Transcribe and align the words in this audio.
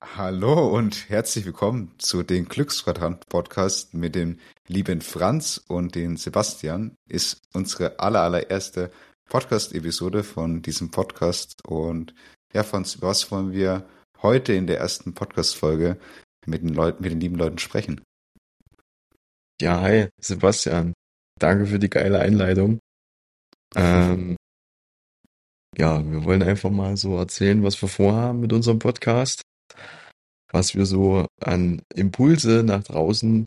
Hallo 0.00 0.68
und 0.76 1.08
herzlich 1.08 1.44
willkommen 1.44 1.92
zu 1.98 2.22
den 2.22 2.44
Glücksquadrant 2.44 3.28
Podcast 3.28 3.94
mit 3.94 4.14
dem 4.14 4.38
lieben 4.68 5.00
Franz 5.00 5.60
und 5.66 5.96
den 5.96 6.16
Sebastian. 6.16 6.94
Ist 7.08 7.40
unsere 7.52 7.98
aller, 7.98 8.20
allererste 8.20 8.92
Podcast-Episode 9.28 10.22
von 10.22 10.62
diesem 10.62 10.92
Podcast. 10.92 11.66
Und 11.66 12.14
ja, 12.54 12.62
Franz, 12.62 13.02
was 13.02 13.32
wollen 13.32 13.50
wir 13.50 13.88
heute 14.22 14.52
in 14.52 14.68
der 14.68 14.78
ersten 14.78 15.14
Podcast-Folge 15.14 15.98
mit 16.46 16.62
den 16.62 16.74
Leuten, 16.74 17.02
mit 17.02 17.10
den 17.10 17.20
lieben 17.20 17.36
Leuten 17.36 17.58
sprechen? 17.58 18.00
Ja, 19.60 19.80
hi, 19.80 20.10
Sebastian. 20.20 20.94
Danke 21.40 21.66
für 21.66 21.80
die 21.80 21.90
geile 21.90 22.20
Einleitung. 22.20 22.78
Ähm, 23.74 24.36
ja, 25.76 26.08
wir 26.08 26.22
wollen 26.22 26.44
einfach 26.44 26.70
mal 26.70 26.96
so 26.96 27.16
erzählen, 27.16 27.64
was 27.64 27.82
wir 27.82 27.88
vorhaben 27.88 28.38
mit 28.38 28.52
unserem 28.52 28.78
Podcast 28.78 29.42
was 30.50 30.74
wir 30.74 30.86
so 30.86 31.26
an 31.40 31.82
Impulse 31.94 32.62
nach 32.64 32.84
draußen 32.84 33.46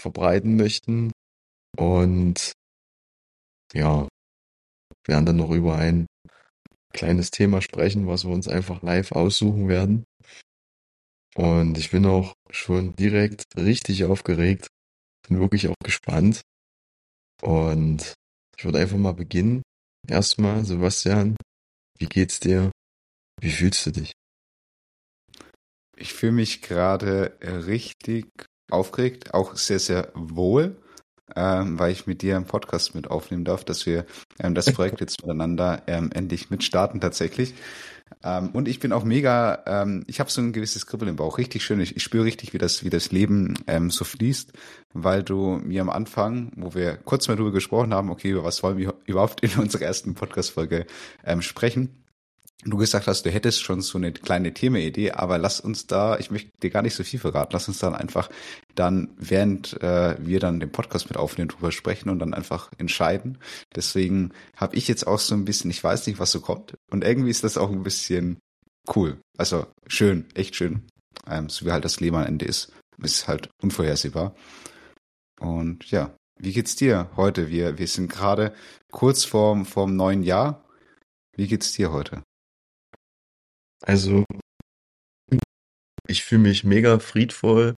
verbreiten 0.00 0.56
möchten. 0.56 1.12
Und 1.76 2.52
ja, 3.72 4.08
werden 5.06 5.26
dann 5.26 5.36
noch 5.36 5.50
über 5.50 5.76
ein 5.76 6.06
kleines 6.92 7.30
Thema 7.30 7.60
sprechen, 7.60 8.06
was 8.06 8.24
wir 8.24 8.32
uns 8.32 8.48
einfach 8.48 8.82
live 8.82 9.12
aussuchen 9.12 9.68
werden. 9.68 10.04
Und 11.36 11.78
ich 11.78 11.90
bin 11.90 12.06
auch 12.06 12.34
schon 12.50 12.94
direkt 12.94 13.44
richtig 13.56 14.04
aufgeregt, 14.04 14.68
bin 15.28 15.40
wirklich 15.40 15.68
auch 15.68 15.74
gespannt. 15.82 16.42
Und 17.42 18.14
ich 18.56 18.64
würde 18.64 18.78
einfach 18.78 18.96
mal 18.96 19.14
beginnen. 19.14 19.62
Erstmal, 20.06 20.64
Sebastian, 20.64 21.36
wie 21.98 22.06
geht's 22.06 22.38
dir? 22.38 22.70
Wie 23.40 23.50
fühlst 23.50 23.84
du 23.86 23.90
dich? 23.90 24.12
Ich 25.96 26.12
fühle 26.12 26.32
mich 26.32 26.62
gerade 26.62 27.32
richtig 27.40 28.26
aufgeregt, 28.70 29.34
auch 29.34 29.56
sehr, 29.56 29.78
sehr 29.78 30.10
wohl, 30.14 30.76
ähm, 31.36 31.78
weil 31.78 31.92
ich 31.92 32.06
mit 32.06 32.22
dir 32.22 32.36
einen 32.36 32.46
Podcast 32.46 32.94
mit 32.94 33.10
aufnehmen 33.10 33.44
darf, 33.44 33.64
dass 33.64 33.86
wir 33.86 34.04
ähm, 34.38 34.54
das 34.54 34.72
Projekt 34.72 35.00
jetzt 35.00 35.22
miteinander 35.22 35.82
ähm, 35.86 36.10
endlich 36.12 36.50
mitstarten 36.50 37.00
tatsächlich. 37.00 37.54
Ähm, 38.22 38.50
und 38.50 38.68
ich 38.68 38.80
bin 38.80 38.92
auch 38.92 39.04
mega, 39.04 39.62
ähm, 39.66 40.04
ich 40.06 40.20
habe 40.20 40.30
so 40.30 40.40
ein 40.40 40.52
gewisses 40.52 40.86
Kribbeln 40.86 41.10
im 41.10 41.16
Bauch, 41.16 41.38
richtig 41.38 41.64
schön. 41.64 41.80
Ich, 41.80 41.96
ich 41.96 42.02
spüre 42.02 42.24
richtig, 42.24 42.52
wie 42.52 42.58
das, 42.58 42.84
wie 42.84 42.90
das 42.90 43.12
Leben 43.12 43.54
ähm, 43.66 43.90
so 43.90 44.04
fließt, 44.04 44.52
weil 44.92 45.22
du 45.22 45.60
mir 45.64 45.80
am 45.80 45.90
Anfang, 45.90 46.52
wo 46.56 46.74
wir 46.74 46.96
kurz 46.96 47.28
mal 47.28 47.36
drüber 47.36 47.52
gesprochen 47.52 47.94
haben, 47.94 48.10
okay, 48.10 48.30
über 48.30 48.44
was 48.44 48.62
wollen 48.62 48.78
wir 48.78 48.94
überhaupt 49.06 49.40
in 49.42 49.58
unserer 49.58 49.82
ersten 49.82 50.14
Podcast-Folge 50.14 50.86
ähm, 51.24 51.42
sprechen, 51.42 52.03
du 52.62 52.76
gesagt 52.76 53.06
hast, 53.06 53.26
du 53.26 53.30
hättest 53.30 53.62
schon 53.62 53.82
so 53.82 53.98
eine 53.98 54.12
kleine 54.12 54.54
Themaidee, 54.54 55.12
aber 55.12 55.38
lass 55.38 55.60
uns 55.60 55.86
da, 55.86 56.18
ich 56.18 56.30
möchte 56.30 56.50
dir 56.62 56.70
gar 56.70 56.82
nicht 56.82 56.94
so 56.94 57.04
viel 57.04 57.20
verraten, 57.20 57.52
lass 57.52 57.68
uns 57.68 57.78
dann 57.78 57.94
einfach 57.94 58.30
dann, 58.74 59.10
während 59.16 59.80
äh, 59.82 60.16
wir 60.18 60.40
dann 60.40 60.60
den 60.60 60.72
Podcast 60.72 61.08
mit 61.08 61.16
aufnehmen, 61.16 61.48
drüber 61.48 61.72
sprechen 61.72 62.08
und 62.08 62.18
dann 62.18 62.34
einfach 62.34 62.70
entscheiden. 62.78 63.38
Deswegen 63.74 64.32
habe 64.56 64.76
ich 64.76 64.88
jetzt 64.88 65.06
auch 65.06 65.18
so 65.18 65.34
ein 65.34 65.44
bisschen, 65.44 65.70
ich 65.70 65.82
weiß 65.82 66.06
nicht, 66.06 66.18
was 66.18 66.32
so 66.32 66.40
kommt. 66.40 66.74
Und 66.90 67.04
irgendwie 67.04 67.30
ist 67.30 67.44
das 67.44 67.58
auch 67.58 67.70
ein 67.70 67.82
bisschen 67.82 68.38
cool. 68.94 69.18
Also 69.36 69.66
schön, 69.86 70.26
echt 70.34 70.56
schön. 70.56 70.86
Ähm, 71.28 71.48
so 71.48 71.66
wie 71.66 71.72
halt 71.72 71.84
das 71.84 72.00
Leben 72.00 72.16
am 72.16 72.26
Ende 72.26 72.44
ist. 72.46 72.72
Ist 73.02 73.28
halt 73.28 73.50
unvorhersehbar. 73.60 74.34
Und 75.40 75.90
ja, 75.90 76.14
wie 76.38 76.52
geht's 76.52 76.76
dir 76.76 77.10
heute? 77.16 77.50
Wir, 77.50 77.78
wir 77.78 77.88
sind 77.88 78.10
gerade 78.10 78.54
kurz 78.90 79.24
vorm, 79.24 79.66
vorm 79.66 79.96
neuen 79.96 80.22
Jahr. 80.22 80.64
Wie 81.36 81.48
geht's 81.48 81.72
dir 81.72 81.92
heute? 81.92 82.22
Also, 83.86 84.24
ich 86.08 86.24
fühle 86.24 86.42
mich 86.42 86.64
mega 86.64 86.98
friedvoll. 86.98 87.74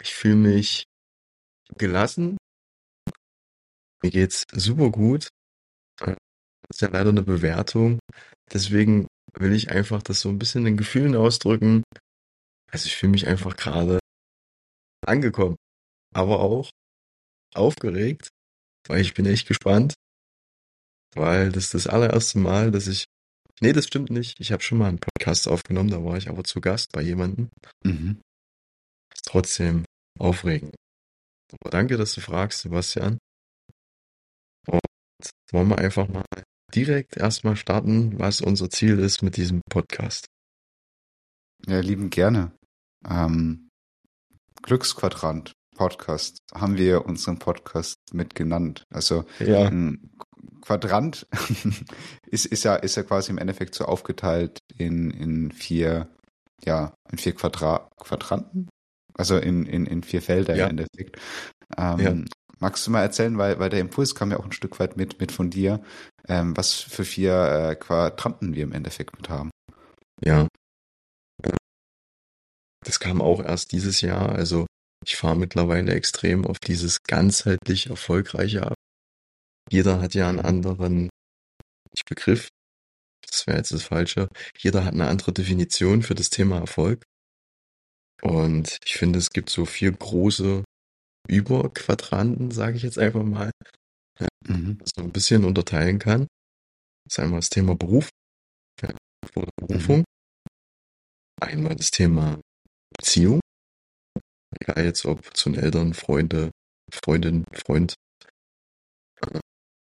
Ich 0.00 0.14
fühle 0.14 0.36
mich 0.36 0.84
gelassen. 1.76 2.36
Mir 4.02 4.10
geht's 4.10 4.44
super 4.52 4.90
gut. 4.90 5.28
Das 5.98 6.16
ist 6.70 6.80
ja 6.80 6.88
leider 6.88 7.10
eine 7.10 7.22
Bewertung. 7.22 7.98
Deswegen 8.52 9.06
will 9.38 9.52
ich 9.52 9.70
einfach 9.70 10.02
das 10.02 10.20
so 10.20 10.28
ein 10.28 10.38
bisschen 10.38 10.66
in 10.66 10.76
Gefühlen 10.76 11.14
ausdrücken. 11.14 11.82
Also 12.72 12.86
ich 12.86 12.96
fühle 12.96 13.12
mich 13.12 13.26
einfach 13.26 13.56
gerade 13.56 13.98
angekommen, 15.06 15.56
aber 16.14 16.40
auch 16.40 16.70
aufgeregt, 17.54 18.30
weil 18.86 19.00
ich 19.00 19.14
bin 19.14 19.26
echt 19.26 19.48
gespannt, 19.48 19.94
weil 21.14 21.50
das 21.52 21.64
ist 21.64 21.74
das 21.74 21.86
allererste 21.86 22.38
Mal, 22.38 22.70
dass 22.70 22.86
ich 22.86 23.04
Nee, 23.62 23.72
das 23.72 23.86
stimmt 23.86 24.10
nicht. 24.10 24.40
Ich 24.40 24.52
habe 24.52 24.62
schon 24.62 24.78
mal 24.78 24.88
einen 24.88 25.00
Podcast 25.00 25.46
aufgenommen, 25.46 25.90
da 25.90 26.02
war 26.02 26.16
ich 26.16 26.28
aber 26.28 26.44
zu 26.44 26.60
Gast 26.60 26.92
bei 26.92 27.02
jemandem. 27.02 27.50
Mhm. 27.84 28.20
Ist 29.12 29.26
trotzdem 29.26 29.84
aufregend. 30.18 30.74
Aber 31.52 31.70
danke, 31.70 31.96
dass 31.96 32.14
du 32.14 32.20
fragst, 32.20 32.60
Sebastian. 32.60 33.18
Und 34.66 34.80
wollen 35.52 35.68
wir 35.68 35.78
einfach 35.78 36.08
mal 36.08 36.24
direkt 36.74 37.16
erstmal 37.16 37.56
starten, 37.56 38.18
was 38.18 38.40
unser 38.40 38.70
Ziel 38.70 38.98
ist 38.98 39.22
mit 39.22 39.36
diesem 39.36 39.60
Podcast. 39.68 40.26
Ja, 41.66 41.80
lieben 41.80 42.08
gerne. 42.08 42.52
Ähm, 43.06 43.68
Glücksquadrant 44.62 45.52
Podcast 45.76 46.38
haben 46.54 46.76
wir 46.76 47.06
unseren 47.06 47.38
Podcast 47.38 47.96
mit 48.12 48.34
genannt. 48.34 48.84
Also 48.92 49.24
ja. 49.38 49.66
ein 49.68 50.10
Quadrant 50.62 51.26
ist, 52.26 52.46
ist 52.46 52.64
ja, 52.64 52.76
ist 52.76 52.96
ja 52.96 53.02
quasi 53.02 53.30
im 53.30 53.38
Endeffekt 53.38 53.74
so 53.74 53.84
aufgeteilt 53.84 54.58
in, 54.76 55.10
in 55.10 55.52
vier, 55.52 56.08
ja, 56.64 56.94
in 57.10 57.18
vier 57.18 57.34
Quadra 57.34 57.88
Quadranten. 57.98 58.68
Also 59.14 59.36
in, 59.36 59.66
in, 59.66 59.86
in 59.86 60.02
vier 60.02 60.22
Felder 60.22 60.56
ja. 60.56 60.64
im 60.64 60.70
Endeffekt. 60.70 61.18
Ähm, 61.76 61.98
ja. 61.98 62.14
Magst 62.58 62.86
du 62.86 62.90
mal 62.90 63.02
erzählen, 63.02 63.36
weil, 63.38 63.58
weil 63.58 63.70
der 63.70 63.80
Impuls 63.80 64.14
kam 64.14 64.30
ja 64.30 64.38
auch 64.38 64.44
ein 64.44 64.52
Stück 64.52 64.78
weit 64.80 64.96
mit, 64.96 65.18
mit 65.18 65.32
von 65.32 65.50
dir, 65.50 65.82
ähm, 66.28 66.56
was 66.56 66.74
für 66.74 67.04
vier 67.04 67.70
äh, 67.70 67.74
Quadranten 67.74 68.54
wir 68.54 68.64
im 68.64 68.72
Endeffekt 68.72 69.16
mit 69.16 69.28
haben. 69.28 69.50
Ja. 70.22 70.46
Das 72.84 73.00
kam 73.00 73.20
auch 73.20 73.42
erst 73.42 73.72
dieses 73.72 74.00
Jahr. 74.00 74.30
Also 74.30 74.66
ich 75.04 75.16
fahre 75.16 75.36
mittlerweile 75.36 75.92
extrem 75.92 76.46
auf 76.46 76.58
dieses 76.58 77.02
ganzheitlich 77.02 77.88
erfolgreiche 77.88 78.66
ab. 78.66 78.74
Jeder 79.70 80.00
hat 80.00 80.14
ja 80.14 80.28
einen 80.28 80.40
anderen 80.40 81.10
nicht 81.92 82.08
Begriff, 82.08 82.48
das 83.26 83.46
wäre 83.46 83.58
jetzt 83.58 83.72
das 83.72 83.82
Falsche. 83.82 84.28
Jeder 84.58 84.84
hat 84.84 84.94
eine 84.94 85.08
andere 85.08 85.32
Definition 85.32 86.02
für 86.02 86.14
das 86.14 86.30
Thema 86.30 86.58
Erfolg. 86.58 87.04
Und 88.22 88.78
ich 88.84 88.94
finde, 88.94 89.18
es 89.18 89.30
gibt 89.30 89.50
so 89.50 89.64
vier 89.64 89.92
große 89.92 90.64
Überquadranten, 91.28 92.50
sage 92.50 92.76
ich 92.76 92.82
jetzt 92.82 92.98
einfach 92.98 93.22
mal, 93.22 93.50
ja, 94.18 94.28
mhm. 94.46 94.78
man 94.96 95.06
ein 95.06 95.12
bisschen 95.12 95.44
unterteilen 95.44 95.98
kann. 95.98 96.26
Das 97.04 97.14
ist 97.14 97.18
einmal 97.20 97.40
das 97.40 97.50
Thema 97.50 97.76
Beruf 97.76 98.08
ja, 98.82 98.90
oder 99.34 99.48
Berufung. 99.56 99.98
Mhm. 99.98 100.04
Einmal 101.40 101.76
das 101.76 101.90
Thema 101.90 102.38
Beziehung. 102.98 103.40
Egal 104.60 104.84
jetzt 104.84 105.06
ob 105.06 105.34
zu 105.36 105.50
den 105.50 105.62
Eltern, 105.62 105.94
Freunde, 105.94 106.50
Freundin, 106.92 107.44
Freund. 107.52 107.94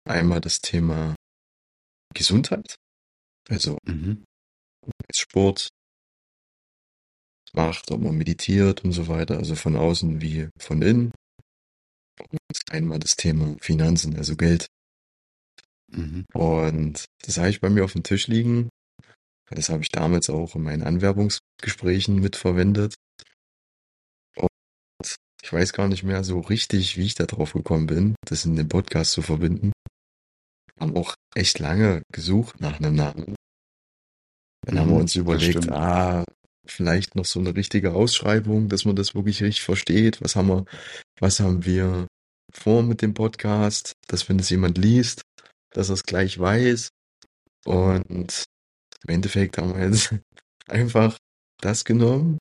Einmal 0.07 0.39
das 0.39 0.59
Thema 0.61 1.15
Gesundheit. 2.13 2.75
Also 3.49 3.77
mhm. 3.85 4.23
Sport 5.13 5.69
macht, 7.53 7.89
ob 7.91 8.01
man 8.01 8.15
meditiert 8.15 8.83
und 8.83 8.91
so 8.91 9.07
weiter, 9.07 9.37
also 9.37 9.55
von 9.55 9.75
außen 9.75 10.21
wie 10.21 10.49
von 10.59 10.81
innen. 10.81 11.11
Und 12.19 12.39
einmal 12.69 12.99
das 12.99 13.15
Thema 13.15 13.55
Finanzen, 13.59 14.15
also 14.17 14.35
Geld. 14.35 14.67
Mhm. 15.91 16.25
Und 16.33 17.05
das 17.23 17.37
habe 17.37 17.49
ich 17.49 17.61
bei 17.61 17.69
mir 17.69 17.83
auf 17.83 17.93
dem 17.93 18.03
Tisch 18.03 18.27
liegen. 18.27 18.69
Das 19.49 19.69
habe 19.69 19.83
ich 19.83 19.89
damals 19.89 20.29
auch 20.29 20.55
in 20.55 20.63
meinen 20.63 20.83
Anwerbungsgesprächen 20.83 22.19
mitverwendet. 22.19 22.95
Und 24.35 25.15
ich 25.41 25.53
weiß 25.53 25.73
gar 25.73 25.87
nicht 25.87 26.03
mehr 26.03 26.23
so 26.23 26.39
richtig, 26.39 26.97
wie 26.97 27.05
ich 27.05 27.15
da 27.15 27.25
drauf 27.25 27.53
gekommen 27.53 27.87
bin, 27.87 28.15
das 28.25 28.45
in 28.45 28.55
den 28.55 28.67
Podcast 28.67 29.11
zu 29.11 29.21
verbinden 29.21 29.71
haben 30.79 30.95
auch 30.95 31.15
echt 31.35 31.59
lange 31.59 32.01
gesucht 32.11 32.59
nach 32.59 32.79
einem 32.79 32.95
Namen. 32.95 33.35
Dann 34.65 34.79
haben 34.79 34.89
wir 34.89 34.95
mhm, 34.95 35.01
uns 35.01 35.15
überlegt, 35.15 35.69
ah, 35.71 36.23
vielleicht 36.67 37.15
noch 37.15 37.25
so 37.25 37.39
eine 37.39 37.55
richtige 37.55 37.93
Ausschreibung, 37.93 38.69
dass 38.69 38.85
man 38.85 38.95
das 38.95 39.13
wirklich 39.13 39.43
richtig 39.43 39.63
versteht. 39.63 40.21
Was 40.21 40.35
haben 40.35 40.47
wir, 40.47 40.65
was 41.19 41.39
haben 41.39 41.65
wir 41.65 42.07
vor 42.51 42.83
mit 42.83 43.01
dem 43.01 43.13
Podcast, 43.13 43.93
dass 44.07 44.27
wenn 44.27 44.39
es 44.39 44.49
jemand 44.49 44.77
liest, 44.77 45.21
dass 45.71 45.89
er 45.89 45.95
es 45.95 46.03
gleich 46.03 46.39
weiß. 46.39 46.89
Und 47.65 48.45
im 49.07 49.13
Endeffekt 49.13 49.57
haben 49.57 49.75
wir 49.75 49.85
jetzt 49.85 50.15
einfach 50.67 51.17
das 51.61 51.85
genommen, 51.85 52.37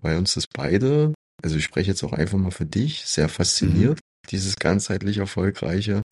weil 0.00 0.16
uns 0.16 0.34
das 0.34 0.46
beide, 0.46 1.12
also 1.42 1.56
ich 1.56 1.64
spreche 1.64 1.90
jetzt 1.90 2.02
auch 2.02 2.12
einfach 2.12 2.38
mal 2.38 2.50
für 2.50 2.66
dich, 2.66 3.04
sehr 3.04 3.28
fasziniert, 3.28 3.98
mhm. 3.98 4.28
dieses 4.30 4.56
ganzheitlich 4.56 5.18
erfolgreiche 5.18 6.02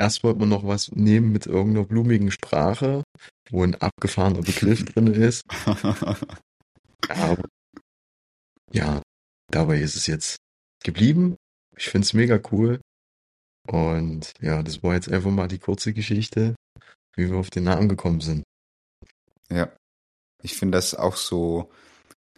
Erst 0.00 0.24
wollte 0.24 0.40
man 0.40 0.48
noch 0.48 0.66
was 0.66 0.90
nehmen 0.92 1.30
mit 1.30 1.44
irgendeiner 1.44 1.84
blumigen 1.84 2.30
Sprache, 2.30 3.04
wo 3.50 3.62
ein 3.62 3.74
abgefahrener 3.74 4.40
Begriff 4.40 4.82
drin 4.86 5.08
ist. 5.08 5.42
Aber 7.10 7.44
ja, 8.72 9.02
dabei 9.50 9.78
ist 9.78 9.96
es 9.96 10.06
jetzt 10.06 10.36
geblieben. 10.82 11.36
Ich 11.76 11.90
finde 11.90 12.06
es 12.06 12.14
mega 12.14 12.40
cool. 12.50 12.80
Und 13.68 14.32
ja, 14.40 14.62
das 14.62 14.82
war 14.82 14.94
jetzt 14.94 15.10
einfach 15.10 15.30
mal 15.30 15.48
die 15.48 15.58
kurze 15.58 15.92
Geschichte, 15.92 16.54
wie 17.14 17.28
wir 17.28 17.36
auf 17.36 17.50
den 17.50 17.64
Namen 17.64 17.90
gekommen 17.90 18.22
sind. 18.22 18.42
Ja. 19.50 19.70
Ich 20.42 20.56
finde 20.56 20.78
das 20.78 20.94
auch 20.94 21.16
so 21.16 21.70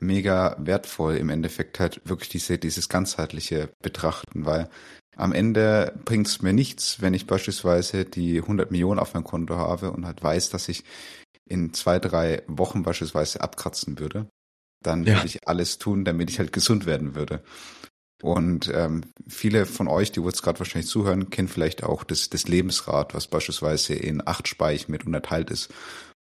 mega 0.00 0.56
wertvoll, 0.58 1.14
im 1.14 1.28
Endeffekt 1.28 1.78
halt 1.78 2.00
wirklich 2.08 2.28
diese, 2.28 2.58
dieses 2.58 2.88
ganzheitliche 2.88 3.72
Betrachten, 3.80 4.46
weil 4.46 4.68
am 5.16 5.32
Ende 5.32 5.92
bringt 6.04 6.26
es 6.26 6.42
mir 6.42 6.52
nichts, 6.52 7.00
wenn 7.00 7.14
ich 7.14 7.26
beispielsweise 7.26 8.04
die 8.04 8.38
100 8.38 8.70
Millionen 8.70 8.98
auf 8.98 9.14
meinem 9.14 9.24
Konto 9.24 9.56
habe 9.56 9.90
und 9.90 10.06
halt 10.06 10.22
weiß, 10.22 10.50
dass 10.50 10.68
ich 10.68 10.84
in 11.48 11.74
zwei, 11.74 11.98
drei 11.98 12.42
Wochen 12.46 12.82
beispielsweise 12.82 13.40
abkratzen 13.40 13.98
würde. 13.98 14.26
Dann 14.82 15.04
ja. 15.04 15.14
würde 15.14 15.26
ich 15.26 15.46
alles 15.46 15.78
tun, 15.78 16.04
damit 16.04 16.30
ich 16.30 16.38
halt 16.38 16.52
gesund 16.52 16.86
werden 16.86 17.14
würde. 17.14 17.42
Und 18.22 18.70
ähm, 18.72 19.02
viele 19.28 19.66
von 19.66 19.88
euch, 19.88 20.12
die 20.12 20.20
jetzt 20.20 20.42
gerade 20.42 20.60
wahrscheinlich 20.60 20.90
zuhören, 20.90 21.28
kennen 21.28 21.48
vielleicht 21.48 21.82
auch 21.82 22.04
das, 22.04 22.30
das 22.30 22.46
Lebensrad, 22.46 23.14
was 23.14 23.26
beispielsweise 23.26 23.94
in 23.94 24.26
acht 24.26 24.46
Speichen 24.46 24.92
mit 24.92 25.04
unterteilt 25.04 25.50
ist. 25.50 25.72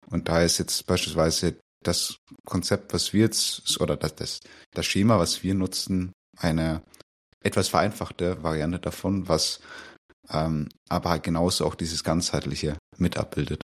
Und 0.07 0.27
da 0.27 0.41
ist 0.41 0.57
jetzt 0.57 0.88
beispielsweise 0.88 1.55
das 1.83 2.17
Konzept, 2.45 2.93
was 2.93 3.13
wir 3.13 3.21
jetzt, 3.21 3.79
oder 3.79 3.97
das, 3.97 4.15
das, 4.15 4.39
das 4.73 4.85
Schema, 4.85 5.19
was 5.19 5.43
wir 5.43 5.53
nutzen, 5.53 6.11
eine 6.38 6.81
etwas 7.43 7.69
vereinfachte 7.69 8.43
Variante 8.43 8.79
davon, 8.79 9.27
was 9.27 9.59
ähm, 10.29 10.69
aber 10.89 11.09
halt 11.09 11.23
genauso 11.23 11.65
auch 11.65 11.75
dieses 11.75 12.03
ganzheitliche 12.03 12.77
mit 12.97 13.17
abbildet. 13.17 13.61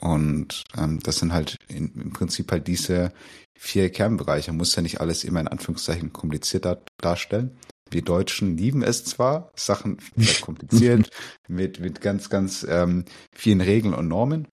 Und 0.00 0.62
ähm, 0.76 1.00
das 1.00 1.18
sind 1.18 1.32
halt 1.32 1.56
in, 1.68 1.92
im 1.94 2.12
Prinzip 2.12 2.52
halt 2.52 2.66
diese 2.66 3.12
vier 3.58 3.90
Kernbereiche. 3.90 4.50
Man 4.50 4.58
muss 4.58 4.76
ja 4.76 4.82
nicht 4.82 5.00
alles 5.00 5.24
immer 5.24 5.40
in 5.40 5.48
Anführungszeichen 5.48 6.12
kompliziert 6.12 6.66
darstellen. 7.02 7.58
Wir 7.90 8.02
Deutschen 8.02 8.56
lieben 8.56 8.82
es 8.82 9.04
zwar, 9.04 9.52
Sachen 9.56 9.98
kompliziert, 10.40 11.08
mit, 11.48 11.80
mit 11.80 12.00
ganz, 12.00 12.28
ganz 12.28 12.66
ähm, 12.68 13.04
vielen 13.34 13.60
Regeln 13.60 13.94
und 13.94 14.08
Normen, 14.08 14.48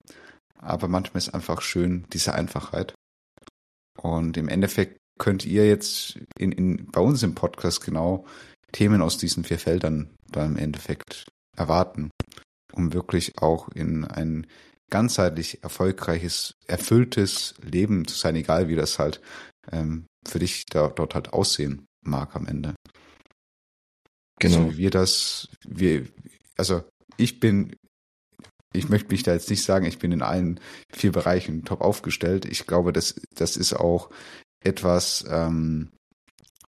aber 0.58 0.88
manchmal 0.88 1.18
ist 1.18 1.34
einfach 1.34 1.60
schön 1.60 2.06
diese 2.12 2.34
Einfachheit. 2.34 2.94
Und 4.00 4.36
im 4.36 4.48
Endeffekt 4.48 4.98
könnt 5.18 5.44
ihr 5.44 5.66
jetzt 5.66 6.18
in, 6.38 6.52
in, 6.52 6.86
bei 6.90 7.00
uns 7.00 7.22
im 7.22 7.34
Podcast 7.34 7.84
genau 7.84 8.26
Themen 8.72 9.02
aus 9.02 9.18
diesen 9.18 9.44
vier 9.44 9.58
Feldern 9.58 10.10
da 10.30 10.44
im 10.44 10.56
Endeffekt 10.56 11.26
erwarten, 11.56 12.10
um 12.72 12.92
wirklich 12.92 13.38
auch 13.38 13.68
in 13.68 14.04
ein 14.04 14.46
ganzheitlich 14.90 15.62
erfolgreiches, 15.62 16.54
erfülltes 16.66 17.54
Leben 17.62 18.06
zu 18.06 18.16
sein, 18.16 18.36
egal 18.36 18.68
wie 18.68 18.76
das 18.76 18.98
halt 18.98 19.20
ähm, 19.72 20.06
für 20.26 20.38
dich 20.38 20.66
da, 20.66 20.88
dort 20.88 21.14
halt 21.14 21.32
aussehen 21.32 21.86
mag 22.04 22.34
am 22.36 22.46
Ende. 22.46 22.74
Genau. 24.40 24.56
So 24.56 24.72
wie 24.72 24.76
wir 24.78 24.90
das, 24.90 25.48
wir, 25.66 26.06
also 26.56 26.84
ich 27.16 27.40
bin, 27.40 27.76
ich 28.72 28.88
möchte 28.88 29.10
mich 29.10 29.22
da 29.22 29.32
jetzt 29.32 29.50
nicht 29.50 29.62
sagen, 29.62 29.86
ich 29.86 29.98
bin 29.98 30.12
in 30.12 30.22
allen 30.22 30.58
vier 30.92 31.12
Bereichen 31.12 31.64
top 31.64 31.80
aufgestellt. 31.80 32.44
Ich 32.44 32.66
glaube, 32.66 32.92
das, 32.92 33.14
das 33.34 33.56
ist 33.56 33.72
auch 33.72 34.10
etwas, 34.64 35.24
ähm, 35.28 35.90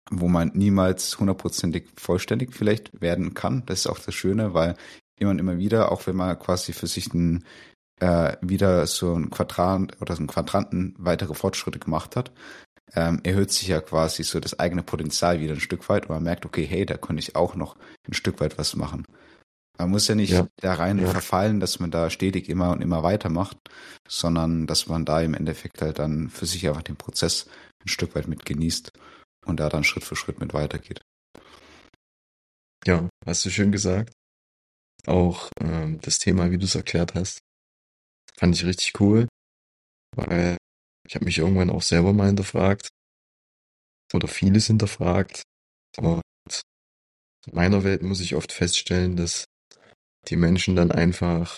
wo 0.10 0.28
man 0.28 0.52
niemals 0.54 1.18
hundertprozentig 1.20 1.86
vollständig 1.96 2.54
vielleicht 2.54 3.02
werden 3.02 3.34
kann. 3.34 3.64
Das 3.66 3.80
ist 3.80 3.88
auch 3.88 4.00
das 4.00 4.14
Schöne, 4.14 4.54
weil 4.54 4.76
immer 5.18 5.32
und 5.32 5.40
immer 5.40 5.58
wieder, 5.58 5.92
auch 5.92 6.06
wenn 6.08 6.16
man 6.16 6.38
quasi 6.38 6.74
für 6.74 6.88
sich 6.88 7.14
ein, 7.14 7.46
äh, 8.00 8.36
wieder 8.42 8.86
so 8.88 9.14
ein 9.14 9.30
Quadrant 9.30 10.02
oder 10.02 10.16
so 10.16 10.24
ein 10.24 10.28
Quadranten 10.28 10.96
weitere 10.98 11.34
Fortschritte 11.34 11.80
gemacht 11.80 12.16
hat, 12.16 12.32
ähm, 12.96 13.22
erhöht 13.24 13.52
sich 13.52 13.68
ja 13.68 13.82
quasi 13.82 14.24
so 14.24 14.40
das 14.40 14.60
eigene 14.60 14.84
Potenzial 14.84 15.40
wieder 15.40 15.54
ein 15.54 15.60
Stück 15.60 15.88
weit 15.90 16.04
und 16.04 16.16
man 16.16 16.24
merkt, 16.24 16.46
okay, 16.46 16.66
hey, 16.66 16.86
da 16.86 16.98
könnte 16.98 17.22
ich 17.22 17.36
auch 17.36 17.56
noch 17.56 17.76
ein 18.08 18.14
Stück 18.14 18.40
weit 18.40 18.58
was 18.58 18.76
machen. 18.76 19.06
Man 19.80 19.90
muss 19.90 20.08
ja 20.08 20.14
nicht 20.14 20.32
ja. 20.32 20.48
da 20.58 20.76
rein 20.76 21.00
ja. 21.00 21.08
verfallen, 21.08 21.60
dass 21.60 21.80
man 21.80 21.90
da 21.90 22.12
stetig 22.12 22.48
immer 22.48 22.72
und 22.72 22.82
immer 22.82 23.02
weitermacht, 23.02 23.58
sondern 24.08 24.68
dass 24.68 24.88
man 24.88 25.04
da 25.06 25.22
im 25.22 25.34
Endeffekt 25.34 25.82
halt 25.82 25.98
dann 25.98 26.30
für 26.30 26.46
sich 26.46 26.68
einfach 26.68 26.84
den 26.84 26.96
Prozess 26.96 27.48
ein 27.86 27.90
Stück 27.90 28.16
weit 28.16 28.28
mit 28.28 28.46
genießt 28.46 28.92
und 29.46 29.60
da 29.60 29.70
dann 29.70 29.84
Schritt 29.84 30.04
für 30.04 30.16
Schritt 30.16 30.40
mit 30.40 30.54
weitergeht. 30.54 31.02
Ja, 32.86 33.10
hast 33.26 33.46
du 33.46 33.50
schön 33.50 33.72
gesagt. 33.72 34.14
Auch 35.06 35.50
ähm, 35.60 36.00
das 36.02 36.20
Thema, 36.20 36.52
wie 36.52 36.58
du 36.58 36.66
es 36.66 36.76
erklärt 36.76 37.16
hast, 37.16 37.40
fand 38.38 38.56
ich 38.56 38.66
richtig 38.66 39.00
cool, 39.00 39.28
weil 40.16 40.58
ich 41.08 41.16
habe 41.16 41.26
mich 41.26 41.38
irgendwann 41.38 41.70
auch 41.70 41.82
selber 41.82 42.14
mal 42.14 42.28
hinterfragt 42.28 42.90
oder 44.14 44.28
vieles 44.28 44.68
hinterfragt. 44.68 45.44
Und 45.98 46.22
in 46.48 47.56
meiner 47.56 47.84
Welt 47.84 48.02
muss 48.02 48.22
ich 48.22 48.36
oft 48.36 48.52
feststellen, 48.52 49.16
dass 49.18 49.46
die 50.30 50.38
Menschen 50.38 50.76
dann 50.76 50.92
einfach 50.92 51.58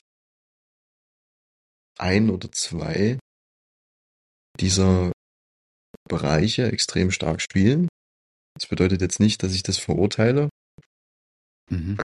ein 1.98 2.30
oder 2.30 2.52
zwei 2.52 3.20
dieser 4.60 5.12
Bereiche 6.08 6.72
extrem 6.72 7.12
stark 7.12 7.42
spielen. 7.42 7.88
Das 8.56 8.68
bedeutet 8.68 9.02
jetzt 9.02 9.20
nicht, 9.20 9.44
dass 9.44 9.54
ich 9.54 9.64
das 9.64 9.78
verurteile. 9.78 10.50
Mhm. 11.70 11.98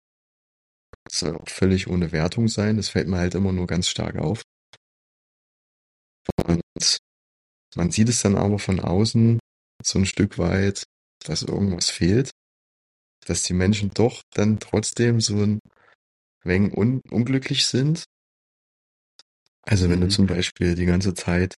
Das 1.04 1.20
soll 1.20 1.36
auch 1.36 1.50
völlig 1.50 1.88
ohne 1.88 2.12
Wertung 2.12 2.48
sein. 2.48 2.78
Das 2.78 2.90
fällt 2.90 3.08
mir 3.08 3.18
halt 3.18 3.36
immer 3.36 3.52
nur 3.52 3.68
ganz 3.68 3.88
stark 3.88 4.18
auf. 4.18 4.42
Und 6.46 6.62
man 7.76 7.92
sieht 7.92 8.10
es 8.10 8.22
dann 8.22 8.36
aber 8.36 8.60
von 8.60 8.80
außen 8.80 9.40
so 9.84 10.00
ein 10.00 10.06
Stück 10.06 10.38
weit, 10.38 10.84
dass 11.26 11.44
irgendwas 11.44 11.90
fehlt. 11.90 12.32
Dass 13.26 13.44
die 13.44 13.54
Menschen 13.54 13.92
doch 13.92 14.22
dann 14.34 14.60
trotzdem 14.60 15.20
so 15.20 15.36
ein 15.44 15.60
wenig 16.44 16.74
un 16.76 17.02
unglücklich 17.10 17.66
sind. 17.66 18.06
Also 19.64 19.90
wenn 19.90 20.00
mhm. 20.00 20.04
du 20.04 20.10
zum 20.10 20.26
Beispiel 20.26 20.76
die 20.76 20.86
ganze 20.86 21.14
Zeit 21.14 21.56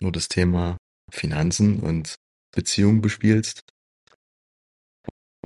nur 0.00 0.12
das 0.12 0.28
Thema 0.28 0.76
Finanzen 1.10 1.80
und 1.80 2.16
Beziehungen 2.54 3.00
bespielst, 3.00 3.60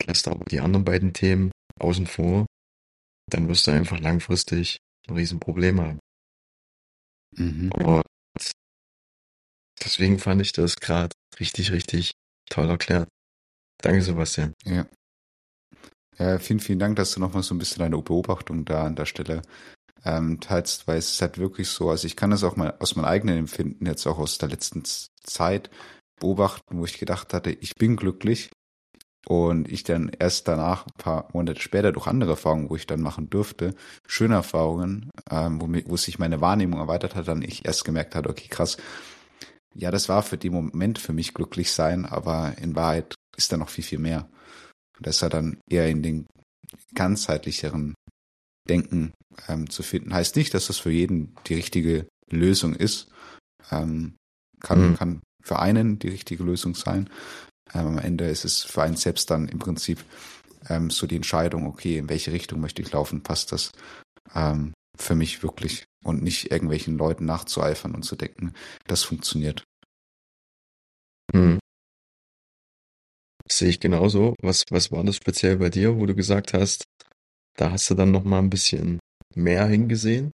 lässt 0.06 0.28
aber 0.28 0.44
die 0.44 0.60
anderen 0.60 0.84
beiden 0.84 1.12
Themen 1.12 1.50
außen 1.78 2.06
vor, 2.06 2.46
dann 3.30 3.48
wirst 3.48 3.66
du 3.66 3.70
einfach 3.70 3.98
langfristig 3.98 4.78
ein 5.08 5.14
Riesenproblem 5.16 5.80
haben. 5.80 5.98
Mhm. 7.36 7.72
Und 7.72 8.02
deswegen 9.82 10.18
fand 10.18 10.42
ich 10.42 10.52
das 10.52 10.76
gerade 10.76 11.14
richtig, 11.38 11.72
richtig 11.72 12.12
toll 12.48 12.68
erklärt. 12.68 13.08
Danke, 13.82 14.02
Sebastian. 14.02 14.52
Ja. 14.64 14.86
Ja, 16.18 16.38
vielen, 16.38 16.60
vielen 16.60 16.78
Dank, 16.78 16.96
dass 16.96 17.12
du 17.12 17.20
nochmal 17.20 17.42
so 17.42 17.54
ein 17.54 17.58
bisschen 17.58 17.78
deine 17.78 17.96
Beobachtung 17.96 18.66
da 18.66 18.84
an 18.84 18.94
der 18.94 19.06
Stelle 19.06 19.40
ähm, 20.04 20.40
teilst, 20.40 20.86
weil 20.88 20.98
es 20.98 21.12
ist 21.12 21.22
halt 21.22 21.38
wirklich 21.38 21.68
so, 21.68 21.90
also 21.90 22.06
ich 22.06 22.16
kann 22.16 22.30
das 22.30 22.44
auch 22.44 22.56
mal 22.56 22.74
aus 22.78 22.96
meinem 22.96 23.06
eigenen 23.06 23.38
Empfinden 23.38 23.86
jetzt 23.86 24.06
auch 24.06 24.18
aus 24.18 24.38
der 24.38 24.48
letzten 24.48 24.82
Zeit 24.84 25.70
beobachten, 26.18 26.78
wo 26.78 26.84
ich 26.84 26.98
gedacht 26.98 27.34
hatte, 27.34 27.50
ich 27.50 27.74
bin 27.74 27.96
glücklich 27.96 28.50
und 29.26 29.70
ich 29.70 29.84
dann 29.84 30.10
erst 30.18 30.48
danach, 30.48 30.86
ein 30.86 30.92
paar 30.98 31.28
Monate 31.32 31.60
später, 31.60 31.92
durch 31.92 32.06
andere 32.06 32.32
Erfahrungen, 32.32 32.70
wo 32.70 32.76
ich 32.76 32.86
dann 32.86 33.02
machen 33.02 33.28
durfte, 33.28 33.74
schöne 34.06 34.34
Erfahrungen, 34.34 35.10
ähm, 35.30 35.60
wo, 35.60 35.66
mir, 35.66 35.82
wo 35.86 35.96
sich 35.96 36.18
meine 36.18 36.40
Wahrnehmung 36.40 36.80
erweitert 36.80 37.14
hat, 37.14 37.28
dann 37.28 37.42
ich 37.42 37.64
erst 37.64 37.84
gemerkt 37.84 38.14
hatte, 38.14 38.30
okay, 38.30 38.48
krass, 38.48 38.76
ja, 39.74 39.90
das 39.90 40.08
war 40.08 40.22
für 40.22 40.38
den 40.38 40.52
Moment 40.52 40.98
für 40.98 41.12
mich 41.12 41.34
glücklich 41.34 41.70
sein, 41.72 42.06
aber 42.06 42.54
in 42.58 42.74
Wahrheit 42.74 43.14
ist 43.36 43.52
da 43.52 43.56
noch 43.56 43.68
viel, 43.68 43.84
viel 43.84 43.98
mehr. 43.98 44.28
Und 44.96 45.06
das 45.06 45.20
ja 45.20 45.28
dann 45.28 45.58
eher 45.68 45.88
in 45.88 46.02
den 46.02 46.26
ganzheitlicheren 46.94 47.94
Denken 48.70 49.12
ähm, 49.48 49.68
zu 49.68 49.82
finden. 49.82 50.14
Heißt 50.14 50.36
nicht, 50.36 50.54
dass 50.54 50.68
das 50.68 50.78
für 50.78 50.90
jeden 50.90 51.34
die 51.46 51.54
richtige 51.54 52.06
Lösung 52.30 52.74
ist. 52.74 53.08
Ähm, 53.70 54.14
kann, 54.60 54.90
mhm. 54.90 54.96
kann 54.96 55.20
für 55.42 55.58
einen 55.58 55.98
die 55.98 56.08
richtige 56.08 56.44
Lösung 56.44 56.74
sein. 56.74 57.10
Ähm, 57.74 57.86
am 57.86 57.98
Ende 57.98 58.28
ist 58.28 58.44
es 58.44 58.62
für 58.62 58.82
einen 58.82 58.96
selbst 58.96 59.30
dann 59.30 59.48
im 59.48 59.58
Prinzip 59.58 60.04
ähm, 60.68 60.90
so 60.90 61.06
die 61.06 61.16
Entscheidung, 61.16 61.66
okay, 61.66 61.98
in 61.98 62.08
welche 62.08 62.32
Richtung 62.32 62.60
möchte 62.60 62.82
ich 62.82 62.92
laufen, 62.92 63.22
passt 63.22 63.52
das 63.52 63.72
ähm, 64.34 64.72
für 64.96 65.14
mich 65.14 65.42
wirklich 65.42 65.84
und 66.04 66.22
nicht 66.22 66.50
irgendwelchen 66.50 66.96
Leuten 66.96 67.24
nachzueifern 67.24 67.94
und 67.94 68.04
zu 68.04 68.16
denken, 68.16 68.54
das 68.86 69.02
funktioniert. 69.02 69.64
Mhm. 71.32 71.58
Das 73.44 73.58
sehe 73.58 73.68
ich 73.68 73.80
genauso. 73.80 74.34
Was, 74.40 74.64
was 74.70 74.92
war 74.92 75.02
das 75.04 75.16
speziell 75.16 75.56
bei 75.56 75.70
dir, 75.70 75.96
wo 75.96 76.06
du 76.06 76.14
gesagt 76.14 76.52
hast, 76.52 76.84
da 77.60 77.72
hast 77.72 77.90
du 77.90 77.94
dann 77.94 78.10
noch 78.10 78.24
mal 78.24 78.38
ein 78.38 78.50
bisschen 78.50 79.00
mehr 79.34 79.66
hingesehen? 79.66 80.32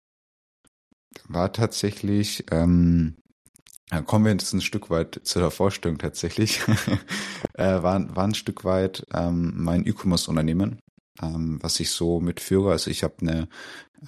War 1.28 1.52
tatsächlich, 1.52 2.44
ähm, 2.50 3.16
kommen 4.06 4.24
wir 4.24 4.32
jetzt 4.32 4.52
ein 4.52 4.60
Stück 4.60 4.90
weit 4.90 5.20
zu 5.22 5.38
der 5.38 5.50
Vorstellung 5.50 5.98
tatsächlich, 5.98 6.60
äh, 7.54 7.82
war, 7.82 8.16
war 8.16 8.24
ein 8.24 8.34
Stück 8.34 8.64
weit 8.64 9.06
ähm, 9.14 9.52
mein 9.56 9.86
E-Commerce-Unternehmen, 9.86 10.80
ähm, 11.22 11.58
was 11.62 11.78
ich 11.78 11.90
so 11.90 12.18
mitführe. 12.18 12.72
Also 12.72 12.90
ich 12.90 13.04
habe 13.04 13.14
eine 13.20 13.48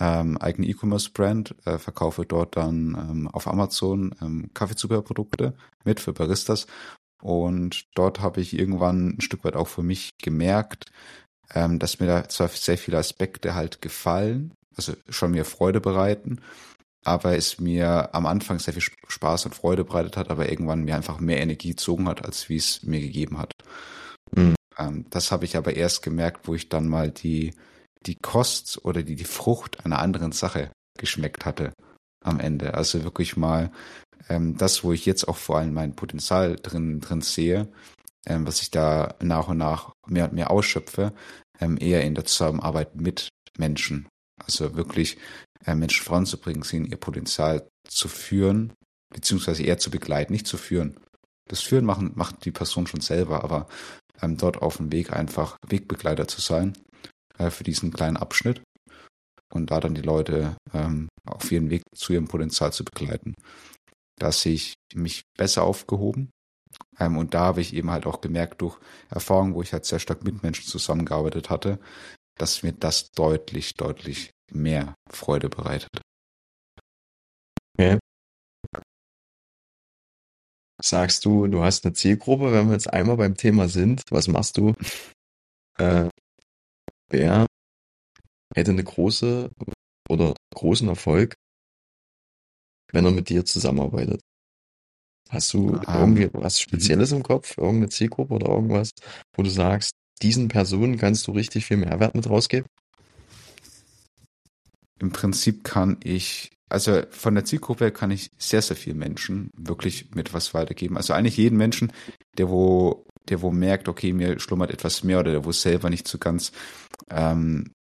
ähm, 0.01 0.37
eigene 0.39 0.67
E-Commerce-Brand, 0.67 1.55
äh, 1.67 1.79
verkaufe 1.79 2.27
dort 2.27 2.57
dann 2.57 2.97
ähm, 2.99 3.29
auf 3.29 3.47
Amazon 3.47 4.13
ähm, 4.21 4.51
Kaffeezubehörprodukte 4.55 5.55
mit 5.85 6.01
für 6.01 6.13
Baristas. 6.13 6.67
Und 7.23 7.87
dort 7.95 8.21
habe 8.21 8.41
ich 8.41 8.59
irgendwann 8.59 9.17
ein 9.17 9.21
Stück 9.21 9.45
weit 9.45 9.57
auch 9.57 9.69
für 9.69 9.83
mich 9.83 10.11
gemerkt, 10.19 10.91
ähm, 11.55 11.79
dass 11.79 12.01
mir 12.01 12.07
da 12.07 12.29
zwar 12.29 12.49
sehr 12.49 12.79
viele 12.79 12.99
Aspekte 12.99 13.55
halt 13.55 13.83
gefallen, 13.83 14.53
also 14.77 14.95
schon 15.09 15.33
mir 15.33 15.45
Freude 15.45 15.81
bereiten, 15.81 16.41
aber 17.05 17.37
es 17.37 17.61
mir 17.61 18.15
am 18.15 18.27
Anfang 18.27 18.59
sehr 18.59 18.75
viel 18.75 18.83
Spaß 19.09 19.47
und 19.47 19.55
Freude 19.55 19.85
bereitet 19.85 20.17
hat, 20.17 20.31
aber 20.31 20.49
irgendwann 20.49 20.85
mir 20.85 20.97
einfach 20.97 21.21
mehr 21.21 21.41
Energie 21.41 21.71
gezogen 21.71 22.09
hat, 22.09 22.25
als 22.25 22.49
wie 22.49 22.57
es 22.57 22.83
mir 22.83 23.01
gegeben 23.01 23.39
hat. 23.39 23.53
Mhm. 24.35 24.55
Ähm, 24.79 25.07
das 25.11 25.31
habe 25.31 25.45
ich 25.45 25.57
aber 25.57 25.77
erst 25.77 26.03
gemerkt, 26.03 26.49
wo 26.49 26.55
ich 26.55 26.69
dann 26.69 26.89
mal 26.89 27.11
die, 27.11 27.55
die 28.07 28.17
Kost 28.17 28.85
oder 28.85 29.03
die, 29.03 29.17
die 29.17 29.25
Frucht 29.25 29.85
einer 29.85 29.99
anderen 29.99 30.33
Sache 30.33 30.71
geschmeckt 30.99 31.45
hatte 31.45 31.73
am 32.25 32.41
Ende. 32.41 32.75
Also 32.75 33.05
wirklich 33.05 33.37
mal 33.37 33.71
ähm, 34.29 34.57
das, 34.57 34.83
wo 34.83 34.93
ich 34.93 35.07
jetzt 35.07 35.29
auch 35.29 35.37
vor 35.37 35.59
allem 35.59 35.75
mein 35.75 35.95
Potenzial 35.95 36.57
drin, 36.57 37.01
drin 37.01 37.21
sehe, 37.21 37.69
ähm, 38.27 38.47
was 38.47 38.61
ich 38.61 38.71
da 38.71 39.15
nach 39.21 39.49
und 39.49 39.59
nach 39.59 39.93
mehr 40.07 40.25
und 40.25 40.35
mehr 40.35 40.51
ausschöpfe, 40.51 41.13
ähm, 41.61 41.77
eher 41.81 42.05
in 42.05 42.15
der 42.15 42.25
Zusammenarbeit 42.25 42.97
mit 42.97 43.29
Menschen. 43.59 44.09
Also 44.45 44.75
wirklich 44.75 45.17
äh, 45.65 45.75
Menschen 45.75 46.05
voranzubringen, 46.05 46.63
sie 46.63 46.79
in 46.79 46.87
ihr 46.87 46.97
Potenzial 46.97 47.69
zu 47.89 48.09
führen, 48.09 48.73
beziehungsweise 49.13 49.63
eher 49.63 49.79
zu 49.79 49.91
begleiten, 49.91 50.33
nicht 50.33 50.47
zu 50.47 50.57
führen. 50.57 50.99
Das 51.49 51.61
Führen 51.61 51.85
machen, 51.85 52.13
macht 52.15 52.45
die 52.45 52.51
Person 52.51 52.87
schon 52.87 53.01
selber, 53.01 53.45
aber 53.45 53.69
ähm, 54.23 54.37
dort 54.37 54.63
auf 54.63 54.79
dem 54.79 54.91
Weg 54.93 55.13
einfach 55.13 55.57
Wegbegleiter 55.67 56.27
zu 56.27 56.41
sein 56.41 56.77
äh, 57.39 57.51
für 57.51 57.65
diesen 57.65 57.93
kleinen 57.93 58.17
Abschnitt 58.17 58.63
und 59.53 59.71
da 59.71 59.81
dann 59.81 59.95
die 59.95 60.03
Leute 60.03 60.57
ähm, 60.73 61.09
auf 61.27 61.51
ihren 61.53 61.71
Weg 61.71 61.83
zu 61.95 62.13
ihrem 62.13 62.29
Potenzial 62.29 62.73
zu 62.73 62.85
begleiten. 62.85 63.35
Da 64.19 64.33
sehe 64.33 64.55
ich 64.55 64.75
mich 64.95 65.23
besser 65.37 65.65
aufgehoben. 65.65 66.31
Ähm, 66.99 67.17
und 67.17 67.35
da 67.35 67.41
habe 67.41 67.61
ich 67.61 67.75
eben 67.75 67.91
halt 67.91 68.07
auch 68.07 68.21
gemerkt 68.21 68.61
durch 68.63 68.79
Erfahrungen, 69.11 69.55
wo 69.55 69.63
ich 69.63 69.73
halt 69.73 69.85
sehr 69.85 69.99
stark 69.99 70.25
mit 70.25 70.43
Menschen 70.43 70.67
zusammengearbeitet 70.67 71.51
hatte, 71.51 71.79
dass 72.39 72.63
mir 72.63 72.73
das 72.73 73.11
deutlich, 73.13 73.75
deutlich 73.75 74.31
mehr 74.53 74.95
Freude 75.11 75.49
bereitet. 75.49 76.01
Okay. 77.79 77.99
Sagst 80.83 81.25
du, 81.25 81.47
du 81.47 81.63
hast 81.63 81.85
eine 81.85 81.95
Zielgruppe, 81.95 82.53
wenn 82.53 82.67
wir 82.67 82.75
jetzt 82.75 82.93
einmal 82.93 83.17
beim 83.17 83.37
Thema 83.37 83.69
sind, 83.69 84.03
was 84.11 84.29
machst 84.29 84.59
du? 84.59 84.75
Äh, 85.79 86.09
wer 87.09 87.47
hätte 88.55 88.71
eine 88.71 88.85
große 88.85 89.51
oder 90.09 90.35
großen 90.55 90.89
Erfolg, 90.89 91.35
wenn 92.93 93.05
er 93.05 93.11
mit 93.13 93.29
dir 93.29 93.45
zusammenarbeitet? 93.45 94.21
Hast 95.31 95.53
du 95.53 95.77
um, 95.77 95.83
irgendwie 95.87 96.29
was 96.33 96.61
Spezielles 96.61 97.13
im 97.13 97.23
Kopf, 97.23 97.57
irgendeine 97.57 97.89
Zielgruppe 97.89 98.35
oder 98.35 98.49
irgendwas, 98.49 98.91
wo 99.35 99.43
du 99.43 99.51
sagst, 99.51 99.93
diesen 100.23 100.49
Personen 100.49 100.99
kannst 100.99 101.27
du 101.27 101.33
richtig 101.33 101.67
viel 101.67 101.77
Mehrwert 101.77 102.15
mit 102.15 102.29
rausgeben? 102.29 102.67
Im 105.01 105.11
Prinzip 105.11 105.65
kann 105.65 105.99
ich, 106.05 106.53
also 106.69 107.03
von 107.11 107.35
der 107.35 107.45
Zielgruppe 107.45 107.91
kann 107.91 108.11
ich 108.11 108.31
sehr, 108.39 108.63
sehr 108.63 108.77
viel 108.77 108.95
Menschen 108.95 109.51
wirklich 109.57 110.15
mit 110.15 110.33
was 110.33 110.55
weitergeben. 110.55 110.97
Also 110.97 111.13
eigentlich 111.13 111.37
jeden 111.37 111.57
Menschen, 111.57 111.93
der 112.39 112.49
wo, 112.49 113.05
der 113.29 113.43
wo 113.43 113.51
merkt, 113.51 113.89
okay, 113.89 114.13
mir 114.13 114.39
schlummert 114.39 114.71
etwas 114.71 115.03
mehr 115.03 115.21
oder 115.21 115.33
der 115.33 115.45
wo 115.45 115.53
selber 115.53 115.91
nicht 115.91 116.07
so 116.07 116.19
ganz 116.19 116.53
ähm, 117.11 117.73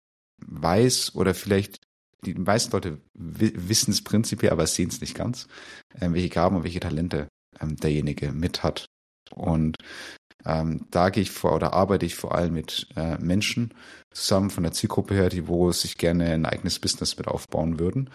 weiß 0.44 1.14
oder 1.14 1.34
vielleicht 1.34 1.80
die 2.24 2.34
meisten 2.34 2.72
Leute 2.72 3.00
wissen 3.14 3.90
es 3.90 4.02
prinzipiell, 4.02 4.52
aber 4.52 4.66
sehen 4.66 4.88
es 4.88 5.00
nicht 5.00 5.14
ganz, 5.14 5.48
ähm, 6.00 6.14
welche 6.14 6.28
Gaben 6.28 6.56
und 6.56 6.64
welche 6.64 6.80
Talente 6.80 7.28
ähm, 7.60 7.76
derjenige 7.76 8.32
mit 8.32 8.62
hat. 8.62 8.86
Und 9.34 9.76
ähm, 10.44 10.86
da 10.90 11.10
gehe 11.10 11.22
ich 11.22 11.30
vor 11.30 11.54
oder 11.54 11.72
arbeite 11.72 12.06
ich 12.06 12.14
vor 12.14 12.34
allem 12.34 12.54
mit 12.54 12.88
äh, 12.96 13.16
Menschen 13.18 13.74
zusammen 14.12 14.50
von 14.50 14.62
der 14.62 14.72
Zielgruppe 14.72 15.14
her, 15.14 15.28
die 15.28 15.48
wo 15.48 15.72
sich 15.72 15.98
gerne 15.98 16.32
ein 16.32 16.46
eigenes 16.46 16.78
Business 16.78 17.16
mit 17.16 17.28
aufbauen 17.28 17.78
würden 17.78 18.10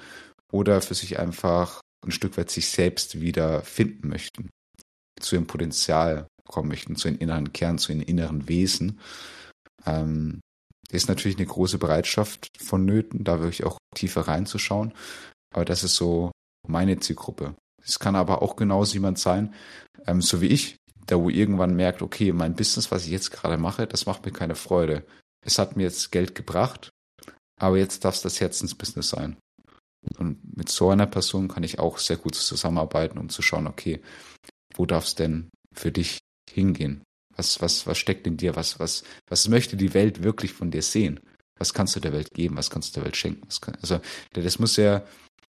oder 0.52 0.82
für 0.82 0.94
sich 0.94 1.20
einfach 1.20 1.82
ein 2.06 2.12
Stück 2.12 2.38
weit 2.38 2.50
sich 2.50 2.70
selbst 2.70 3.22
wieder 3.22 3.62
finden 3.62 4.10
möchten, 4.10 4.50
zu 5.20 5.36
ihrem 5.36 5.48
Potenzial 5.48 6.28
kommen 6.46 6.70
möchten, 6.70 6.96
zu 6.96 7.08
ihren 7.08 7.18
inneren 7.18 7.54
Kern, 7.54 7.78
zu 7.78 7.92
ihren 7.92 8.02
inneren 8.02 8.48
Wesen. 8.48 9.00
Ähm, 9.86 10.42
ist 10.92 11.10
natürlich 11.10 11.38
eine 11.38 11.46
große 11.46 11.78
Bereitschaft 11.78 12.50
vonnöten, 12.60 13.24
da 13.24 13.40
wirklich 13.40 13.66
auch 13.66 13.78
tiefer 13.96 14.22
reinzuschauen. 14.22 14.94
Aber 15.54 15.66
das 15.66 15.84
ist 15.84 15.96
so 15.96 16.32
meine 16.68 17.00
Zielgruppe. 17.00 17.56
Es 17.84 18.00
kann 18.00 18.16
aber 18.16 18.42
auch 18.42 18.56
genauso 18.56 18.94
jemand 18.94 19.20
sein, 19.20 19.54
ähm, 20.06 20.22
so 20.22 20.42
wie 20.42 20.48
ich, 20.48 20.78
der 21.10 21.20
wo 21.20 21.30
irgendwann 21.30 21.76
merkt, 21.76 22.02
okay, 22.02 22.32
mein 22.34 22.56
Business, 22.56 22.92
was 22.92 23.06
ich 23.06 23.12
jetzt 23.12 23.32
gerade 23.32 23.58
mache, 23.58 23.88
das 23.88 24.06
macht 24.06 24.26
mir 24.26 24.32
keine 24.32 24.56
Freude. 24.56 25.06
Es 25.46 25.58
hat 25.58 25.78
mir 25.78 25.84
jetzt 25.84 26.12
Geld 26.12 26.36
gebracht, 26.36 26.90
aber 27.60 27.78
jetzt 27.78 28.04
darf 28.04 28.16
es 28.16 28.22
das 28.22 28.40
Herzensbusiness 28.40 29.10
sein. 29.10 29.38
Und 30.18 30.40
mit 30.56 30.70
so 30.70 30.90
einer 30.90 31.08
Person 31.08 31.48
kann 31.48 31.64
ich 31.64 31.80
auch 31.80 31.98
sehr 31.98 32.18
gut 32.18 32.36
zusammenarbeiten, 32.36 33.18
um 33.18 33.30
zu 33.30 33.42
schauen, 33.42 33.68
okay, 33.68 34.02
wo 34.76 34.86
darf 34.86 35.06
es 35.06 35.16
denn 35.16 35.50
für 35.74 35.92
dich 35.92 36.20
hingehen? 36.50 37.04
Was, 37.38 37.62
was, 37.62 37.88
was 37.88 37.98
steckt 37.98 38.28
in 38.28 38.38
dir? 38.38 38.56
Was, 38.56 38.80
was, 38.80 39.04
was 39.28 39.48
möchte 39.48 39.78
die 39.78 39.94
Welt 39.94 40.24
wirklich 40.24 40.54
von 40.54 40.72
dir 40.72 40.82
sehen? 40.82 41.20
Was 41.58 41.74
kannst 41.74 41.96
du 41.96 42.00
der 42.00 42.14
Welt 42.14 42.34
geben? 42.34 42.58
Was 42.58 42.70
kannst 42.70 42.90
du 42.90 43.00
der 43.00 43.06
Welt 43.06 43.16
schenken? 43.16 43.48
Kann, 43.62 43.78
also, 43.82 44.00
das 44.34 44.60
muss 44.60 44.76
ja 44.76 45.04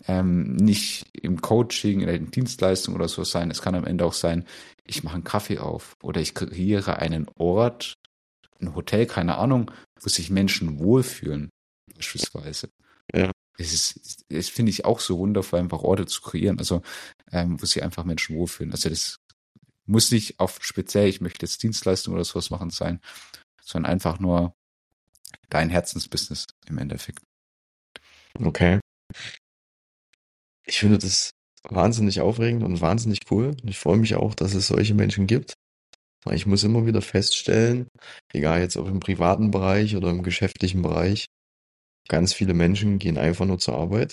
ähm, 0.06 0.54
nicht 0.56 1.06
im 1.12 1.40
Coaching, 1.40 2.00
in 2.00 2.06
der 2.06 2.18
Dienstleistung 2.18 2.94
oder 2.94 3.08
so 3.08 3.24
sein. 3.24 3.50
Es 3.50 3.62
kann 3.62 3.74
am 3.74 3.84
Ende 3.84 4.04
auch 4.04 4.12
sein, 4.12 4.44
ich 4.84 5.02
mache 5.02 5.14
einen 5.14 5.24
Kaffee 5.24 5.58
auf 5.58 5.96
oder 6.02 6.20
ich 6.20 6.34
kreiere 6.34 6.98
einen 6.98 7.26
Ort, 7.36 7.94
ein 8.60 8.74
Hotel, 8.74 9.06
keine 9.06 9.36
Ahnung, 9.36 9.70
wo 10.00 10.08
sich 10.08 10.30
Menschen 10.30 10.78
wohlfühlen, 10.78 11.50
beispielsweise. 11.94 12.68
Ja. 13.14 13.30
Es 13.60 13.72
ist, 13.72 14.24
das 14.28 14.48
finde 14.48 14.70
ich 14.70 14.84
auch 14.84 15.00
so 15.00 15.18
wundervoll, 15.18 15.58
einfach 15.58 15.80
Orte 15.80 16.06
zu 16.06 16.22
kreieren, 16.22 16.58
also 16.58 16.80
ähm, 17.32 17.60
wo 17.60 17.66
sich 17.66 17.82
einfach 17.82 18.04
Menschen 18.04 18.36
wohlfühlen. 18.36 18.72
Also 18.72 18.88
das 18.88 19.18
muss 19.88 20.10
nicht 20.10 20.38
auf 20.38 20.58
speziell, 20.60 21.08
ich 21.08 21.20
möchte 21.20 21.46
jetzt 21.46 21.62
Dienstleistung 21.62 22.14
oder 22.14 22.24
sowas 22.24 22.50
machen 22.50 22.70
sein, 22.70 23.00
sondern 23.62 23.92
einfach 23.92 24.18
nur 24.18 24.54
dein 25.48 25.70
Herzensbusiness 25.70 26.46
im 26.66 26.78
Endeffekt. 26.78 27.22
Okay. 28.38 28.80
Ich 30.66 30.78
finde 30.78 30.98
das 30.98 31.30
wahnsinnig 31.62 32.20
aufregend 32.20 32.62
und 32.62 32.80
wahnsinnig 32.80 33.20
cool. 33.30 33.56
Ich 33.64 33.78
freue 33.78 33.96
mich 33.96 34.14
auch, 34.14 34.34
dass 34.34 34.54
es 34.54 34.68
solche 34.68 34.94
Menschen 34.94 35.26
gibt. 35.26 35.54
Ich 36.30 36.46
muss 36.46 36.64
immer 36.64 36.84
wieder 36.84 37.00
feststellen, 37.00 37.88
egal 38.32 38.60
jetzt 38.60 38.76
auch 38.76 38.86
im 38.86 39.00
privaten 39.00 39.50
Bereich 39.50 39.96
oder 39.96 40.10
im 40.10 40.22
geschäftlichen 40.22 40.82
Bereich, 40.82 41.26
ganz 42.08 42.34
viele 42.34 42.54
Menschen 42.54 42.98
gehen 42.98 43.16
einfach 43.16 43.46
nur 43.46 43.58
zur 43.58 43.78
Arbeit 43.78 44.12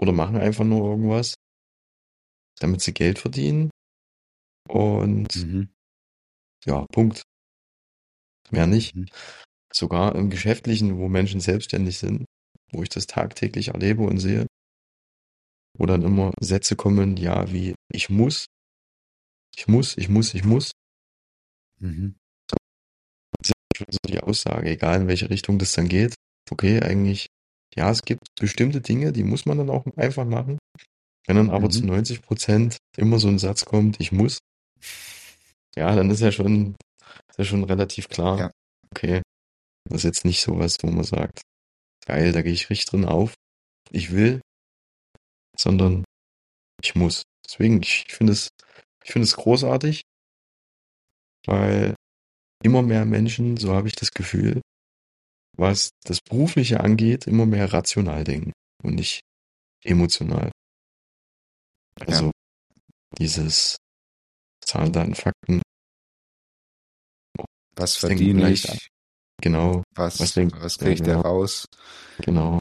oder 0.00 0.12
machen 0.12 0.36
einfach 0.36 0.64
nur 0.64 0.86
irgendwas, 0.90 1.34
damit 2.58 2.82
sie 2.82 2.92
Geld 2.92 3.18
verdienen. 3.18 3.70
Und 4.68 5.34
mhm. 5.36 5.68
ja, 6.64 6.86
Punkt. 6.92 7.22
Mehr 8.50 8.66
nicht. 8.66 8.94
Mhm. 8.94 9.06
Sogar 9.72 10.14
im 10.14 10.30
Geschäftlichen, 10.30 10.98
wo 10.98 11.08
Menschen 11.08 11.40
selbstständig 11.40 11.98
sind, 11.98 12.24
wo 12.72 12.82
ich 12.82 12.88
das 12.88 13.06
tagtäglich 13.06 13.68
erlebe 13.68 14.02
und 14.02 14.18
sehe, 14.18 14.46
wo 15.76 15.86
dann 15.86 16.02
immer 16.02 16.32
Sätze 16.40 16.76
kommen, 16.76 17.16
ja, 17.16 17.52
wie 17.52 17.74
ich 17.92 18.08
muss, 18.08 18.46
ich 19.56 19.68
muss, 19.68 19.96
ich 19.96 20.08
muss, 20.08 20.34
ich 20.34 20.44
muss. 20.44 20.72
Mhm. 21.80 22.16
Das 23.38 23.48
ist 23.50 23.76
schon 23.76 23.86
so 23.90 23.98
die 24.08 24.20
Aussage, 24.20 24.70
egal 24.70 25.02
in 25.02 25.08
welche 25.08 25.30
Richtung 25.30 25.58
das 25.58 25.72
dann 25.72 25.88
geht. 25.88 26.14
Okay, 26.50 26.80
eigentlich, 26.80 27.26
ja, 27.74 27.90
es 27.90 28.02
gibt 28.02 28.22
bestimmte 28.38 28.80
Dinge, 28.80 29.12
die 29.12 29.24
muss 29.24 29.46
man 29.46 29.58
dann 29.58 29.70
auch 29.70 29.84
einfach 29.96 30.24
machen. 30.24 30.58
Wenn 31.26 31.36
dann 31.36 31.50
aber 31.50 31.66
mhm. 31.66 31.72
zu 31.72 31.86
90 31.86 32.22
Prozent 32.22 32.78
immer 32.96 33.18
so 33.18 33.28
ein 33.28 33.38
Satz 33.38 33.64
kommt, 33.64 34.00
ich 34.00 34.12
muss, 34.12 34.38
ja, 35.76 35.94
dann 35.94 36.10
ist 36.10 36.20
ja 36.20 36.32
schon, 36.32 36.76
ist 37.28 37.38
ja 37.38 37.44
schon 37.44 37.64
relativ 37.64 38.08
klar, 38.08 38.38
ja. 38.38 38.50
okay, 38.94 39.22
das 39.84 39.98
ist 39.98 40.04
jetzt 40.04 40.24
nicht 40.24 40.40
sowas, 40.40 40.76
wo 40.82 40.88
man 40.88 41.04
sagt, 41.04 41.42
geil, 42.06 42.32
da 42.32 42.42
gehe 42.42 42.52
ich 42.52 42.70
richtig 42.70 42.86
drin 42.86 43.04
auf. 43.04 43.34
Ich 43.90 44.12
will, 44.12 44.40
sondern 45.56 46.04
ich 46.82 46.94
muss. 46.94 47.22
Deswegen, 47.44 47.80
ich 47.82 48.04
finde 48.08 48.32
es, 48.32 48.48
ich 49.04 49.12
finde 49.12 49.24
es 49.24 49.36
großartig, 49.36 50.02
weil 51.46 51.94
immer 52.62 52.82
mehr 52.82 53.04
Menschen, 53.04 53.56
so 53.56 53.74
habe 53.74 53.88
ich 53.88 53.94
das 53.94 54.10
Gefühl, 54.10 54.60
was 55.56 55.90
das 56.04 56.20
Berufliche 56.20 56.80
angeht, 56.80 57.26
immer 57.26 57.46
mehr 57.46 57.72
rational 57.72 58.24
denken 58.24 58.52
und 58.82 58.94
nicht 58.94 59.20
emotional. 59.84 60.50
Also 62.00 62.26
ja. 62.26 62.32
dieses 63.18 63.76
Zahlen, 64.68 64.92
Daten, 64.92 65.14
Fakten. 65.14 65.62
Was 67.74 67.96
verdiene 67.96 68.50
ich? 68.50 68.90
Genau. 69.40 69.82
Was, 69.94 70.20
was, 70.20 70.36
was 70.36 70.78
kriege 70.78 70.92
ich 70.92 70.98
ja, 71.00 71.06
genau. 71.06 71.22
da 71.22 71.28
raus? 71.28 71.64
Genau. 72.18 72.58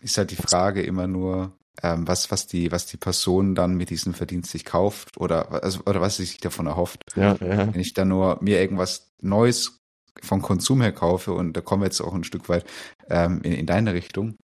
ist 0.00 0.16
halt 0.16 0.30
die 0.30 0.36
Frage 0.36 0.82
immer 0.82 1.08
nur, 1.08 1.56
ähm, 1.82 2.06
was, 2.06 2.30
was 2.30 2.46
die, 2.46 2.70
was 2.70 2.86
die 2.86 2.98
Person 2.98 3.56
dann 3.56 3.74
mit 3.74 3.90
diesem 3.90 4.14
Verdienst 4.14 4.52
sich 4.52 4.64
kauft 4.64 5.18
oder, 5.18 5.64
also, 5.64 5.80
oder 5.86 6.00
was 6.00 6.18
sie 6.18 6.24
sich 6.24 6.38
davon 6.38 6.66
erhofft. 6.66 7.02
Ja, 7.16 7.34
ja. 7.40 7.72
Wenn 7.72 7.80
ich 7.80 7.94
dann 7.94 8.08
nur 8.08 8.38
mir 8.40 8.60
irgendwas 8.60 9.10
Neues 9.20 9.80
vom 10.22 10.40
Konsum 10.40 10.82
her 10.82 10.92
kaufe 10.92 11.32
und 11.32 11.54
da 11.54 11.62
kommen 11.62 11.82
wir 11.82 11.86
jetzt 11.86 12.00
auch 12.00 12.14
ein 12.14 12.22
Stück 12.22 12.48
weit 12.48 12.64
ähm, 13.08 13.40
in, 13.42 13.52
in 13.52 13.66
deine 13.66 13.92
Richtung, 13.94 14.36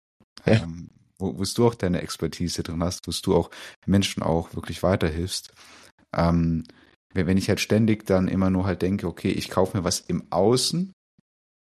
Ja. 0.45 0.63
ähm, 0.63 0.89
wo, 1.19 1.37
wo 1.37 1.43
du 1.43 1.67
auch 1.67 1.75
deine 1.75 2.01
Expertise 2.01 2.63
drin 2.63 2.83
hast, 2.83 3.05
wo 3.05 3.11
du 3.11 3.35
auch 3.35 3.51
Menschen 3.85 4.23
auch 4.23 4.55
wirklich 4.55 4.81
weiterhilfst. 4.81 5.51
Ähm, 6.15 6.63
wenn, 7.13 7.37
ich 7.37 7.49
halt 7.49 7.59
ständig 7.59 8.05
dann 8.05 8.27
immer 8.27 8.49
nur 8.49 8.65
halt 8.65 8.81
denke, 8.81 9.07
okay, 9.07 9.31
ich 9.31 9.49
kaufe 9.49 9.77
mir 9.77 9.83
was 9.83 9.99
im 9.99 10.31
Außen, 10.31 10.91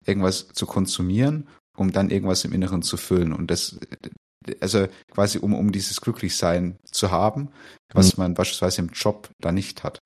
irgendwas 0.05 0.49
zu 0.49 0.65
konsumieren, 0.65 1.47
um 1.77 1.91
dann 1.91 2.09
irgendwas 2.09 2.43
im 2.45 2.53
Inneren 2.53 2.81
zu 2.81 2.97
füllen 2.97 3.33
und 3.33 3.51
das 3.51 3.79
also 4.61 4.87
quasi 5.11 5.39
um, 5.39 5.53
um 5.53 5.71
dieses 5.71 5.99
Glücklichsein 5.99 6.77
zu 6.89 7.11
haben, 7.11 7.49
was 7.93 8.17
man 8.17 8.33
beispielsweise 8.33 8.81
im 8.81 8.89
Job 8.89 9.29
da 9.41 9.51
nicht 9.51 9.83
hat. 9.83 9.99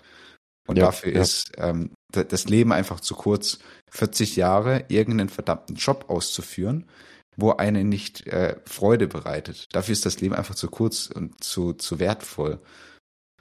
Und 0.68 0.78
Ja, 0.78 0.86
dafür 0.86 1.14
ja. 1.14 1.22
ist 1.22 1.52
ähm, 1.58 1.92
das 2.12 2.46
Leben 2.46 2.72
einfach 2.72 3.00
zu 3.00 3.16
kurz, 3.16 3.60
40 3.92 4.36
Jahre 4.36 4.86
irgendeinen 4.88 5.30
verdammten 5.30 5.76
Job 5.76 6.06
auszuführen, 6.08 6.88
wo 7.36 7.52
einen 7.52 7.90
nicht 7.90 8.28
äh, 8.28 8.58
Freude 8.66 9.08
bereitet. 9.08 9.68
Dafür 9.74 9.94
ist 9.94 10.06
das 10.06 10.22
Leben 10.22 10.36
einfach 10.36 10.56
zu 10.56 10.70
kurz 10.70 11.08
und 11.08 11.44
zu, 11.44 11.74
zu 11.74 12.00
wertvoll. 12.00 12.60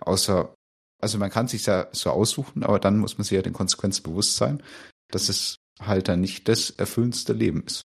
Außer, 0.00 0.54
also 1.00 1.19
man 1.19 1.30
kann 1.30 1.49
sich 1.49 1.66
ja 1.66 1.88
so 1.92 2.11
aussuchen, 2.11 2.62
aber 2.62 2.78
dann 2.78 2.99
muss 2.99 3.19
man 3.19 3.25
sich 3.25 3.37
ja 3.37 3.42
den 3.42 3.52
Konsequenzen 3.52 4.02
bewusst 4.02 4.37
sein, 4.37 4.62
dass 5.11 5.28
es 5.28 5.57
halt 5.80 6.09
dann 6.09 6.21
nicht 6.21 6.49
das 6.49 6.71
erfüllendste 6.71 7.33
Leben 7.33 7.64
ist. 7.64 7.83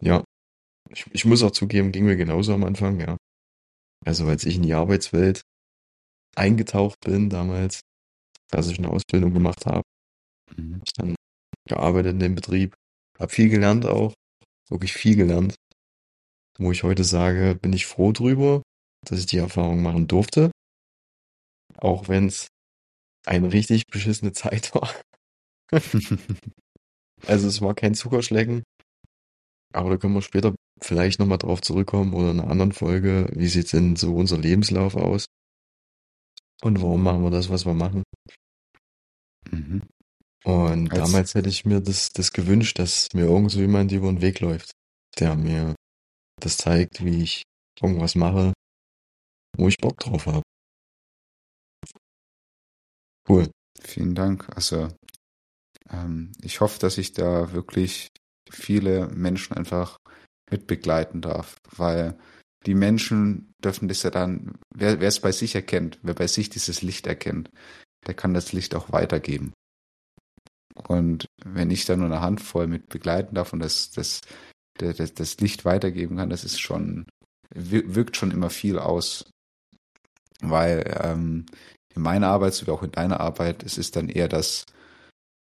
Ja. 0.00 0.24
Ich, 0.88 1.06
ich 1.12 1.24
muss 1.24 1.42
auch 1.42 1.52
zugeben, 1.52 1.92
ging 1.92 2.04
mir 2.04 2.16
genauso 2.16 2.52
am 2.52 2.64
Anfang, 2.64 3.00
ja. 3.00 3.16
Also 4.04 4.26
als 4.26 4.44
ich 4.44 4.56
in 4.56 4.62
die 4.62 4.74
Arbeitswelt 4.74 5.42
eingetaucht 6.36 6.98
bin 7.04 7.28
damals, 7.30 7.80
dass 8.50 8.68
ich 8.68 8.78
eine 8.78 8.88
Ausbildung 8.90 9.32
gemacht 9.32 9.66
habe, 9.66 9.82
Mhm. 10.56 10.82
ich 10.84 10.92
dann 10.94 11.14
gearbeitet 11.68 12.12
in 12.12 12.20
dem 12.20 12.34
Betrieb, 12.34 12.74
habe 13.18 13.32
viel 13.32 13.48
gelernt 13.48 13.86
auch, 13.86 14.14
wirklich 14.68 14.92
viel 14.92 15.16
gelernt. 15.16 15.54
Wo 16.58 16.72
ich 16.72 16.82
heute 16.82 17.04
sage, 17.04 17.54
bin 17.54 17.72
ich 17.72 17.86
froh 17.86 18.12
drüber, 18.12 18.62
dass 19.06 19.20
ich 19.20 19.26
die 19.26 19.38
Erfahrung 19.38 19.82
machen 19.82 20.08
durfte. 20.08 20.50
Auch 21.80 22.08
wenn 22.08 22.26
es 22.26 22.48
eine 23.26 23.52
richtig 23.52 23.86
beschissene 23.86 24.32
Zeit 24.32 24.74
war. 24.74 24.90
Also 27.26 27.48
es 27.48 27.60
war 27.60 27.74
kein 27.74 27.92
Zuckerschlecken. 27.94 28.62
Aber 29.74 29.90
da 29.90 29.96
können 29.98 30.14
wir 30.14 30.22
später 30.22 30.54
vielleicht 30.80 31.20
nochmal 31.20 31.36
drauf 31.36 31.60
zurückkommen 31.60 32.14
oder 32.14 32.30
in 32.30 32.40
einer 32.40 32.50
anderen 32.50 32.72
Folge. 32.72 33.28
Wie 33.34 33.46
sieht 33.46 33.70
denn 33.74 33.94
so 33.94 34.14
unser 34.16 34.38
Lebenslauf 34.38 34.96
aus? 34.96 35.26
Und 36.62 36.80
warum 36.80 37.02
machen 37.02 37.22
wir 37.22 37.30
das, 37.30 37.50
was 37.50 37.66
wir 37.66 37.74
machen? 37.74 38.04
Mhm. 39.50 39.82
Und 40.44 40.90
Als- 40.92 40.98
damals 41.12 41.34
hätte 41.34 41.50
ich 41.50 41.66
mir 41.66 41.80
das, 41.80 42.08
das 42.10 42.32
gewünscht, 42.32 42.78
dass 42.78 43.08
mir 43.12 43.26
irgend 43.26 43.50
so 43.50 43.60
jemand 43.60 43.92
über 43.92 44.10
den 44.10 44.22
Weg 44.22 44.40
läuft, 44.40 44.70
der 45.18 45.36
mir 45.36 45.74
das 46.40 46.56
zeigt, 46.56 47.04
wie 47.04 47.22
ich 47.22 47.42
irgendwas 47.82 48.14
mache, 48.14 48.54
wo 49.58 49.68
ich 49.68 49.76
Bock 49.76 49.98
drauf 49.98 50.24
habe. 50.26 50.42
Cool. 53.28 53.50
Vielen 53.80 54.14
Dank. 54.14 54.48
Also 54.54 54.88
ähm, 55.90 56.32
ich 56.42 56.60
hoffe, 56.60 56.78
dass 56.78 56.98
ich 56.98 57.12
da 57.12 57.52
wirklich 57.52 58.08
viele 58.50 59.08
Menschen 59.08 59.56
einfach 59.56 59.98
mitbegleiten 60.50 61.20
darf, 61.20 61.56
weil 61.76 62.18
die 62.66 62.74
Menschen 62.74 63.52
dürfen 63.64 63.88
das 63.88 64.02
ja 64.02 64.10
dann, 64.10 64.58
wer 64.74 65.00
wer 65.00 65.08
es 65.08 65.20
bei 65.20 65.32
sich 65.32 65.54
erkennt, 65.54 65.98
wer 66.02 66.14
bei 66.14 66.26
sich 66.26 66.50
dieses 66.50 66.82
Licht 66.82 67.06
erkennt, 67.06 67.50
der 68.06 68.14
kann 68.14 68.34
das 68.34 68.52
Licht 68.52 68.74
auch 68.74 68.92
weitergeben. 68.92 69.52
Und 70.88 71.26
wenn 71.44 71.70
ich 71.70 71.84
da 71.84 71.96
nur 71.96 72.06
eine 72.06 72.20
Handvoll 72.20 72.66
mit 72.66 72.88
begleiten 72.88 73.34
darf 73.34 73.52
und 73.52 73.60
das, 73.60 73.90
das, 73.90 74.20
das, 74.78 75.14
das, 75.14 75.38
Licht 75.38 75.64
weitergeben 75.64 76.16
kann, 76.16 76.30
das 76.30 76.44
ist 76.44 76.60
schon, 76.60 77.06
wir- 77.54 77.94
wirkt 77.94 78.16
schon 78.16 78.30
immer 78.30 78.50
viel 78.50 78.78
aus. 78.78 79.30
Weil 80.42 80.84
ähm, 81.02 81.46
in 81.94 82.02
meiner 82.02 82.28
Arbeit, 82.28 82.54
so 82.54 82.66
wie 82.66 82.70
auch 82.70 82.82
in 82.82 82.92
deiner 82.92 83.20
Arbeit, 83.20 83.62
es 83.62 83.78
ist 83.78 83.96
dann 83.96 84.08
eher 84.08 84.28
das 84.28 84.64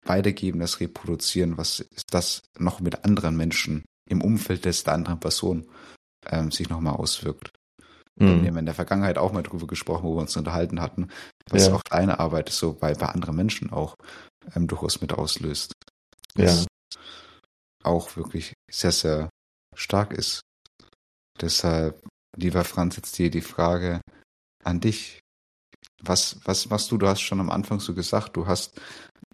Weitergeben, 0.06 0.60
das 0.60 0.80
Reproduzieren, 0.80 1.58
was 1.58 1.80
ist 1.80 2.14
das 2.14 2.42
noch 2.58 2.80
mit 2.80 3.04
anderen 3.04 3.36
Menschen 3.36 3.84
im 4.10 4.22
Umfeld 4.22 4.66
des 4.66 4.84
der 4.84 4.94
anderen 4.94 5.20
Person 5.20 5.68
ähm, 6.28 6.52
sich 6.52 6.70
nochmal 6.70 6.96
auswirkt. 6.96 7.52
Wir 8.20 8.30
Mhm. 8.30 8.48
haben 8.48 8.58
in 8.58 8.66
der 8.66 8.74
Vergangenheit 8.76 9.18
auch 9.18 9.32
mal 9.32 9.44
drüber 9.44 9.68
gesprochen, 9.68 10.04
wo 10.04 10.16
wir 10.16 10.22
uns 10.22 10.36
unterhalten 10.38 10.82
hatten, 10.82 11.10
was 11.50 11.68
Ja. 11.68 11.76
auch 11.76 11.82
deine 11.84 12.20
Arbeit 12.20 12.50
so 12.50 12.74
bei, 12.74 12.94
bei 12.94 13.08
anderen 13.08 13.36
Menschen 13.36 13.72
auch 13.72 13.96
ähm, 14.56 14.68
durchaus 14.68 15.02
mit 15.02 15.14
auslöst. 15.14 15.74
Ja. 16.36 16.46
Was 16.46 16.68
auch 17.84 18.16
wirklich 18.16 18.54
sehr, 18.72 18.92
sehr 18.92 19.30
stark 19.76 20.14
ist. 20.14 20.42
Deshalb, 21.40 22.04
lieber 22.36 22.64
Franz, 22.64 22.96
jetzt 22.96 23.18
dir 23.18 23.30
die 23.30 23.42
Frage 23.42 24.02
an 24.64 24.80
dich. 24.80 25.20
Was, 26.08 26.40
was 26.46 26.70
machst 26.70 26.92
du? 26.92 26.98
Du 26.98 27.08
hast 27.08 27.22
schon 27.22 27.40
am 27.40 27.50
Anfang 27.50 27.80
so 27.80 27.94
gesagt, 27.94 28.38
du 28.38 28.48
hast 28.48 28.80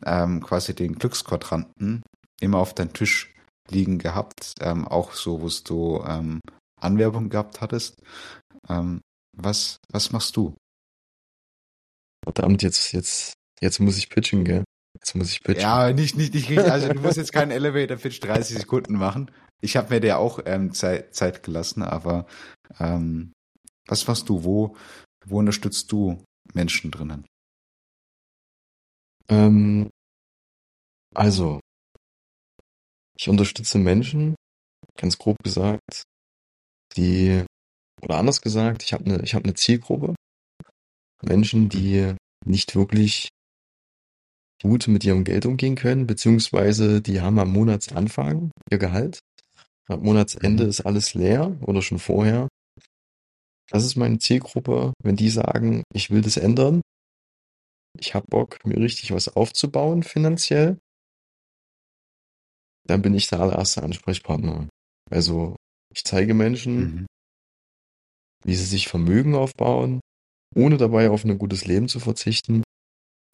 ähm, 0.05 0.41
quasi 0.41 0.73
den 0.73 0.95
Glücksquadranten 0.95 2.03
immer 2.41 2.57
auf 2.57 2.73
deinem 2.73 2.93
Tisch 2.93 3.33
liegen 3.69 3.99
gehabt, 3.99 4.55
ähm, 4.59 4.87
auch 4.87 5.13
so, 5.13 5.41
wo 5.41 5.49
du 5.63 6.03
ähm, 6.05 6.41
Anwerbung 6.81 7.29
gehabt 7.29 7.61
hattest. 7.61 8.01
Ähm, 8.69 9.01
was, 9.35 9.77
was 9.91 10.11
machst 10.11 10.35
du? 10.35 10.55
Verdammt, 12.23 12.63
jetzt, 12.63 12.91
jetzt, 12.91 13.33
jetzt 13.61 13.79
muss 13.79 13.97
ich 13.97 14.09
pitchen, 14.09 14.43
gell? 14.43 14.63
Jetzt 14.99 15.15
muss 15.15 15.31
ich 15.31 15.41
pitchen. 15.41 15.61
Ja, 15.61 15.91
nicht, 15.91 16.15
nicht, 16.15 16.33
nicht 16.33 16.49
richtig. 16.49 16.71
Also 16.71 16.89
du 16.89 17.01
musst 17.01 17.17
jetzt 17.17 17.33
keinen 17.33 17.51
Elevator 17.51 17.97
Pitch 17.97 18.23
30 18.23 18.57
Sekunden 18.59 18.93
machen. 18.93 19.31
Ich 19.61 19.77
habe 19.77 19.93
mir 19.93 20.01
da 20.01 20.17
auch 20.17 20.39
ähm, 20.45 20.73
Zeit, 20.73 21.13
Zeit 21.15 21.43
gelassen, 21.43 21.83
aber 21.83 22.25
ähm, 22.79 23.33
was 23.87 24.07
machst 24.07 24.29
du? 24.29 24.43
Wo, 24.43 24.75
wo 25.25 25.39
unterstützt 25.39 25.91
du 25.91 26.23
Menschen 26.53 26.91
drinnen? 26.91 27.25
Ähm, 29.29 29.89
also, 31.15 31.59
ich 33.17 33.29
unterstütze 33.29 33.77
Menschen, 33.77 34.35
ganz 34.97 35.17
grob 35.17 35.37
gesagt, 35.43 36.03
die, 36.97 37.45
oder 38.01 38.17
anders 38.17 38.41
gesagt, 38.41 38.83
ich 38.83 38.93
habe 38.93 39.05
eine, 39.05 39.23
ich 39.23 39.33
habe 39.33 39.45
eine 39.45 39.53
Zielgruppe. 39.53 40.15
Menschen, 41.21 41.69
die 41.69 42.15
nicht 42.45 42.75
wirklich 42.75 43.29
gut 44.61 44.87
mit 44.87 45.03
ihrem 45.03 45.23
Geld 45.23 45.45
umgehen 45.45 45.75
können, 45.75 46.07
beziehungsweise 46.07 47.01
die 47.01 47.21
haben 47.21 47.39
am 47.39 47.51
Monatsanfang 47.51 48.51
ihr 48.71 48.77
Gehalt. 48.77 49.19
Am 49.87 50.01
Monatsende 50.01 50.63
Mhm. 50.63 50.69
ist 50.69 50.81
alles 50.81 51.13
leer 51.13 51.57
oder 51.61 51.81
schon 51.81 51.99
vorher. 51.99 52.47
Das 53.69 53.83
ist 53.83 53.95
meine 53.95 54.19
Zielgruppe, 54.19 54.93
wenn 55.03 55.15
die 55.15 55.29
sagen, 55.29 55.83
ich 55.93 56.09
will 56.11 56.21
das 56.21 56.37
ändern. 56.37 56.81
Ich 57.99 58.15
habe 58.15 58.25
Bock, 58.29 58.65
mir 58.65 58.77
richtig 58.77 59.11
was 59.11 59.29
aufzubauen 59.29 60.03
finanziell. 60.03 60.79
Dann 62.87 63.01
bin 63.01 63.13
ich 63.13 63.27
der 63.27 63.39
allererste 63.39 63.83
Ansprechpartner. 63.83 64.67
Also 65.09 65.55
ich 65.93 66.03
zeige 66.03 66.33
Menschen, 66.33 66.79
Mhm. 66.79 67.05
wie 68.45 68.55
sie 68.55 68.65
sich 68.65 68.87
Vermögen 68.87 69.35
aufbauen, 69.35 70.01
ohne 70.55 70.77
dabei 70.77 71.09
auf 71.09 71.23
ein 71.23 71.37
gutes 71.37 71.65
Leben 71.65 71.87
zu 71.87 71.99
verzichten. 71.99 72.63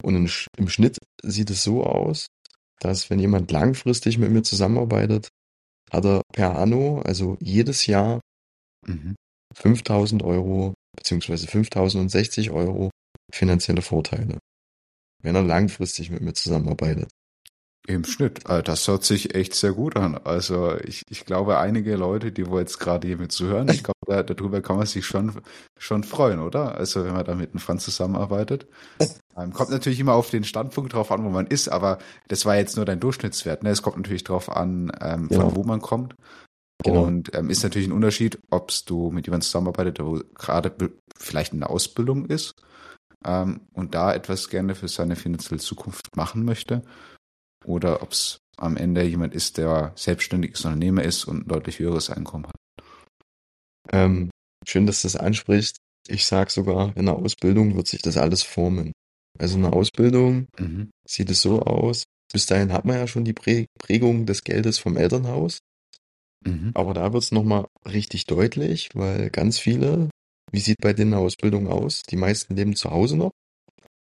Und 0.02 0.14
im 0.14 0.26
Sch- 0.26 0.46
im 0.56 0.68
Schnitt 0.68 0.98
sieht 1.22 1.50
es 1.50 1.64
so 1.64 1.84
aus, 1.84 2.26
dass 2.80 3.10
wenn 3.10 3.18
jemand 3.18 3.50
langfristig 3.50 4.18
mit 4.18 4.30
mir 4.30 4.42
zusammenarbeitet, 4.42 5.28
hat 5.90 6.04
er 6.04 6.22
per 6.32 6.56
Anno, 6.56 7.00
also 7.02 7.36
jedes 7.40 7.86
Jahr 7.86 8.20
Mhm. 8.86 9.14
5000 9.54 10.22
Euro 10.22 10.74
beziehungsweise 10.96 11.46
5060 11.46 12.50
Euro 12.50 12.90
finanzielle 13.32 13.82
Vorteile, 13.82 14.38
wenn 15.22 15.34
er 15.34 15.42
langfristig 15.42 16.10
mit 16.10 16.20
mir 16.22 16.32
zusammenarbeitet. 16.34 17.08
Im 17.86 18.04
Schnitt. 18.04 18.48
Äh, 18.48 18.62
Das 18.62 18.86
hört 18.86 19.04
sich 19.04 19.34
echt 19.34 19.54
sehr 19.54 19.72
gut 19.72 19.96
an. 19.96 20.16
Also 20.24 20.76
ich, 20.84 21.02
ich 21.08 21.24
glaube, 21.24 21.58
einige 21.58 21.96
Leute, 21.96 22.30
die 22.30 22.46
wo 22.46 22.58
jetzt 22.58 22.78
gerade 22.78 23.08
hier 23.08 23.16
mit 23.16 23.32
zuhören, 23.32 23.68
ich 23.70 23.82
glaube, 23.82 23.98
da, 24.06 24.22
darüber 24.22 24.60
kann 24.60 24.76
man 24.76 24.86
sich 24.86 25.06
schon, 25.06 25.40
schon 25.78 26.04
freuen, 26.04 26.40
oder? 26.40 26.74
Also 26.74 27.04
wenn 27.04 27.14
man 27.14 27.24
da 27.24 27.34
mit 27.34 27.50
einem 27.50 27.58
Franz 27.60 27.84
zusammenarbeitet. 27.84 28.66
Ähm, 29.36 29.52
kommt 29.52 29.70
natürlich 29.70 29.98
immer 29.98 30.12
auf 30.14 30.28
den 30.30 30.44
Standpunkt 30.44 30.92
drauf 30.92 31.10
an, 31.10 31.24
wo 31.24 31.30
man 31.30 31.46
ist, 31.46 31.68
aber 31.68 31.98
das 32.28 32.44
war 32.44 32.56
jetzt 32.56 32.76
nur 32.76 32.84
dein 32.84 33.00
Durchschnittswert. 33.00 33.62
Ne? 33.62 33.70
Es 33.70 33.80
kommt 33.82 33.96
natürlich 33.96 34.24
drauf 34.24 34.50
an, 34.54 34.92
ähm, 35.00 35.28
von 35.28 35.38
Genau. 35.38 35.56
wo 35.56 35.64
man 35.64 35.80
kommt. 35.80 36.14
Genau. 36.84 37.04
Und 37.04 37.34
ähm, 37.34 37.50
ist 37.50 37.62
natürlich 37.62 37.88
ein 37.88 37.92
Unterschied, 37.92 38.38
ob 38.50 38.72
du 38.86 39.10
mit 39.10 39.26
jemandem 39.26 39.44
zusammenarbeitet, 39.46 39.98
der 39.98 40.22
gerade 40.34 40.74
vielleicht 41.16 41.52
in 41.52 41.60
der 41.60 41.70
Ausbildung 41.70 42.26
ist 42.26 42.54
ähm, 43.24 43.62
und 43.72 43.94
da 43.94 44.14
etwas 44.14 44.48
gerne 44.48 44.74
für 44.74 44.88
seine 44.88 45.16
finanzielle 45.16 45.60
Zukunft 45.60 46.16
machen 46.16 46.44
möchte 46.44 46.82
oder 47.64 48.02
ob 48.02 48.12
es 48.12 48.38
am 48.56 48.76
Ende 48.76 49.02
jemand 49.02 49.34
ist, 49.34 49.58
der 49.58 49.92
selbstständig 49.96 50.52
ist, 50.52 50.64
Unternehmer 50.64 51.02
ist 51.02 51.24
und 51.24 51.44
ein 51.44 51.48
deutlich 51.48 51.78
höheres 51.78 52.10
Einkommen 52.10 52.46
hat. 52.46 52.84
Ähm, 53.92 54.30
schön, 54.66 54.86
dass 54.86 55.02
du 55.02 55.06
das 55.06 55.16
ansprichst. 55.16 55.76
Ich 56.08 56.26
sag 56.26 56.50
sogar, 56.50 56.96
in 56.96 57.06
der 57.06 57.16
Ausbildung 57.16 57.76
wird 57.76 57.86
sich 57.86 58.02
das 58.02 58.16
alles 58.16 58.42
formen. 58.42 58.92
Also 59.38 59.56
in 59.56 59.62
der 59.62 59.72
Ausbildung 59.72 60.46
Mhm. 60.58 60.90
sieht 61.06 61.30
es 61.30 61.42
so 61.42 61.62
aus. 61.62 62.04
Bis 62.32 62.46
dahin 62.46 62.72
hat 62.72 62.84
man 62.84 62.96
ja 62.96 63.06
schon 63.06 63.24
die 63.24 63.32
Prä 63.32 63.66
Prägung 63.78 64.26
des 64.26 64.44
Geldes 64.44 64.78
vom 64.78 64.96
Elternhaus. 64.96 65.58
Mhm. 66.44 66.72
Aber 66.74 66.94
da 66.94 67.12
wird 67.12 67.22
es 67.22 67.32
nochmal 67.32 67.66
richtig 67.86 68.24
deutlich, 68.26 68.90
weil 68.94 69.30
ganz 69.30 69.58
viele, 69.58 70.08
wie 70.50 70.60
sieht 70.60 70.78
bei 70.80 70.92
denen 70.92 71.14
Ausbildung 71.14 71.68
aus? 71.68 72.02
Die 72.02 72.16
meisten 72.16 72.56
leben 72.56 72.76
zu 72.76 72.90
Hause 72.90 73.16
noch 73.16 73.32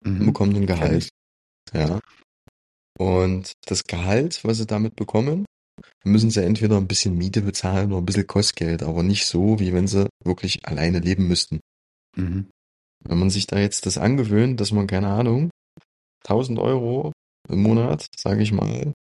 und 0.05 0.19
Mhm. 0.19 0.25
bekommen 0.25 0.55
ein 0.55 0.65
Gehalt. 0.65 1.09
Ja. 1.73 1.99
Und 2.97 3.53
das 3.65 3.83
Gehalt, 3.83 4.43
was 4.43 4.57
sie 4.57 4.65
damit 4.65 4.95
bekommen, 4.95 5.45
müssen 6.03 6.29
sie 6.29 6.43
entweder 6.43 6.77
ein 6.77 6.87
bisschen 6.87 7.17
Miete 7.17 7.41
bezahlen 7.41 7.91
oder 7.91 8.01
ein 8.01 8.05
bisschen 8.05 8.27
Kostgeld, 8.27 8.83
aber 8.83 9.03
nicht 9.03 9.25
so, 9.25 9.59
wie 9.59 9.73
wenn 9.73 9.87
sie 9.87 10.07
wirklich 10.23 10.65
alleine 10.65 10.99
leben 10.99 11.27
müssten. 11.27 11.59
Mhm. 12.15 12.49
Wenn 13.03 13.17
man 13.19 13.29
sich 13.29 13.47
da 13.47 13.59
jetzt 13.59 13.85
das 13.85 13.97
angewöhnt, 13.97 14.59
dass 14.59 14.71
man, 14.71 14.87
keine 14.87 15.07
Ahnung, 15.07 15.49
1000 16.25 16.59
Euro 16.59 17.11
im 17.49 17.63
Monat, 17.63 18.05
sage 18.15 18.43
ich 18.43 18.51
mal, 18.51 18.93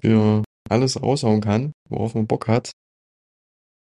für 0.00 0.42
alles 0.72 1.00
raushauen 1.00 1.40
kann, 1.40 1.72
worauf 1.88 2.14
man 2.14 2.26
Bock 2.26 2.48
hat. 2.48 2.72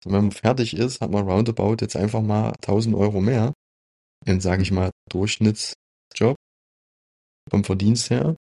Und 0.05 0.13
wenn 0.13 0.23
man 0.23 0.33
fertig 0.33 0.77
ist, 0.77 1.01
hat 1.01 1.11
man 1.11 1.29
roundabout 1.29 1.79
jetzt 1.81 1.97
einfach 1.97 2.23
mal 2.23 2.53
1000 2.61 2.95
Euro 2.95 3.21
mehr 3.21 3.53
in, 4.25 4.41
sage 4.41 4.63
ich 4.63 4.71
mal, 4.71 4.91
Durchschnittsjob 5.11 6.37
vom 7.51 7.65
Verdienst 7.65 8.11
her. 8.11 8.37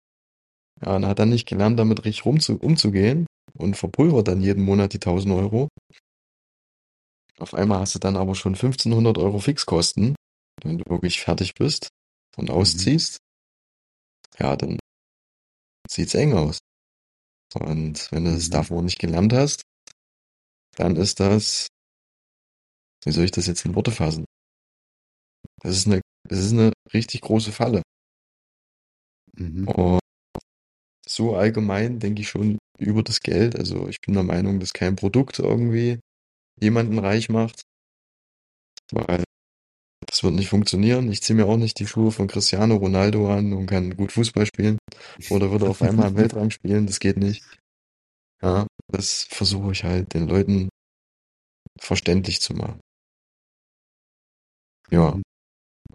Ja, 0.82 0.96
und 0.96 1.06
hat 1.06 1.19
dann 1.19 1.30
nicht 1.30 1.48
gelernt, 1.48 1.80
damit 1.80 2.04
richtig 2.04 2.26
rumzu 2.26 2.58
umzugehen 2.60 3.28
und 3.58 3.78
verpulvert 3.78 4.28
dann 4.28 4.41
jeden 4.41 4.65
Monat 4.65 4.93
die 4.93 5.00
1000 5.00 5.34
Euro. 5.34 5.69
Auf 7.39 7.54
einmal 7.54 7.80
hast 7.80 7.96
du 7.96 8.00
dann 8.00 8.17
aber 8.17 8.36
schon 8.36 8.56
1500 8.56 9.17
Euro 9.17 9.39
Fixkosten, 9.39 10.15
wenn 10.63 10.78
du 10.80 10.86
wirklich 10.89 11.22
fertig 11.22 11.54
bist 11.56 11.88
und 12.38 12.50
Mhm. 12.50 12.56
ausziehst. 12.56 13.17
Ja, 14.39 14.56
dann 14.56 14.80
sieht's 15.89 16.15
eng 16.15 16.34
aus. 16.34 16.60
Und 17.56 18.12
wenn 18.12 18.26
du 18.26 18.32
das 18.32 18.48
Mhm. 18.48 18.52
davor 18.52 18.82
nicht 18.82 19.00
gelernt 19.00 19.34
hast, 19.34 19.62
dann 20.76 20.96
ist 20.96 21.20
das, 21.20 21.68
wie 23.06 23.12
soll 23.12 23.26
ich 23.26 23.32
das 23.32 23.48
jetzt 23.48 23.66
in 23.66 23.76
Worte 23.76 23.92
fassen? 23.92 24.26
Das 25.62 25.78
ist 25.78 25.88
eine, 25.88 26.02
das 26.30 26.39
ist 26.39 26.52
eine 26.54 26.72
richtig 26.94 27.22
große 27.22 27.52
Falle. 27.52 27.82
Mhm. 29.38 29.68
Und 29.68 30.00
so 31.08 31.36
allgemein 31.36 32.00
denke 32.00 32.22
ich 32.22 32.30
schon 32.30 32.58
über 32.78 33.04
das 33.04 33.20
Geld. 33.22 33.56
Also 33.58 33.88
ich 33.88 34.00
bin 34.02 34.13
der 34.13 34.24
Meinung, 34.24 34.60
dass 34.60 34.74
kein 34.74 34.96
Produkt 34.96 35.39
irgendwie 35.39 36.00
jemanden 36.62 37.00
reich 37.00 37.30
macht, 37.30 37.62
weil 38.92 39.24
das 40.06 40.24
wird 40.24 40.34
nicht 40.34 40.50
funktionieren. 40.50 41.12
Ich 41.12 41.22
ziehe 41.22 41.36
mir 41.36 41.46
auch 41.46 41.58
nicht 41.58 41.80
die 41.80 41.88
Schuhe 41.88 42.12
von 42.12 42.28
Cristiano 42.28 42.76
Ronaldo 42.76 43.32
an 43.32 43.54
und 43.54 43.66
kann 43.66 43.96
gut 43.96 44.12
Fußball 44.12 44.46
spielen 44.46 44.78
oder 45.30 45.52
würde 45.52 45.70
auf 45.70 45.82
einmal 45.82 46.10
im 46.10 46.18
Weltrang 46.18 46.50
spielen. 46.50 46.86
Das 46.88 47.00
geht 47.00 47.18
nicht. 47.18 47.44
Ja, 48.42 48.68
das 48.88 49.24
versuche 49.24 49.72
ich 49.72 49.84
halt 49.84 50.13
den 50.13 50.28
Leuten 50.28 50.70
verständlich 51.80 52.42
zu 52.42 52.54
machen. 52.54 52.80
Ja, 54.92 55.20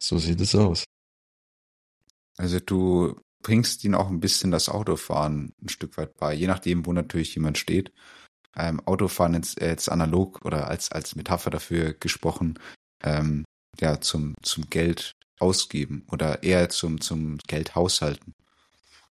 so 0.01 0.19
sieht 0.19 0.41
es 0.41 0.55
aus. 0.55 0.85
Also 2.37 2.59
du 2.61 3.21
bringst 3.43 3.85
ihnen 3.85 3.95
auch 3.95 4.09
ein 4.09 4.21
bisschen 4.21 4.51
das 4.51 4.69
Autofahren 4.69 5.53
ein 5.63 5.69
Stück 5.69 5.97
weit 5.99 6.17
bei, 6.17 6.35
je 6.35 6.47
nachdem, 6.47 6.87
wo 6.87 6.93
natürlich 6.93 7.35
jemand 7.35 7.59
steht. 7.59 7.93
Ähm, 8.57 8.81
Autofahren 8.87 9.35
jetzt, 9.35 9.61
äh, 9.61 9.69
jetzt 9.69 9.89
analog 9.89 10.45
oder 10.45 10.69
als, 10.69 10.91
als 10.91 11.15
Metapher 11.15 11.51
dafür 11.51 11.93
gesprochen, 11.93 12.59
ähm, 13.03 13.45
ja, 13.81 14.01
zum, 14.01 14.35
zum 14.43 14.69
Geld 14.71 15.13
ausgeben 15.41 16.05
oder 16.11 16.43
eher 16.43 16.69
zum, 16.69 17.01
zum 17.01 17.39
Geld 17.47 17.75
haushalten. 17.75 18.33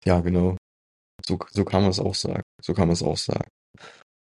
Ja, 0.05 0.21
genau. 0.21 0.57
So, 1.25 1.39
so 1.51 1.65
kann 1.65 1.81
man 1.81 1.91
es 1.91 1.99
auch 1.99 2.15
sagen. 2.15 2.43
So 2.61 2.73
kann 2.73 2.87
man 2.87 2.93
es 2.93 3.03
auch 3.03 3.17
sagen. 3.17 3.47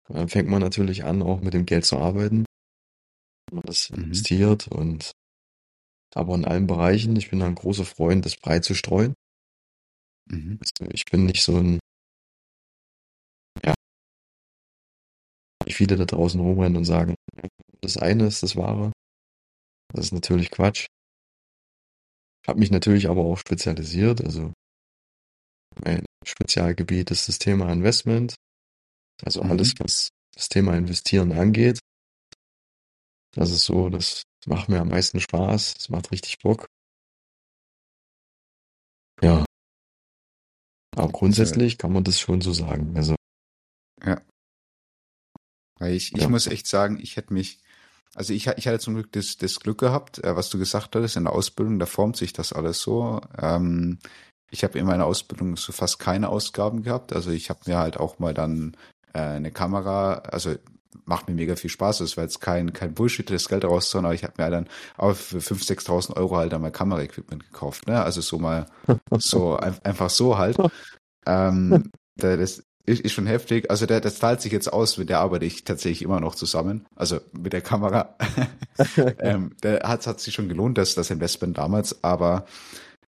Dann 0.09 0.29
fängt 0.29 0.49
man 0.49 0.61
natürlich 0.61 1.03
an, 1.03 1.21
auch 1.21 1.41
mit 1.41 1.53
dem 1.53 1.65
Geld 1.65 1.85
zu 1.85 1.97
arbeiten. 1.97 2.45
Man 3.51 3.63
das 3.65 3.89
Mhm. 3.89 4.05
investiert 4.05 4.67
und 4.67 5.11
aber 6.15 6.35
in 6.35 6.45
allen 6.45 6.67
Bereichen. 6.67 7.15
Ich 7.15 7.29
bin 7.29 7.41
ein 7.41 7.55
großer 7.55 7.85
Freund, 7.85 8.25
das 8.25 8.37
breit 8.37 8.63
zu 8.63 8.73
streuen. 8.73 9.13
Mhm. 10.29 10.59
Also 10.61 10.91
ich 10.91 11.05
bin 11.05 11.25
nicht 11.25 11.43
so 11.43 11.57
ein, 11.57 11.79
ja, 13.63 13.73
wie 15.65 15.73
viele 15.73 15.95
da 15.97 16.05
draußen 16.05 16.39
rumrennen 16.39 16.77
und 16.77 16.85
sagen, 16.85 17.15
das 17.81 17.97
eine 17.97 18.25
ist 18.25 18.43
das 18.43 18.55
Wahre. 18.55 18.91
Das 19.93 20.05
ist 20.05 20.11
natürlich 20.11 20.51
Quatsch. 20.51 20.87
Habe 22.47 22.59
mich 22.59 22.71
natürlich 22.71 23.09
aber 23.09 23.21
auch 23.21 23.37
spezialisiert. 23.37 24.23
Also 24.23 24.53
mein 25.83 26.05
Spezialgebiet 26.25 27.11
ist 27.11 27.27
das 27.27 27.39
Thema 27.39 27.71
Investment. 27.71 28.35
Also 29.23 29.43
Mhm. 29.43 29.51
alles, 29.51 29.73
was 29.79 30.09
das 30.33 30.49
Thema 30.49 30.75
Investieren 30.77 31.31
angeht. 31.31 31.79
Das 33.33 33.51
ist 33.51 33.65
so, 33.65 33.89
das 33.89 34.23
macht 34.45 34.69
mir 34.69 34.79
am 34.79 34.89
meisten 34.89 35.19
Spaß. 35.19 35.75
Das 35.75 35.89
macht 35.89 36.11
richtig 36.11 36.39
Bock. 36.39 36.67
Ja, 39.21 39.45
aber 40.97 41.11
grundsätzlich 41.11 41.77
kann 41.77 41.93
man 41.93 42.03
das 42.03 42.19
schon 42.19 42.41
so 42.41 42.53
sagen. 42.53 42.95
Also, 42.97 43.15
ja. 44.03 44.21
Weil 45.79 45.93
ich, 45.93 46.13
ich 46.13 46.21
ja. 46.21 46.29
muss 46.29 46.47
echt 46.47 46.65
sagen, 46.65 46.99
ich 46.99 47.17
hätte 47.17 47.33
mich, 47.33 47.61
also 48.15 48.33
ich, 48.33 48.47
ich 48.47 48.67
hatte 48.67 48.79
zum 48.79 48.95
Glück 48.95 49.11
das, 49.11 49.37
das 49.37 49.59
Glück 49.59 49.79
gehabt, 49.79 50.23
äh, 50.23 50.35
was 50.35 50.49
du 50.49 50.57
gesagt 50.57 50.95
hattest, 50.95 51.15
in 51.17 51.25
der 51.25 51.33
Ausbildung, 51.33 51.79
da 51.79 51.85
formt 51.85 52.17
sich 52.17 52.33
das 52.33 52.53
alles 52.53 52.79
so. 52.81 53.21
Ähm, 53.39 53.99
ich 54.49 54.63
habe 54.63 54.79
in 54.79 54.85
meiner 54.85 55.05
Ausbildung 55.05 55.57
so 55.57 55.71
fast 55.73 55.99
keine 55.99 56.29
Ausgaben 56.29 56.83
gehabt. 56.83 57.13
Also 57.13 57.31
ich 57.31 57.49
habe 57.49 57.59
mir 57.65 57.77
halt 57.77 57.97
auch 57.97 58.19
mal 58.19 58.33
dann 58.33 58.75
äh, 59.13 59.19
eine 59.19 59.51
Kamera, 59.51 60.15
also 60.19 60.55
macht 61.05 61.27
mir 61.27 61.35
mega 61.35 61.55
viel 61.55 61.69
Spaß. 61.69 61.99
Es 62.01 62.17
war 62.17 62.23
jetzt 62.23 62.39
kein, 62.41 62.73
kein 62.73 62.93
Bullshit, 62.93 63.29
das 63.29 63.49
Geld 63.49 63.65
rauszuhauen, 63.65 64.05
aber 64.05 64.15
ich 64.15 64.23
habe 64.23 64.33
mir 64.37 64.43
halt 64.45 64.53
dann 64.53 64.69
auch 64.97 65.15
für 65.15 65.41
5.000, 65.41 65.67
6.000 65.67 66.17
Euro 66.17 66.37
halt 66.37 66.51
dann 66.53 66.61
mal 66.61 66.71
Kameraequipment 66.71 67.43
gekauft. 67.43 67.87
Ne? 67.87 68.01
Also 68.01 68.21
so 68.21 68.39
mal, 68.39 68.65
so 69.17 69.57
ein, 69.57 69.75
einfach 69.83 70.09
so 70.09 70.37
halt. 70.37 70.57
Ähm, 71.25 71.91
da- 72.15 72.37
das 72.37 72.63
ist, 72.87 73.01
ist 73.01 73.11
schon 73.11 73.27
heftig. 73.27 73.69
Also 73.69 73.85
der, 73.85 74.01
das 74.01 74.17
zahlt 74.17 74.41
sich 74.41 74.51
jetzt 74.51 74.71
aus, 74.71 74.97
mit 74.97 75.09
der 75.09 75.19
arbeite 75.19 75.45
ich 75.45 75.63
tatsächlich 75.63 76.01
immer 76.01 76.19
noch 76.19 76.33
zusammen. 76.33 76.87
Also 76.95 77.19
mit 77.33 77.53
der 77.53 77.61
Kamera. 77.61 78.15
ähm, 79.19 79.51
der 79.61 79.81
hat, 79.87 80.07
hat 80.07 80.19
sich 80.19 80.33
schon 80.33 80.49
gelohnt, 80.49 80.77
das, 80.77 80.95
das 80.95 81.11
Investment 81.11 81.57
damals, 81.57 82.03
aber 82.03 82.45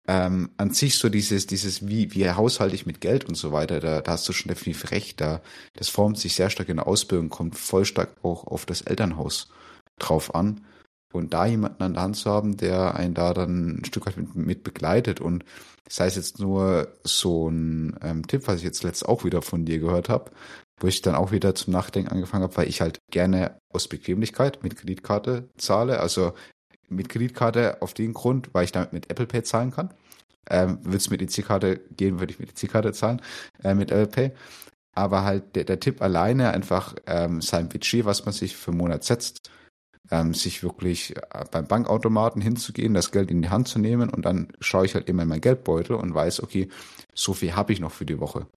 ähm, 0.07 0.49
an 0.57 0.71
sich 0.71 0.97
so 0.97 1.07
dieses, 1.07 1.47
dieses, 1.47 1.87
wie, 1.87 2.13
wie 2.13 2.29
haushalte 2.29 2.75
ich 2.75 2.85
mit 2.85 2.99
Geld 2.99 3.25
und 3.25 3.35
so 3.35 3.53
weiter, 3.53 3.79
da, 3.79 4.01
da 4.01 4.11
hast 4.11 4.27
du 4.27 4.33
schon 4.33 4.49
definitiv 4.49 4.91
recht. 4.91 5.21
Da, 5.21 5.41
das 5.75 5.89
formt 5.89 6.19
sich 6.19 6.35
sehr 6.35 6.49
stark 6.49 6.69
in 6.69 6.77
der 6.77 6.87
Ausbildung, 6.87 7.29
kommt 7.29 7.57
voll 7.57 7.85
stark 7.85 8.17
auch 8.21 8.45
auf 8.45 8.65
das 8.65 8.81
Elternhaus 8.81 9.49
drauf 9.99 10.35
an. 10.35 10.65
Und 11.13 11.33
da 11.33 11.45
jemanden 11.45 11.83
an 11.83 11.93
der 11.93 12.03
Hand 12.03 12.17
zu 12.17 12.29
haben, 12.29 12.57
der 12.57 12.95
einen 12.95 13.13
da 13.13 13.33
dann 13.33 13.77
ein 13.79 13.85
Stück 13.85 14.05
weit 14.05 14.17
mit, 14.17 14.35
mit 14.35 14.63
begleitet 14.63 15.21
und 15.21 15.45
sei 15.89 16.07
es 16.07 16.15
jetzt 16.15 16.39
nur 16.39 16.87
so 17.03 17.49
ein 17.49 17.97
ähm, 18.01 18.27
Tipp, 18.27 18.47
was 18.47 18.57
ich 18.57 18.63
jetzt 18.63 18.83
letzt 18.83 19.07
auch 19.07 19.23
wieder 19.23 19.41
von 19.41 19.65
dir 19.65 19.79
gehört 19.79 20.09
habe, 20.09 20.31
wo 20.79 20.87
ich 20.87 21.01
dann 21.01 21.15
auch 21.15 21.31
wieder 21.31 21.55
zum 21.55 21.73
Nachdenken 21.73 22.11
angefangen 22.11 22.43
habe, 22.43 22.57
weil 22.57 22.67
ich 22.67 22.81
halt 22.81 22.99
gerne 23.11 23.57
aus 23.69 23.87
Bequemlichkeit 23.87 24.63
mit 24.63 24.75
Kreditkarte 24.75 25.49
zahle. 25.57 25.99
Also 25.99 26.33
mit 26.89 27.09
Kreditkarte 27.09 27.81
auf 27.81 27.93
den 27.93 28.13
Grund, 28.13 28.49
weil 28.53 28.65
ich 28.65 28.71
damit 28.71 28.93
mit 28.93 29.09
Apple 29.09 29.25
Pay 29.25 29.43
zahlen 29.43 29.71
kann. 29.71 29.93
Ähm, 30.49 30.79
würde 30.83 30.97
es 30.97 31.09
mit 31.09 31.21
EC-Karte 31.21 31.79
gehen, 31.95 32.19
würde 32.19 32.33
ich 32.33 32.39
mit 32.39 32.49
EC-Karte 32.49 32.91
zahlen, 32.91 33.21
äh, 33.63 33.73
mit 33.73 33.91
Apple 33.91 34.07
Pay. 34.07 34.31
Aber 34.93 35.23
halt 35.23 35.55
der, 35.55 35.63
der 35.63 35.79
Tipp 35.79 36.01
alleine 36.01 36.51
einfach 36.51 36.95
ähm, 37.07 37.41
sein 37.41 37.69
Budget, 37.69 38.05
was 38.05 38.25
man 38.25 38.33
sich 38.33 38.55
für 38.55 38.71
einen 38.71 38.77
Monat 38.77 39.03
setzt, 39.03 39.49
ähm, 40.11 40.33
sich 40.33 40.63
wirklich 40.63 41.15
äh, 41.15 41.45
beim 41.51 41.67
Bankautomaten 41.67 42.41
hinzugehen, 42.41 42.93
das 42.93 43.11
Geld 43.11 43.31
in 43.31 43.41
die 43.41 43.49
Hand 43.49 43.67
zu 43.67 43.79
nehmen 43.79 44.09
und 44.09 44.25
dann 44.25 44.49
schaue 44.59 44.85
ich 44.85 44.95
halt 44.95 45.09
immer 45.09 45.23
in 45.23 45.29
meinen 45.29 45.41
Geldbeutel 45.41 45.95
und 45.95 46.13
weiß, 46.13 46.43
okay, 46.43 46.69
so 47.13 47.33
viel 47.33 47.55
habe 47.55 47.73
ich 47.73 47.79
noch 47.79 47.91
für 47.91 48.05
die 48.05 48.19
Woche. 48.19 48.47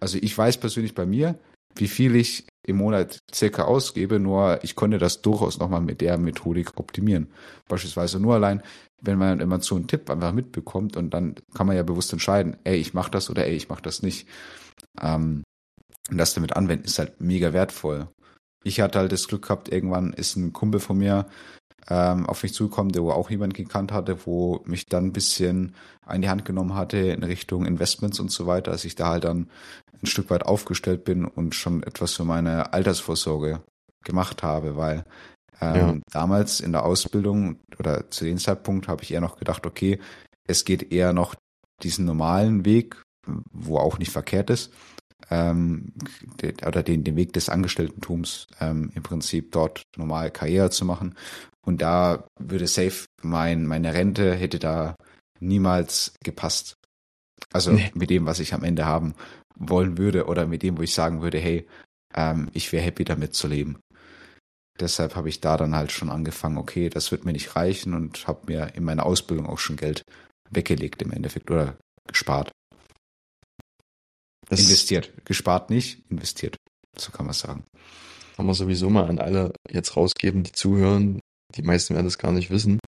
Also 0.00 0.18
ich 0.20 0.36
weiß 0.36 0.58
persönlich 0.58 0.94
bei 0.94 1.06
mir, 1.06 1.38
wie 1.74 1.88
viel 1.88 2.16
ich 2.16 2.46
im 2.66 2.76
Monat 2.76 3.18
circa 3.32 3.64
ausgebe, 3.64 4.18
nur 4.18 4.62
ich 4.62 4.74
konnte 4.74 4.98
das 4.98 5.22
durchaus 5.22 5.58
nochmal 5.58 5.80
mit 5.80 6.00
der 6.00 6.18
Methodik 6.18 6.78
optimieren. 6.78 7.28
Beispielsweise 7.68 8.20
nur 8.20 8.34
allein, 8.34 8.62
wenn 9.00 9.18
man 9.18 9.40
immer 9.40 9.60
so 9.60 9.76
einen 9.76 9.86
Tipp 9.86 10.10
einfach 10.10 10.32
mitbekommt 10.32 10.96
und 10.96 11.14
dann 11.14 11.36
kann 11.54 11.66
man 11.66 11.76
ja 11.76 11.82
bewusst 11.82 12.12
entscheiden, 12.12 12.56
ey, 12.64 12.76
ich 12.76 12.94
mache 12.94 13.10
das 13.10 13.30
oder 13.30 13.46
ey, 13.46 13.54
ich 13.54 13.68
mache 13.68 13.82
das 13.82 14.02
nicht. 14.02 14.28
Ähm, 15.00 15.44
und 16.10 16.18
das 16.18 16.34
damit 16.34 16.54
anwenden 16.56 16.84
ist 16.84 16.98
halt 16.98 17.20
mega 17.20 17.52
wertvoll. 17.52 18.08
Ich 18.64 18.80
hatte 18.80 18.98
halt 18.98 19.12
das 19.12 19.28
Glück 19.28 19.42
gehabt, 19.42 19.68
irgendwann 19.70 20.12
ist 20.12 20.36
ein 20.36 20.52
Kumpel 20.52 20.80
von 20.80 20.98
mir 20.98 21.26
ähm, 21.88 22.26
auf 22.26 22.42
mich 22.42 22.52
zugekommen, 22.54 22.92
der 22.92 23.02
wo 23.02 23.10
auch 23.12 23.30
jemand 23.30 23.54
gekannt 23.54 23.92
hatte, 23.92 24.26
wo 24.26 24.62
mich 24.66 24.86
dann 24.86 25.06
ein 25.06 25.12
bisschen 25.12 25.74
an 26.04 26.22
die 26.22 26.28
Hand 26.28 26.44
genommen 26.44 26.74
hatte 26.74 26.98
in 26.98 27.22
Richtung 27.22 27.64
Investments 27.66 28.20
und 28.20 28.30
so 28.30 28.46
weiter, 28.46 28.72
dass 28.72 28.84
ich 28.84 28.94
da 28.94 29.08
halt 29.08 29.24
dann 29.24 29.48
ein 30.02 30.06
Stück 30.06 30.30
weit 30.30 30.44
aufgestellt 30.44 31.04
bin 31.04 31.24
und 31.24 31.54
schon 31.54 31.82
etwas 31.82 32.12
für 32.14 32.24
meine 32.24 32.72
Altersvorsorge 32.72 33.62
gemacht 34.04 34.42
habe, 34.42 34.76
weil 34.76 35.04
ähm, 35.60 35.76
Ja. 35.76 35.94
damals 36.12 36.60
in 36.60 36.72
der 36.72 36.84
Ausbildung 36.84 37.58
oder 37.78 38.10
zu 38.10 38.24
dem 38.24 38.38
Zeitpunkt 38.38 38.86
habe 38.88 39.02
ich 39.02 39.12
eher 39.12 39.20
noch 39.20 39.36
gedacht, 39.36 39.66
okay, 39.66 39.98
es 40.46 40.64
geht 40.64 40.92
eher 40.92 41.12
noch 41.12 41.34
diesen 41.82 42.04
normalen 42.04 42.64
Weg, 42.64 43.02
wo 43.52 43.78
auch 43.78 43.98
nicht 43.98 44.10
verkehrt 44.12 44.50
ist, 44.50 44.72
ähm, 45.30 45.92
de- 46.42 46.54
oder 46.66 46.82
den, 46.82 47.04
den 47.04 47.16
Weg 47.16 47.32
des 47.32 47.48
Angestelltentums 47.48 48.46
ähm, 48.60 48.90
im 48.94 49.02
Prinzip 49.02 49.52
dort 49.52 49.82
normal 49.96 50.30
Karriere 50.30 50.70
zu 50.70 50.84
machen. 50.84 51.14
Und 51.64 51.82
da 51.82 52.26
würde 52.40 52.66
safe 52.66 53.04
mein, 53.22 53.66
meine 53.66 53.92
Rente 53.94 54.34
hätte 54.34 54.58
da 54.58 54.94
niemals 55.40 56.14
gepasst. 56.24 56.74
Also 57.52 57.72
Nee. 57.72 57.90
mit 57.94 58.10
dem, 58.10 58.26
was 58.26 58.40
ich 58.40 58.54
am 58.54 58.64
Ende 58.64 58.86
haben 58.86 59.14
wollen 59.56 59.98
würde 59.98 60.26
oder 60.26 60.46
mit 60.46 60.62
dem, 60.62 60.78
wo 60.78 60.82
ich 60.82 60.94
sagen 60.94 61.20
würde, 61.22 61.38
hey, 61.38 61.66
ähm, 62.14 62.48
ich 62.52 62.72
wäre 62.72 62.84
happy 62.84 63.04
damit 63.04 63.34
zu 63.34 63.48
leben. 63.48 63.78
Deshalb 64.80 65.16
habe 65.16 65.28
ich 65.28 65.40
da 65.40 65.56
dann 65.56 65.74
halt 65.74 65.90
schon 65.90 66.08
angefangen, 66.08 66.56
okay, 66.56 66.88
das 66.88 67.10
wird 67.10 67.24
mir 67.24 67.32
nicht 67.32 67.56
reichen 67.56 67.94
und 67.94 68.28
habe 68.28 68.46
mir 68.46 68.74
in 68.76 68.84
meiner 68.84 69.04
Ausbildung 69.06 69.46
auch 69.46 69.58
schon 69.58 69.76
Geld 69.76 70.02
weggelegt 70.50 71.02
im 71.02 71.10
Endeffekt 71.10 71.50
oder 71.50 71.76
gespart. 72.06 72.50
Das 74.48 74.60
investiert. 74.60 75.12
Gespart 75.24 75.70
nicht, 75.70 76.04
investiert. 76.10 76.56
So 76.96 77.12
kann 77.12 77.26
man 77.26 77.34
sagen. 77.34 77.64
kann 78.36 78.46
man 78.46 78.54
sowieso 78.54 78.90
mal 78.90 79.08
an 79.08 79.18
alle 79.18 79.52
jetzt 79.70 79.96
rausgeben, 79.96 80.42
die 80.42 80.52
zuhören. 80.52 81.20
Die 81.54 81.62
meisten 81.62 81.94
werden 81.94 82.06
das 82.06 82.18
gar 82.18 82.32
nicht 82.32 82.50
wissen. 82.50 82.78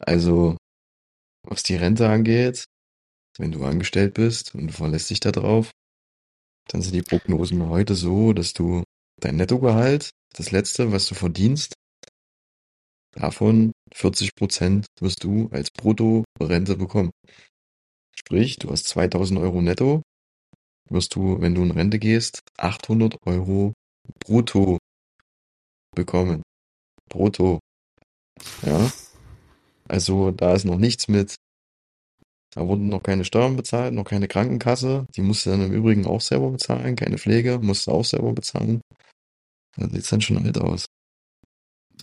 Also, 0.00 0.56
was 1.42 1.62
die 1.62 1.76
Rente 1.76 2.08
angeht, 2.08 2.64
wenn 3.38 3.52
du 3.52 3.64
angestellt 3.64 4.14
bist 4.14 4.54
und 4.54 4.68
du 4.68 4.72
verlässt 4.72 5.10
dich 5.10 5.20
da 5.20 5.32
drauf, 5.32 5.70
dann 6.68 6.82
sind 6.82 6.94
die 6.94 7.02
Prognosen 7.02 7.68
heute 7.68 7.94
so, 7.94 8.32
dass 8.32 8.52
du 8.52 8.84
dein 9.20 9.36
Nettogehalt, 9.36 10.10
das 10.34 10.50
letzte, 10.50 10.92
was 10.92 11.06
du 11.08 11.14
verdienst, 11.14 11.74
davon 13.12 13.72
40 13.94 14.34
Prozent 14.34 14.86
wirst 15.00 15.24
du 15.24 15.48
als 15.50 15.70
Brutto-Rente 15.70 16.76
bekommen. 16.76 17.10
Sprich, 18.16 18.56
du 18.58 18.70
hast 18.70 18.86
2000 18.88 19.40
Euro 19.40 19.62
netto, 19.62 20.02
wirst 20.90 21.14
du, 21.14 21.40
wenn 21.40 21.54
du 21.54 21.62
in 21.62 21.70
Rente 21.70 21.98
gehst, 21.98 22.40
800 22.56 23.16
Euro 23.26 23.72
brutto 24.20 24.78
bekommen. 25.94 26.42
Brutto. 27.08 27.60
Ja. 28.62 28.90
Also 29.88 30.30
da 30.30 30.54
ist 30.54 30.64
noch 30.64 30.78
nichts 30.78 31.08
mit. 31.08 31.34
Da 32.54 32.66
wurden 32.66 32.88
noch 32.88 33.02
keine 33.02 33.24
Steuern 33.24 33.56
bezahlt, 33.56 33.94
noch 33.94 34.04
keine 34.04 34.28
Krankenkasse. 34.28 35.06
Die 35.14 35.22
musst 35.22 35.46
du 35.46 35.50
dann 35.50 35.62
im 35.66 35.72
Übrigen 35.72 36.06
auch 36.06 36.20
selber 36.20 36.50
bezahlen. 36.50 36.96
Keine 36.96 37.18
Pflege, 37.18 37.58
musst 37.58 37.86
du 37.86 37.92
auch 37.92 38.04
selber 38.04 38.32
bezahlen. 38.32 38.80
Da 39.76 39.88
sieht's 39.88 40.10
dann 40.10 40.20
schon 40.20 40.44
alt 40.44 40.58
aus. 40.58 40.86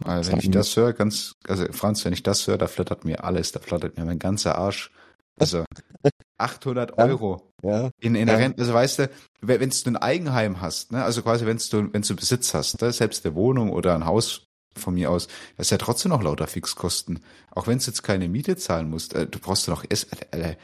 Also 0.03 0.31
wenn 0.33 0.39
ich 0.39 0.51
das 0.51 0.75
höre, 0.75 0.93
ganz, 0.93 1.33
also 1.47 1.71
Franz, 1.71 2.03
wenn 2.03 2.13
ich 2.13 2.23
das 2.23 2.45
höre, 2.47 2.57
da 2.57 2.67
flattert 2.67 3.05
mir 3.05 3.23
alles, 3.23 3.53
da 3.53 3.59
flattert 3.59 3.97
mir 3.97 4.05
mein 4.05 4.19
ganzer 4.19 4.57
Arsch. 4.57 4.91
Also 5.39 5.63
800 6.37 6.97
Ja. 6.97 7.05
Euro 7.05 7.53
Ja. 7.65 7.89
in, 7.99 8.15
in 8.15 8.27
der 8.27 8.35
Ja. 8.35 8.43
Rente, 8.43 8.61
also 8.61 8.73
weißt 8.73 8.99
du, 8.99 9.09
wenn 9.41 9.69
du 9.69 9.75
ein 9.85 9.97
Eigenheim 9.97 10.61
hast, 10.61 10.91
ne, 10.91 11.03
also 11.03 11.21
quasi 11.21 11.45
wenn 11.45 11.57
du, 11.57 11.93
wenn 11.93 12.01
du 12.01 12.15
Besitz 12.15 12.53
hast, 12.53 12.81
ne, 12.81 12.91
selbst 12.91 13.25
eine 13.25 13.35
Wohnung 13.35 13.71
oder 13.71 13.95
ein 13.95 14.05
Haus 14.05 14.47
von 14.77 14.93
mir 14.93 15.09
aus, 15.09 15.27
das 15.57 15.67
ist 15.67 15.71
ja 15.71 15.77
trotzdem 15.77 16.09
noch 16.09 16.21
lauter 16.21 16.47
Fixkosten. 16.47 17.19
Auch 17.51 17.67
wenn 17.67 17.79
du 17.79 17.85
jetzt 17.85 18.03
keine 18.03 18.27
Miete 18.29 18.57
zahlen 18.57 18.89
musst, 18.89 19.13
äh, 19.13 19.25
du 19.25 19.39
brauchst 19.39 19.67
noch 19.67 19.85
Essen. 19.89 20.09
Äh, 20.31 20.55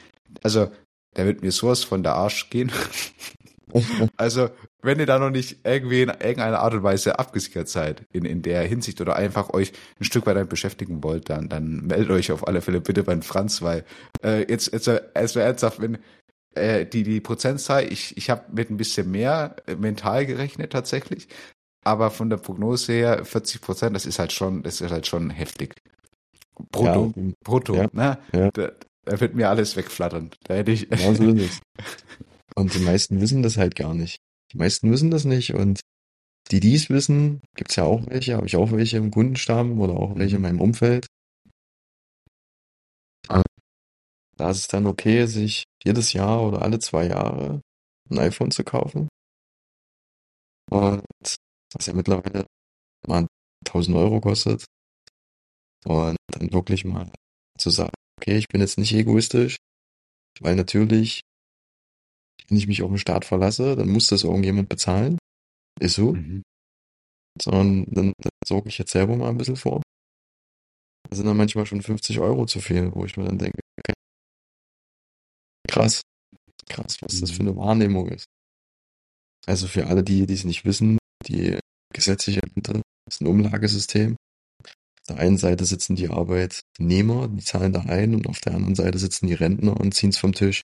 also, 0.44 0.70
da 1.14 1.26
wird 1.26 1.42
mir 1.42 1.52
sowas 1.52 1.84
von 1.84 2.04
der 2.04 2.16
Arsch 2.16 2.50
gehen. 2.50 2.72
Also, 4.18 4.50
wenn 4.82 5.00
ihr 5.00 5.06
da 5.06 5.20
noch 5.20 5.30
nicht 5.30 5.60
irgendwie 5.64 6.02
in 6.02 6.10
irgendeiner 6.10 6.60
Art 6.60 6.74
und 6.74 6.84
Weise 6.84 7.20
abgesichert 7.20 7.70
seid 7.70 8.04
in, 8.12 8.26
in 8.26 8.42
der 8.42 8.64
Hinsicht 8.64 9.00
oder 9.00 9.16
einfach 9.16 9.52
euch 9.54 9.72
ein 10.00 10.04
Stück 10.04 10.26
weit 10.26 10.36
damit 10.36 10.50
beschäftigen 10.50 11.04
wollt, 11.04 11.30
dann, 11.30 11.48
dann 11.50 11.88
meldet 11.88 12.10
euch 12.10 12.32
auf 12.32 12.48
alle 12.48 12.62
Fälle 12.62 12.82
bitte 12.82 13.04
beim 13.04 13.22
Franz, 13.22 13.62
weil 13.62 13.86
äh, 14.24 14.46
jetzt, 14.50 14.74
jetzt 14.74 14.88
äh, 14.88 15.02
es 15.14 15.36
wäre 15.36 15.48
ernsthaft, 15.48 15.80
wenn 15.80 16.00
äh, 16.56 16.86
die, 16.86 17.04
die 17.04 17.22
Prozentzahl, 17.22 17.92
ich, 17.92 18.16
ich 18.18 18.30
habe 18.30 18.44
mit 18.52 18.70
ein 18.70 18.78
bisschen 18.78 19.10
mehr 19.12 19.56
äh, 19.68 19.76
mental 19.76 20.26
gerechnet 20.26 20.72
tatsächlich, 20.72 21.28
aber 21.84 22.12
von 22.12 22.30
der 22.30 22.38
Prognose 22.38 22.94
her 22.94 23.26
40 23.26 23.62
Prozent, 23.62 23.96
das 23.96 24.06
ist 24.06 24.20
halt 24.20 24.32
schon, 24.32 24.64
das 24.64 24.82
ist 24.82 24.92
halt 24.92 25.08
schon 25.08 25.30
heftig. 25.30 25.74
Brutto, 26.72 27.14
Ja, 27.16 27.24
brutto, 27.44 27.76
Ja. 27.76 27.88
ne? 27.94 28.18
Ja. 28.34 28.52
Da, 28.52 28.72
da 29.06 29.20
wird 29.20 29.34
mir 29.36 29.50
alles 29.50 29.76
wegflattern. 29.76 30.30
Da 30.44 30.56
hätte 30.56 30.72
ich. 30.72 30.90
Genau 30.90 31.14
so 31.14 31.24
ist 31.32 31.42
es. 31.42 31.60
Und 32.56 32.74
die 32.76 32.80
meisten 32.80 33.22
wissen 33.22 33.42
das 33.42 33.58
halt 33.58 33.76
gar 33.76 33.94
nicht. 33.96 34.18
Die 34.54 34.58
meisten 34.58 34.92
wissen 34.92 35.10
das 35.10 35.26
nicht 35.26 35.54
und 35.54 35.80
die 36.52 36.60
dies 36.60 36.90
wissen, 36.90 37.40
gibt's 37.56 37.78
ja 37.78 37.86
auch 37.86 38.04
welche, 38.08 38.36
habe 38.36 38.46
ich 38.46 38.58
auch 38.58 38.72
welche 38.72 38.98
im 38.98 39.10
Kundenstamm 39.10 39.80
oder 39.80 39.94
auch 39.94 40.18
welche 40.18 40.36
in 40.36 40.42
meinem 40.42 40.60
Umfeld. 40.60 41.08
Da 44.42 44.50
ist 44.50 44.58
es 44.58 44.68
dann 44.68 44.88
okay, 44.88 45.28
sich 45.28 45.66
jedes 45.84 46.14
Jahr 46.14 46.42
oder 46.42 46.64
alle 46.64 46.80
zwei 46.80 47.06
Jahre 47.06 47.62
ein 48.10 48.18
iPhone 48.18 48.50
zu 48.50 48.64
kaufen. 48.64 49.08
Und 50.72 51.06
was 51.76 51.86
ja 51.86 51.94
mittlerweile 51.94 52.48
mal 53.08 53.28
1000 53.68 53.96
Euro 53.96 54.20
kostet. 54.20 54.66
Und 55.86 56.18
dann 56.32 56.52
wirklich 56.52 56.86
mal 56.86 57.12
zu 57.56 57.70
sagen, 57.70 57.94
okay, 58.20 58.36
ich 58.36 58.48
bin 58.48 58.62
jetzt 58.62 58.80
nicht 58.80 58.92
egoistisch, 58.94 59.58
weil 60.40 60.56
natürlich 60.56 61.22
wenn 62.50 62.58
ich 62.58 62.66
mich 62.66 62.82
auf 62.82 62.90
den 62.90 62.98
Staat 62.98 63.26
verlasse, 63.26 63.76
dann 63.76 63.90
muss 63.90 64.08
das 64.08 64.24
irgendjemand 64.24 64.70
bezahlen. 64.70 65.20
Ist 65.80 65.98
so. 65.98 66.14
Mhm. 66.14 66.42
Sondern 67.40 67.86
dann, 67.92 68.14
dann 68.18 68.32
sorge 68.44 68.70
ich 68.70 68.80
jetzt 68.80 68.92
selber 68.92 69.16
mal 69.16 69.30
ein 69.30 69.38
bisschen 69.38 69.56
vor. 69.56 69.84
Da 71.08 71.16
sind 71.16 71.28
dann 71.28 71.38
manchmal 71.38 71.68
schon 71.68 71.84
50 71.84 72.20
Euro 72.20 72.48
zu 72.48 72.60
viel, 72.60 72.92
wo 72.96 73.06
ich 73.06 73.18
mir 73.18 73.26
dann 73.26 73.38
denke, 73.38 73.60
okay, 73.80 73.94
krass, 75.72 76.02
krass, 76.70 76.98
was 77.02 77.20
das 77.20 77.32
für 77.32 77.42
eine 77.42 77.56
Wahrnehmung 77.56 78.10
ist. 78.10 78.26
Also 79.48 79.68
für 79.68 79.88
alle, 79.88 80.04
die 80.04 80.26
die 80.28 80.34
es 80.34 80.44
nicht 80.44 80.66
wissen, 80.66 80.98
die 81.28 81.58
gesetzliche 81.94 82.42
Rente 82.44 82.82
ist 83.08 83.22
ein 83.22 83.28
Umlagesystem. 83.28 84.16
Auf 85.02 85.08
der 85.08 85.18
einen 85.18 85.38
Seite 85.38 85.66
sitzen 85.66 85.96
die 85.96 86.10
Arbeitnehmer, 86.10 87.28
die 87.28 87.44
zahlen 87.44 87.74
da 87.74 87.82
ein 87.82 88.14
und 88.16 88.28
auf 88.28 88.40
der 88.42 88.54
anderen 88.54 88.76
Seite 88.76 89.00
sitzen 89.00 89.28
die 89.28 89.34
Rentner 89.34 89.80
und 89.80 89.94
ziehen 89.94 90.12
es 90.12 90.18
vom 90.18 90.34
Tisch. 90.34 90.62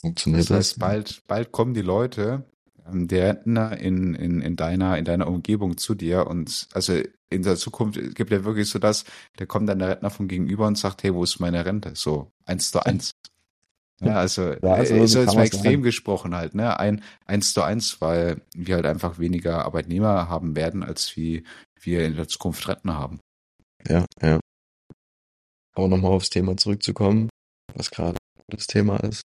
Funktioniert 0.00 0.42
Das 0.42 0.48
das? 0.48 0.56
heißt, 0.58 0.78
bald, 0.78 1.22
bald 1.26 1.52
kommen 1.52 1.74
die 1.74 1.82
Leute, 1.82 2.44
der 2.92 3.28
Rentner 3.28 3.78
in, 3.78 4.14
in, 4.14 4.40
in 4.40 4.56
deiner, 4.56 4.98
in 4.98 5.04
deiner 5.04 5.28
Umgebung 5.28 5.76
zu 5.76 5.94
dir 5.94 6.26
und 6.26 6.68
also 6.72 7.00
in 7.30 7.42
der 7.42 7.56
Zukunft 7.56 7.98
gibt 8.14 8.30
ja 8.30 8.44
wirklich 8.44 8.68
so 8.68 8.78
das, 8.78 9.04
da 9.36 9.46
kommt 9.46 9.68
dann 9.68 9.78
der 9.78 9.88
Rentner 9.88 10.10
von 10.10 10.28
gegenüber 10.28 10.66
und 10.66 10.78
sagt, 10.78 11.02
hey, 11.02 11.14
wo 11.14 11.24
ist 11.24 11.40
meine 11.40 11.64
Rente? 11.64 11.92
So, 11.94 12.30
eins 12.46 12.70
zu 12.70 12.84
eins. 12.84 13.12
Ja, 14.00 14.16
also, 14.16 14.54
Ja, 14.60 14.74
also 14.74 14.92
äh, 14.94 14.98
kann 14.98 15.06
jetzt 15.06 15.34
mal 15.36 15.44
extrem 15.44 15.72
sagen. 15.74 15.82
gesprochen 15.82 16.34
halt, 16.34 16.54
ne? 16.56 16.78
Ein, 16.80 17.02
eins 17.26 17.54
zu 17.54 17.62
eins, 17.62 18.00
weil 18.00 18.42
wir 18.54 18.74
halt 18.74 18.86
einfach 18.86 19.20
weniger 19.20 19.64
Arbeitnehmer 19.64 20.28
haben 20.28 20.56
werden, 20.56 20.82
als 20.82 21.16
wie 21.16 21.44
wir 21.80 22.04
in 22.04 22.16
der 22.16 22.26
Zukunft 22.26 22.66
Rentner 22.68 22.98
haben. 22.98 23.20
Ja, 23.86 24.04
ja. 24.20 24.40
Aber 25.74 25.88
nochmal 25.88 26.10
aufs 26.10 26.28
Thema 26.28 26.56
zurückzukommen, 26.56 27.30
was 27.72 27.90
gerade 27.90 28.18
das 28.48 28.66
Thema 28.66 28.96
ist. 28.96 29.22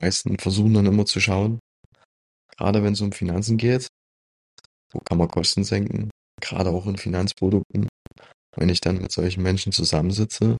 Meisten 0.00 0.38
versuchen 0.38 0.74
dann 0.74 0.86
immer 0.86 1.06
zu 1.06 1.20
schauen, 1.20 1.58
gerade 2.56 2.82
wenn 2.82 2.92
es 2.92 3.00
um 3.00 3.12
Finanzen 3.12 3.56
geht, 3.56 3.88
wo 4.92 5.00
kann 5.00 5.18
man 5.18 5.28
Kosten 5.28 5.64
senken, 5.64 6.10
gerade 6.40 6.70
auch 6.70 6.86
in 6.86 6.96
Finanzprodukten. 6.96 7.88
Wenn 8.56 8.68
ich 8.68 8.80
dann 8.80 8.98
mit 8.98 9.12
solchen 9.12 9.42
Menschen 9.42 9.72
zusammensitze, 9.72 10.56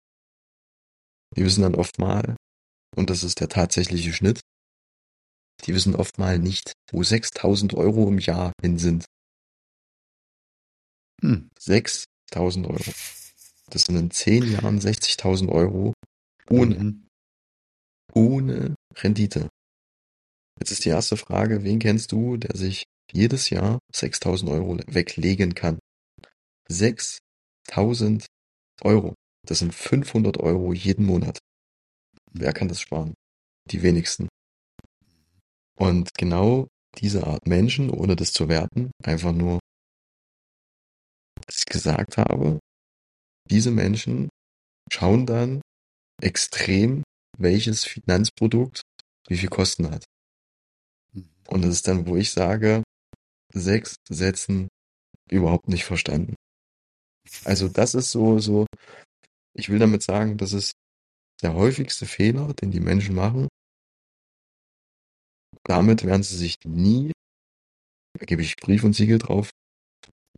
die 1.36 1.44
wissen 1.44 1.62
dann 1.62 1.74
oft 1.74 1.98
mal, 1.98 2.36
und 2.96 3.10
das 3.10 3.22
ist 3.22 3.40
der 3.40 3.48
tatsächliche 3.48 4.12
Schnitt, 4.12 4.40
die 5.64 5.74
wissen 5.74 5.94
oft 5.94 6.18
mal 6.18 6.38
nicht, 6.38 6.72
wo 6.92 7.02
6000 7.02 7.74
Euro 7.74 8.08
im 8.08 8.18
Jahr 8.18 8.52
hin 8.62 8.78
sind. 8.78 9.04
Hm. 11.22 11.50
6000 11.58 12.66
Euro. 12.66 12.92
Das 13.70 13.82
sind 13.82 13.96
in 13.96 14.10
10 14.10 14.52
Jahren 14.52 14.78
60.000 14.78 15.50
Euro 15.50 15.92
ohne, 16.48 16.78
Mhm. 16.78 17.05
Ohne 18.16 18.74
Rendite. 18.94 19.48
Jetzt 20.58 20.70
ist 20.70 20.84
die 20.86 20.88
erste 20.88 21.16
Frage, 21.18 21.64
wen 21.64 21.78
kennst 21.78 22.12
du, 22.12 22.38
der 22.38 22.56
sich 22.56 22.84
jedes 23.12 23.50
Jahr 23.50 23.78
6.000 23.94 24.50
Euro 24.50 24.78
weglegen 24.86 25.54
kann? 25.54 25.78
6.000 26.70 28.24
Euro. 28.82 29.14
Das 29.46 29.58
sind 29.58 29.74
500 29.74 30.38
Euro 30.38 30.72
jeden 30.72 31.04
Monat. 31.04 31.38
Wer 32.32 32.52
kann 32.52 32.68
das 32.68 32.80
sparen? 32.80 33.14
Die 33.70 33.82
wenigsten. 33.82 34.28
Und 35.78 36.10
genau 36.14 36.68
diese 36.98 37.26
Art 37.26 37.46
Menschen, 37.46 37.90
ohne 37.90 38.16
das 38.16 38.32
zu 38.32 38.48
werten, 38.48 38.90
einfach 39.04 39.32
nur, 39.32 39.60
was 41.46 41.58
ich 41.58 41.66
gesagt 41.66 42.16
habe, 42.16 42.58
diese 43.50 43.70
Menschen 43.70 44.30
schauen 44.90 45.26
dann 45.26 45.60
extrem, 46.22 47.02
welches 47.38 47.84
Finanzprodukt 47.84 48.82
wie 49.28 49.36
viel 49.36 49.48
Kosten 49.48 49.90
hat. 49.90 50.04
Und 51.48 51.62
das 51.62 51.70
ist 51.70 51.88
dann, 51.88 52.06
wo 52.06 52.16
ich 52.16 52.30
sage, 52.30 52.82
sechs 53.52 53.96
Sätzen 54.08 54.68
überhaupt 55.30 55.68
nicht 55.68 55.84
verstanden. 55.84 56.34
Also 57.44 57.68
das 57.68 57.94
ist 57.94 58.10
so, 58.10 58.38
so, 58.38 58.66
ich 59.54 59.68
will 59.68 59.78
damit 59.78 60.02
sagen, 60.02 60.36
das 60.36 60.52
ist 60.52 60.72
der 61.42 61.54
häufigste 61.54 62.06
Fehler, 62.06 62.52
den 62.54 62.70
die 62.70 62.80
Menschen 62.80 63.14
machen. 63.14 63.48
Damit 65.64 66.04
werden 66.04 66.22
sie 66.22 66.36
sich 66.36 66.56
nie, 66.64 67.12
da 68.18 68.24
gebe 68.24 68.42
ich 68.42 68.56
Brief 68.56 68.84
und 68.84 68.94
Siegel 68.94 69.18
drauf, 69.18 69.50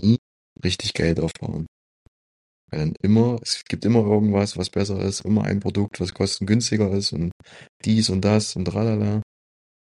nie 0.01 0.19
richtig 0.65 0.95
Geld 0.95 1.21
aufbauen. 1.21 1.67
Weil 2.71 2.81
dann 2.81 2.95
immer, 3.03 3.39
es 3.43 3.65
gibt 3.65 3.85
immer 3.85 4.01
irgendwas, 4.01 4.57
was 4.57 4.71
besser 4.71 5.01
ist, 5.01 5.21
immer 5.25 5.45
ein 5.45 5.61
Produkt, 5.61 6.01
was 6.01 6.15
kostengünstiger 6.15 6.91
ist 6.93 7.13
und 7.13 7.33
dies 7.85 8.11
und 8.11 8.23
das 8.23 8.57
und 8.57 8.67
tralala. 8.67 9.23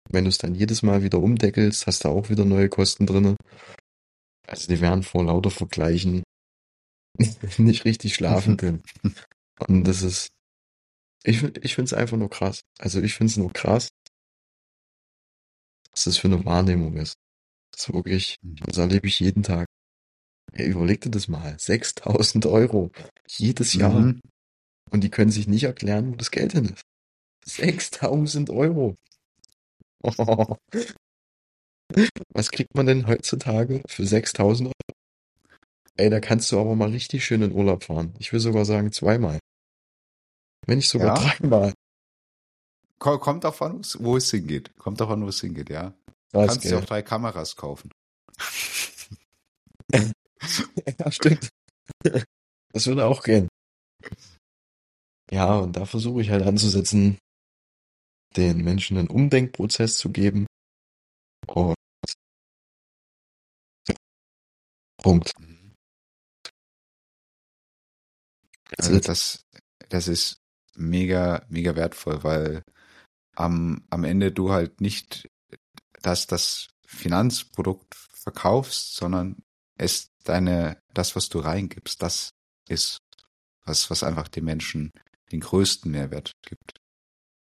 Wenn 0.10 0.26
du 0.26 0.30
es 0.30 0.38
dann 0.38 0.56
jedes 0.56 0.84
Mal 0.84 1.04
wieder 1.04 1.20
umdeckelst, 1.20 1.88
hast 1.88 2.04
du 2.04 2.10
auch 2.10 2.30
wieder 2.30 2.46
neue 2.46 2.70
Kosten 2.70 3.06
drinne. 3.06 3.36
Also 4.48 4.68
die 4.68 4.82
werden 4.82 5.04
vor 5.04 5.24
lauter 5.24 5.52
Vergleichen 5.52 6.24
nicht 7.58 7.86
richtig 7.86 8.16
schlafen 8.16 8.58
können. 8.58 8.84
Und 9.68 9.86
das 9.86 10.02
ist, 10.02 10.30
ich, 11.24 11.44
ich 11.44 11.76
finde 11.76 11.88
es 11.88 11.94
einfach 11.94 12.18
nur 12.18 12.30
krass. 12.30 12.62
Also 12.80 13.02
ich 13.02 13.14
finde 13.14 13.32
es 13.32 13.38
nur 13.38 13.54
krass, 13.54 13.90
was 15.92 16.06
das 16.06 16.18
für 16.18 16.28
eine 16.28 16.44
Wahrnehmung 16.44 16.98
ist. 16.98 17.14
Das 17.72 17.88
ist 17.88 17.94
wirklich, 17.94 18.38
das 18.42 18.78
erlebe 18.78 19.08
ich 19.08 19.20
jeden 19.20 19.44
Tag. 19.44 19.68
Ey, 20.54 20.70
überleg 20.70 21.02
dir 21.02 21.10
das 21.12 21.28
mal. 21.28 21.56
6000 21.60 22.46
Euro. 22.46 22.92
Jedes 23.28 23.74
Jahr. 23.74 23.92
Mhm. 24.00 24.22
Und 24.92 25.02
die 25.04 25.10
können 25.10 25.32
sich 25.32 25.48
nicht 25.48 25.64
erklären, 25.64 26.12
wo 26.12 26.16
das 26.16 26.30
Geld 26.32 26.52
hin 26.54 26.66
ist. 26.66 26.84
6000 27.46 28.50
Euro. 28.52 28.96
Oh. 30.04 30.56
Was 32.34 32.52
kriegt 32.52 32.76
man 32.76 32.86
denn 32.86 33.08
heutzutage 33.08 33.82
für 33.88 34.06
6000 34.06 34.68
Euro? 34.70 34.74
Ey, 35.96 36.10
da 36.10 36.20
kannst 36.20 36.52
du 36.52 36.60
aber 36.60 36.76
mal 36.76 36.90
richtig 36.90 37.24
schön 37.26 37.42
in 37.44 37.52
Urlaub 37.52 37.84
fahren. 37.84 38.14
Ich 38.20 38.34
will 38.34 38.40
sogar 38.40 38.66
sagen 38.66 38.92
zweimal. 38.92 39.40
Wenn 40.66 40.78
nicht 40.78 40.90
sogar 40.90 41.16
Ja? 41.18 41.30
dreimal. 41.38 41.74
Ko- 43.00 43.20
Kommt 43.20 43.44
davon, 43.44 43.82
wo 44.00 44.18
es 44.18 44.32
hingeht. 44.32 44.76
Kommt 44.78 45.00
davon, 45.02 45.24
wo 45.24 45.28
es 45.28 45.42
hingeht, 45.42 45.70
ja. 45.70 45.94
Das 46.32 46.48
Kannst 46.48 46.64
dir 46.64 46.80
auch 46.80 46.86
drei 46.86 47.02
Kameras 47.04 47.56
kaufen. 47.56 47.92
Ja, 51.00 51.12
stimmt. 51.12 51.50
Das 52.74 52.88
würde 52.88 53.06
auch 53.06 53.24
gehen. 53.24 53.48
Ja, 55.32 55.58
und 55.58 55.76
da 55.76 55.86
versuche 55.86 56.22
ich 56.22 56.30
halt 56.30 56.44
anzusetzen, 56.46 57.18
den 58.36 58.64
Menschen 58.64 58.98
einen 58.98 59.08
Umdenkprozess 59.10 59.98
zu 59.98 60.12
geben. 60.12 60.48
Und 61.48 61.76
Punkt. 65.02 65.34
Also 68.78 69.00
das, 69.00 69.44
das 69.90 70.08
ist 70.08 70.38
mega, 70.76 71.46
mega 71.50 71.76
wertvoll, 71.76 72.24
weil 72.24 72.64
am, 73.36 73.86
am 73.90 74.04
Ende 74.04 74.32
du 74.32 74.52
halt 74.52 74.82
nicht 74.82 75.28
das, 76.02 76.28
das 76.28 76.70
Finanzprodukt 76.86 77.96
verkaufst, 77.96 78.96
sondern 78.96 79.44
es 79.78 80.13
deine, 80.24 80.78
das, 80.94 81.16
was 81.16 81.30
du 81.30 81.40
reingibst, 81.40 82.02
das 82.02 82.32
ist, 82.68 82.98
was, 83.66 83.90
was 83.90 84.04
einfach 84.04 84.28
den 84.28 84.46
Menschen 84.46 84.92
den 85.32 85.40
größten 85.40 85.92
Mehrwert 85.92 86.34
gibt. 86.44 86.80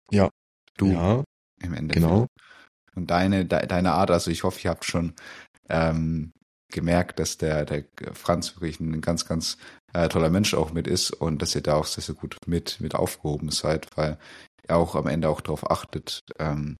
Ja. 0.09 0.29
Du 0.77 0.87
ja, 0.87 1.23
im 1.61 1.73
Endeffekt. 1.73 2.05
genau. 2.05 2.27
Und 2.95 3.11
deine, 3.11 3.45
de, 3.45 3.65
deine 3.67 3.93
Art, 3.93 4.11
also 4.11 4.31
ich 4.31 4.43
hoffe, 4.43 4.59
ihr 4.63 4.69
habt 4.71 4.85
schon 4.85 5.13
ähm, 5.69 6.31
gemerkt, 6.71 7.19
dass 7.19 7.37
der, 7.37 7.65
der 7.65 7.85
Franz 8.13 8.55
wirklich 8.55 8.79
ein 8.79 9.01
ganz, 9.01 9.25
ganz 9.25 9.57
äh, 9.93 10.09
toller 10.09 10.29
Mensch 10.29 10.53
auch 10.53 10.73
mit 10.73 10.87
ist 10.87 11.11
und 11.11 11.41
dass 11.41 11.55
ihr 11.55 11.61
da 11.61 11.75
auch 11.75 11.85
sehr, 11.85 12.03
sehr 12.03 12.15
gut 12.15 12.37
mit, 12.47 12.79
mit 12.81 12.95
aufgehoben 12.95 13.51
seid, 13.51 13.87
weil 13.95 14.17
er 14.67 14.77
auch 14.77 14.95
am 14.95 15.07
Ende 15.07 15.29
auch 15.29 15.41
darauf 15.41 15.69
achtet, 15.69 16.21
ähm, 16.39 16.77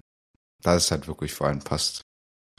dass 0.62 0.86
es 0.86 0.92
halt 0.92 1.08
wirklich 1.08 1.34
vor 1.34 1.48
allem 1.48 1.60
passt. 1.60 2.02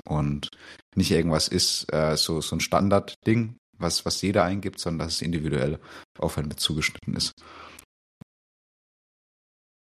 Und 0.05 0.51
nicht 0.95 1.11
irgendwas 1.11 1.49
ist, 1.49 1.93
äh, 1.93 2.17
so, 2.17 2.41
so 2.41 2.57
ein 2.57 2.61
Standardding, 2.61 3.57
was, 3.79 4.05
was 4.05 4.21
jeder 4.23 4.45
eingibt, 4.45 4.79
sondern 4.79 5.07
dass 5.07 5.17
es 5.17 5.23
individuell 5.23 5.81
auf 6.19 6.39
einen 6.39 6.57
zugeschnitten 6.57 7.17
ist. 7.17 7.33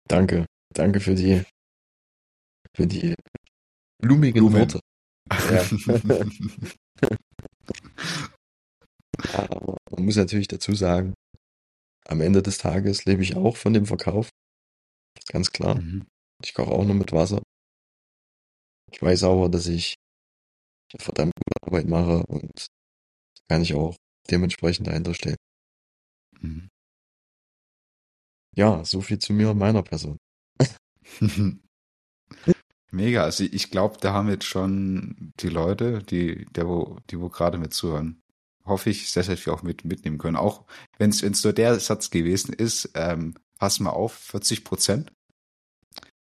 Danke. 0.08 0.46
Danke 0.74 1.00
für 1.00 1.14
die, 1.14 1.42
für 2.76 2.86
die 2.86 3.14
blumigen 4.00 4.40
Blumen. 4.40 4.60
Worte. 4.60 4.80
Ja. 5.30 5.62
Ja, 9.32 9.38
aber 9.50 9.76
man 9.90 10.04
muss 10.04 10.16
natürlich 10.16 10.48
dazu 10.48 10.74
sagen, 10.74 11.14
am 12.06 12.20
Ende 12.20 12.42
des 12.42 12.58
Tages 12.58 13.04
lebe 13.04 13.22
ich 13.22 13.36
auch 13.36 13.56
von 13.56 13.72
dem 13.72 13.86
Verkauf. 13.86 14.30
Ganz 15.28 15.52
klar. 15.52 15.76
Mhm. 15.76 16.06
Ich 16.42 16.54
koche 16.54 16.72
auch 16.72 16.84
nur 16.84 16.94
mit 16.94 17.12
Wasser. 17.12 17.40
Ich 18.92 19.02
weiß 19.02 19.24
aber, 19.24 19.48
dass 19.48 19.66
ich 19.66 19.94
verdammt 20.98 21.32
gute 21.34 21.66
Arbeit 21.66 21.86
mache 21.86 22.26
und 22.26 22.66
kann 23.48 23.62
ich 23.62 23.74
auch 23.74 23.96
dementsprechend 24.30 24.86
dahinter 24.86 25.14
stehen. 25.14 25.36
Mhm. 26.40 26.68
Ja, 28.56 28.84
so 28.84 29.00
viel 29.00 29.18
zu 29.18 29.32
mir 29.32 29.50
und 29.50 29.58
meiner 29.58 29.82
Person. 29.82 30.18
Mega, 32.92 33.22
also 33.22 33.44
ich 33.44 33.70
glaube, 33.70 33.98
da 34.00 34.12
haben 34.12 34.28
jetzt 34.28 34.46
schon 34.46 35.32
die 35.38 35.48
Leute, 35.48 36.02
die, 36.02 36.46
der 36.46 36.66
wo, 36.66 36.98
die 37.08 37.20
wo 37.20 37.28
gerade 37.28 37.56
mit 37.56 37.72
zuhören, 37.72 38.20
hoffe 38.64 38.90
ich, 38.90 39.10
sehr, 39.10 39.22
sehr 39.22 39.36
viel 39.36 39.52
auch 39.52 39.62
mit, 39.62 39.84
mitnehmen 39.84 40.18
können. 40.18 40.36
Auch 40.36 40.64
wenn 40.98 41.10
es 41.10 41.44
nur 41.44 41.52
der 41.52 41.78
Satz 41.78 42.10
gewesen 42.10 42.52
ist, 42.52 42.90
ähm, 42.94 43.34
pass 43.58 43.78
mal 43.78 43.90
auf, 43.90 44.14
40 44.14 44.64
Prozent 44.64 45.12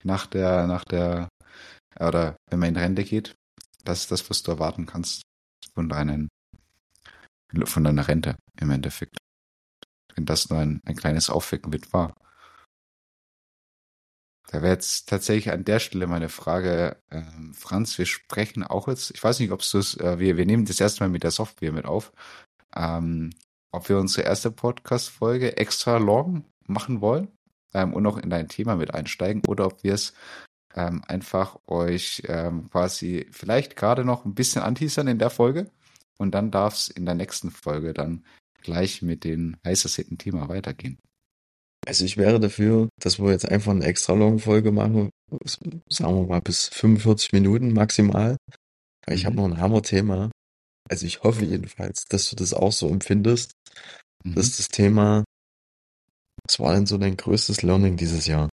nach 0.05 0.27
der, 0.27 0.67
nach 0.67 0.85
der, 0.85 1.29
oder 1.99 2.37
wenn 2.51 2.59
man 2.59 2.71
in 2.71 2.77
Rente 2.77 3.05
geht, 3.05 3.35
das 3.85 4.01
ist 4.01 4.11
das, 4.11 4.29
was 4.31 4.43
du 4.43 4.53
erwarten 4.53 4.87
kannst 4.87 5.23
von 5.75 5.89
deinen, 5.89 6.29
von 7.65 7.85
deiner 7.85 8.07
Rente 8.07 8.37
im 8.61 8.71
Endeffekt. 8.71 9.17
Wenn 10.15 10.27
das 10.27 10.51
nur 10.51 10.61
ein, 10.61 10.81
ein 10.85 10.97
kleines 10.97 11.31
Aufwecken 11.31 11.71
mit 11.71 11.93
war. 11.93 12.15
Da 14.49 14.61
wäre 14.61 14.75
jetzt 14.75 15.09
tatsächlich 15.09 15.51
an 15.51 15.65
der 15.65 15.79
Stelle 15.79 16.07
meine 16.07 16.29
Frage, 16.29 17.01
ähm, 17.11 17.55
Franz, 17.55 17.97
wir 17.97 18.05
sprechen 18.05 18.63
auch 18.63 18.87
jetzt, 18.87 19.11
ich 19.13 19.25
weiß 19.25 19.41
nicht, 19.41 19.51
ob 19.51 19.63
du 19.63 19.79
es, 19.79 19.97
äh, 19.97 20.19
wir, 20.19 20.37
wir 20.37 20.45
nehmen 20.45 20.67
das 20.67 20.79
erste 20.79 21.03
Mal 21.03 21.09
mit 21.09 21.23
der 21.23 21.31
Software 21.31 21.73
mit 21.73 21.87
auf, 21.87 22.13
ähm, 22.77 23.31
ob 23.73 23.89
wir 23.89 23.99
unsere 23.99 24.27
erste 24.27 24.51
Podcast-Folge 24.51 25.57
extra 25.57 25.97
long 25.97 26.45
machen 26.67 27.01
wollen 27.01 27.29
ähm, 27.73 27.95
und 27.95 28.03
noch 28.03 28.19
in 28.19 28.29
dein 28.29 28.49
Thema 28.49 28.77
mit 28.77 28.93
einsteigen 28.93 29.43
oder 29.49 29.67
ob 29.67 29.83
wir 29.85 29.95
es 29.95 30.13
ähm, 30.75 31.03
einfach 31.07 31.59
euch 31.67 32.23
ähm, 32.27 32.71
quasi 32.71 33.27
vielleicht 33.31 33.77
gerade 33.77 34.05
noch 34.05 34.25
ein 34.25 34.35
bisschen 34.35 34.63
anteasern 34.63 35.09
in 35.09 35.19
der 35.19 35.31
Folge 35.31 35.71
und 36.19 36.33
dann 36.33 36.51
darf 36.51 36.75
es 36.75 36.89
in 36.89 37.05
der 37.05 37.15
nächsten 37.15 37.51
Folge 37.51 37.93
dann 37.93 38.25
gleich 38.63 39.03
mit 39.03 39.25
dem 39.25 39.57
heiß 39.67 39.85
ersehnten 39.85 40.19
Thema 40.19 40.49
weitergehen. 40.49 40.99
Also 41.87 42.05
ich 42.05 42.17
wäre 42.17 42.39
dafür, 42.39 42.89
dass 43.01 43.19
wir 43.19 43.33
jetzt 43.33 43.49
einfach 43.49 43.73
eine 43.73 43.85
extra 43.85 44.13
long 44.13 44.39
Folge 44.39 44.71
machen, 44.71 45.11
sagen 45.89 46.15
wir 46.15 46.27
mal 46.27 46.41
bis 46.41 46.69
45 46.69 47.33
Minuten 47.33 47.73
maximal. 47.73 48.37
Weil 49.05 49.17
ich 49.17 49.23
Mhm. 49.23 49.27
habe 49.27 49.37
noch 49.37 49.45
ein 49.47 49.61
Hammer-Thema. 49.61 50.31
Also 50.89 51.07
ich 51.07 51.23
hoffe 51.25 51.45
jedenfalls, 51.45 52.05
dass 52.05 52.31
du 52.31 52.37
das 52.37 52.55
auch 52.55 52.71
so 52.73 52.89
empfindest. 52.89 53.53
Mhm. 54.25 54.35
Das 54.35 54.47
ist 54.47 54.59
das 54.61 54.69
Thema, 54.69 55.25
was 56.47 56.61
war 56.61 56.75
denn 56.75 56.87
so 56.87 56.99
dein 56.99 57.17
größtes 57.17 57.63
Learning 57.63 57.97
dieses 57.97 58.27
Jahr? 58.27 58.49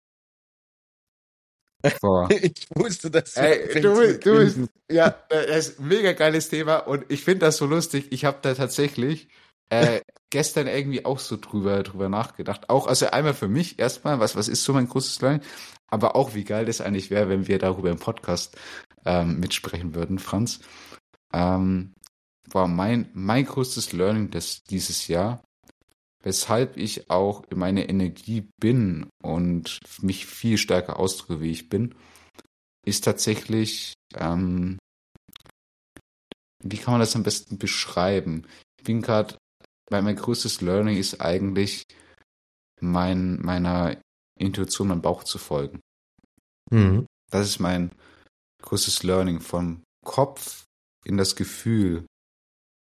Boah. 2.02 2.28
Ich 2.32 2.68
wusste, 2.74 3.12
dass 3.12 3.36
Ey, 3.36 3.82
du, 3.82 4.17
du 4.17 4.38
bist, 4.38 4.60
ja, 4.92 5.15
äh, 5.30 5.48
das 5.48 5.69
ist 5.69 5.80
ein 5.80 5.88
mega 5.88 6.13
geiles 6.13 6.50
Thema 6.50 6.78
und 6.78 7.06
ich 7.10 7.23
finde 7.23 7.46
das 7.46 7.58
so 7.58 7.65
lustig. 7.65 8.08
Ich 8.12 8.25
habe 8.25 8.40
da 8.42 8.54
tatsächlich 8.54 9.28
äh, 9.69 10.02
gestern 10.30 10.67
irgendwie 10.67 11.06
auch 11.06 11.19
so 11.19 11.38
drüber 11.38 11.84
drüber 11.84 12.10
nachgedacht. 12.10 12.69
Auch 12.69 12.88
also 12.88 13.08
einmal 13.08 13.34
für 13.34 13.48
mich 13.48 13.80
erstmal, 13.80 14.19
was 14.19 14.36
was 14.36 14.48
ist 14.48 14.63
so 14.63 14.73
mein 14.73 14.88
großes 14.88 15.21
Learning, 15.21 15.42
aber 15.88 16.15
auch 16.15 16.34
wie 16.36 16.44
geil 16.44 16.65
das 16.65 16.82
eigentlich 16.82 17.10
wäre, 17.10 17.30
wenn 17.30 17.48
wir 17.48 17.60
darüber 17.60 17.90
im 17.90 18.00
Podcast 18.00 18.58
ähm, 19.06 19.40
mitsprechen 19.40 19.96
würden, 19.96 20.19
Franz. 20.19 20.60
Ähm, 21.34 21.94
war 22.50 22.67
mein 22.67 23.10
mein 23.13 23.46
größtes 23.46 23.92
Learning 23.94 24.32
des 24.32 24.63
dieses 24.63 25.08
Jahr, 25.08 25.44
weshalb 26.28 26.75
ich 26.75 27.10
auch 27.10 27.46
in 27.50 27.58
meiner 27.58 27.88
Energie 27.88 28.50
bin 28.60 29.10
und 29.23 29.80
mich 30.02 30.25
viel 30.25 30.58
stärker 30.58 31.00
ausdrücke, 31.00 31.40
wie 31.40 31.52
ich 31.52 31.69
bin, 31.69 31.96
ist 32.86 33.06
tatsächlich, 33.06 33.94
ähm, 34.13 34.78
wie 36.62 36.78
kann 36.80 36.96
man 36.96 37.00
das 37.00 37.15
am 37.15 37.23
besten 37.23 37.58
beschreiben? 37.58 38.46
Ich 38.78 38.84
bin 38.84 39.02
gerade, 39.02 39.38
weil 39.90 40.02
mein 40.02 40.17
größtes 40.17 40.60
Learning 40.60 40.98
ist 40.98 41.21
eigentlich, 41.21 41.84
mein, 42.82 43.40
meiner 43.42 43.98
Intuition, 44.38 44.90
meinem 44.90 45.02
Bauch 45.02 45.23
zu 45.23 45.38
folgen. 45.38 45.80
Mhm. 46.69 47.06
Das 47.32 47.48
ist 47.48 47.60
mein 47.60 47.92
größtes 48.63 49.04
Learning 49.04 49.40
vom 49.40 49.82
Kopf 50.04 50.65
in 51.06 51.15
das 51.15 51.38
Gefühl 51.38 52.06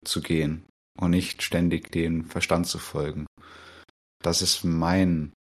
zu 0.04 0.22
gehen 0.22 0.66
und 1.00 1.10
nicht 1.10 1.42
ständig 1.42 1.90
den 1.90 2.24
Verstand 2.24 2.66
zu 2.66 2.78
folgen. 2.78 3.26
Das 4.22 4.42
ist 4.42 4.64
mein 4.64 5.32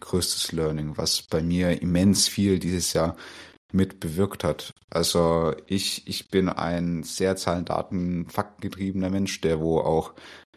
größtes 0.00 0.52
Learning, 0.52 0.96
was 0.96 1.22
bei 1.22 1.42
mir 1.42 1.80
immens 1.80 2.28
viel 2.28 2.58
dieses 2.58 2.92
Jahr 2.92 3.16
mit 3.72 4.00
bewirkt 4.00 4.44
hat. 4.44 4.72
Also 4.90 5.54
ich, 5.66 6.06
ich 6.06 6.28
bin 6.28 6.48
ein 6.48 7.02
sehr 7.02 7.36
Zahlen, 7.36 7.64
Daten, 7.64 8.28
Faktengetriebener 8.28 9.10
Mensch, 9.10 9.40
der 9.40 9.60
wo 9.60 9.80
auch 9.80 10.14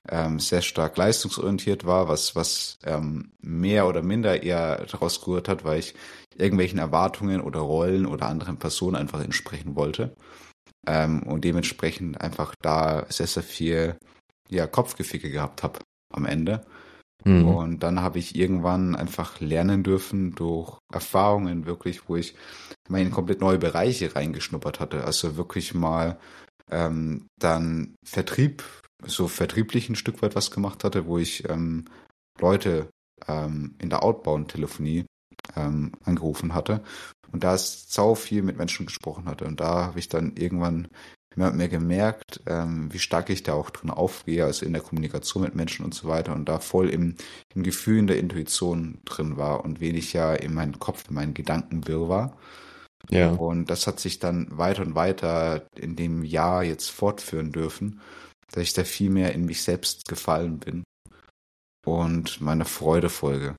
ähm, 0.10 0.40
sehr 0.40 0.62
stark 0.62 0.98
leistungsorientiert 0.98 1.86
war, 1.86 2.08
was, 2.08 2.36
was 2.36 2.78
ähm, 2.86 3.32
mehr 3.42 3.88
oder 3.88 4.02
minder 4.02 4.44
eher 4.44 4.86
daraus 4.86 5.22
gerührt 5.22 5.50
hat, 5.50 5.64
weil 5.64 5.80
ich 5.80 5.96
irgendwelchen 6.36 6.80
Erwartungen 6.80 7.42
oder 7.42 7.60
Rollen 7.60 8.06
oder 8.06 8.28
anderen 8.28 8.58
Personen 8.58 8.96
einfach 8.96 9.22
entsprechen 9.24 9.76
wollte. 9.76 10.16
Ähm, 10.88 11.24
und 11.24 11.44
dementsprechend 11.44 12.22
einfach 12.22 12.54
da 12.62 13.06
sehr, 13.10 13.28
sehr 13.28 13.44
viel 13.44 13.98
ja, 14.50 14.68
Kopfgeficke 14.68 15.30
gehabt 15.30 15.64
habe 15.64 15.80
am 16.14 16.26
Ende. 16.26 16.66
Mhm. 17.24 17.48
Und 17.48 17.84
dann 17.84 18.02
habe 18.02 18.20
ich 18.20 18.36
irgendwann 18.36 18.96
einfach 18.96 19.40
lernen 19.40 19.84
dürfen 19.84 20.36
durch 20.36 20.78
Erfahrungen 20.94 21.66
wirklich, 21.66 22.08
wo 22.08 22.16
ich 22.16 22.36
mal 22.90 23.02
in 23.02 23.12
komplett 23.12 23.42
neue 23.42 23.58
Bereiche 23.58 24.16
reingeschnuppert 24.16 24.80
hatte. 24.80 25.04
Also 25.04 25.36
wirklich 25.36 25.74
mal 25.74 26.18
ähm, 26.70 27.28
dann 27.40 27.96
Vertrieb, 28.06 28.64
so 29.06 29.28
vertrieblich 29.28 29.90
ein 29.90 29.96
Stück 29.96 30.22
weit 30.22 30.36
was 30.36 30.52
gemacht 30.52 30.84
hatte, 30.84 31.08
wo 31.08 31.18
ich 31.18 31.48
ähm, 31.50 31.86
Leute 32.40 32.90
ähm, 33.28 33.76
in 33.80 33.90
der 33.90 34.04
Outbound-Telefonie 34.04 35.06
ähm, 35.56 35.92
angerufen 36.04 36.54
hatte 36.54 36.84
und 37.32 37.44
da 37.44 37.56
ist 37.56 37.94
sau 37.94 38.16
viel 38.16 38.42
mit 38.42 38.58
Menschen 38.58 38.86
gesprochen 38.86 39.26
hatte. 39.26 39.46
Und 39.46 39.60
da 39.60 39.86
habe 39.86 40.00
ich 40.00 40.10
dann 40.10 40.36
irgendwann 40.36 40.88
mehr 41.38 41.52
und 41.52 41.58
mehr 41.58 41.70
gemerkt, 41.70 42.42
ähm, 42.46 42.92
wie 42.92 43.00
stark 43.00 43.30
ich 43.30 43.44
da 43.44 43.54
auch 43.54 43.70
drin 43.70 43.90
aufgehe, 43.90 44.46
also 44.46 44.66
in 44.66 44.74
der 44.74 44.82
Kommunikation 44.82 45.44
mit 45.44 45.56
Menschen 45.56 45.86
und 45.86 45.94
so 45.94 46.08
weiter 46.08 46.34
und 46.34 46.46
da 46.46 46.60
voll 46.60 46.90
im, 46.90 47.16
im 47.54 47.64
Gefühl, 47.64 48.00
in 48.00 48.08
der 48.08 48.20
Intuition 48.20 49.00
drin 49.06 49.38
war 49.38 49.64
und 49.64 49.80
wenig 49.80 50.14
ja 50.14 50.34
in 50.34 50.54
meinem 50.54 50.80
Kopf, 50.80 51.06
in 51.10 51.16
meinen 51.16 51.34
Gedanken 51.34 51.88
wirr 51.88 52.10
war. 52.10 52.38
Ja. 53.10 53.32
Und 53.32 53.70
das 53.70 53.88
hat 53.88 54.00
sich 54.00 54.20
dann 54.20 54.58
weiter 54.58 54.82
und 54.82 54.96
weiter 54.96 55.68
in 55.76 55.96
dem 55.96 56.24
Jahr 56.24 56.64
jetzt 56.64 56.90
fortführen 56.90 57.52
dürfen, 57.52 58.02
dass 58.52 58.64
ich 58.64 58.74
da 58.74 58.84
viel 58.84 59.10
mehr 59.10 59.34
in 59.34 59.46
mich 59.46 59.62
selbst 59.62 60.08
gefallen 60.08 60.60
bin 60.60 60.84
und 61.86 62.42
meiner 62.42 62.66
Freude 62.66 63.10
folge. 63.10 63.56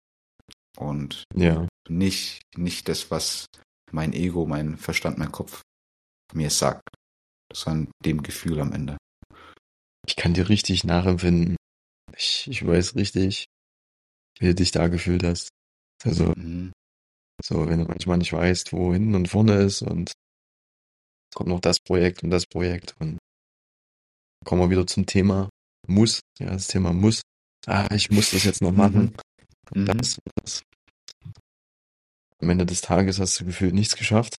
Und 0.77 1.25
ja. 1.35 1.67
nicht, 1.89 2.43
nicht 2.57 2.89
das, 2.89 3.11
was 3.11 3.47
mein 3.91 4.13
Ego, 4.13 4.47
mein 4.47 4.77
Verstand, 4.77 5.19
mein 5.19 5.33
Kopf 5.33 5.63
mir 6.35 6.51
sagt 6.51 6.83
sondern 7.53 7.93
dem 8.05 8.23
Gefühl 8.23 8.61
am 8.61 8.73
Ende. 8.73 8.97
Ich 10.07 10.17
kann 10.17 10.35
dir 10.35 10.49
richtig 10.49 10.85
nachempfinden. 10.85 11.57
Ich, 12.17 12.49
ich 12.49 12.67
weiß 12.67 12.97
richtig, 12.97 13.47
wie 14.39 14.47
du 14.47 14.55
dich 14.55 14.71
da 14.71 14.89
gefühlt 14.89 15.23
hast. 15.23 15.51
Also, 16.03 16.33
mhm. 16.37 16.73
so, 17.43 17.69
wenn 17.69 17.81
du 17.81 17.85
manchmal 17.85 18.19
nicht 18.19 18.33
weißt, 18.33 18.73
wo 18.73 18.93
hinten 18.93 19.15
und 19.15 19.29
vorne 19.29 19.57
ist 19.57 19.83
und 19.83 20.13
kommt 21.35 21.49
noch 21.49 21.61
das 21.61 21.79
Projekt 21.81 22.23
und 22.23 22.31
das 22.31 22.47
Projekt 22.47 22.95
und 23.01 23.19
kommen 24.45 24.63
wir 24.63 24.71
wieder 24.71 24.87
zum 24.87 25.07
Thema 25.07 25.49
muss. 25.87 26.21
Ja, 26.39 26.51
das 26.51 26.69
Thema 26.69 26.93
muss. 26.93 27.23
Ah, 27.67 27.89
ich 27.95 28.11
muss 28.11 28.31
das 28.31 28.45
jetzt 28.45 28.63
noch 28.63 28.73
machen. 28.73 29.15
Mhm. 29.75 29.87
Das, 29.87 30.19
das. 30.37 30.63
Am 32.41 32.51
Ende 32.51 32.65
des 32.65 32.81
Tages 32.81 33.19
hast 33.19 33.41
du 33.41 33.45
gefühlt 33.45 33.75
nichts 33.75 33.97
geschafft. 33.97 34.37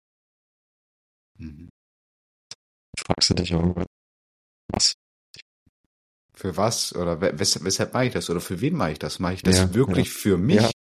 Mhm 1.39 1.68
fragst 3.01 3.31
du 3.31 3.35
dich 3.35 3.53
irgendwann, 3.53 3.87
was? 4.69 4.95
Für 6.35 6.57
was? 6.57 6.95
Oder 6.95 7.21
wes 7.21 7.65
weshalb 7.65 7.95
mache 7.95 8.07
ich 8.07 8.13
das? 8.13 8.31
Oder 8.31 8.41
für 8.41 8.61
wen 8.61 8.77
mache 8.77 8.93
ich 8.93 8.99
das? 8.99 9.19
Mache 9.19 9.35
ich 9.35 9.43
das 9.43 9.59
ja, 9.59 9.75
wirklich 9.75 10.09
ja. 10.09 10.15
für 10.15 10.37
mich? 10.37 10.61
Ja. 10.61 10.71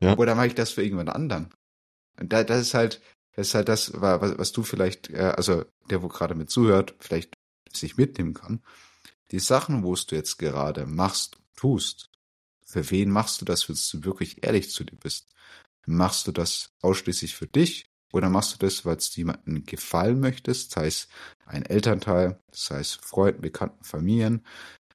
ja. 0.00 0.16
Oder 0.16 0.34
mache 0.34 0.46
ich 0.48 0.54
das 0.54 0.70
für 0.70 0.82
irgendjemand 0.82 1.10
anderen? 1.10 1.52
Und 2.18 2.32
da, 2.32 2.44
das 2.44 2.60
ist 2.60 2.74
halt, 2.74 3.02
das 3.32 3.48
ist 3.48 3.54
halt 3.54 3.68
das, 3.68 3.92
was, 4.00 4.38
was 4.38 4.52
du 4.52 4.62
vielleicht, 4.62 5.10
äh, 5.10 5.34
also 5.36 5.64
der, 5.90 6.02
wo 6.02 6.08
gerade 6.08 6.34
mit 6.34 6.50
zuhört, 6.50 6.94
vielleicht 6.98 7.34
sich 7.72 7.96
mitnehmen 7.96 8.34
kann. 8.34 8.62
Die 9.30 9.40
Sachen, 9.40 9.82
wo 9.82 9.94
du 9.94 10.14
jetzt 10.14 10.38
gerade 10.38 10.86
machst, 10.86 11.38
tust, 11.56 12.10
für 12.64 12.90
wen 12.90 13.10
machst 13.10 13.40
du 13.40 13.44
das, 13.44 13.68
wenn 13.68 13.76
du 13.76 14.04
wirklich 14.06 14.44
ehrlich 14.44 14.70
zu 14.70 14.84
dir 14.84 14.96
bist? 14.96 15.28
Machst 15.86 16.26
du 16.26 16.32
das 16.32 16.70
ausschließlich 16.80 17.34
für 17.34 17.46
dich 17.46 17.90
oder 18.14 18.30
machst 18.30 18.54
du 18.54 18.58
das, 18.64 18.84
weil 18.84 18.96
du 18.96 19.02
jemandem 19.14 19.64
gefallen 19.64 20.20
möchtest, 20.20 20.70
sei 20.70 20.86
es 20.86 21.08
ein 21.46 21.66
Elternteil, 21.66 22.40
sei 22.52 22.78
es 22.78 22.94
Freunden, 22.94 23.40
Bekannten, 23.40 23.82
Familien? 23.82 24.46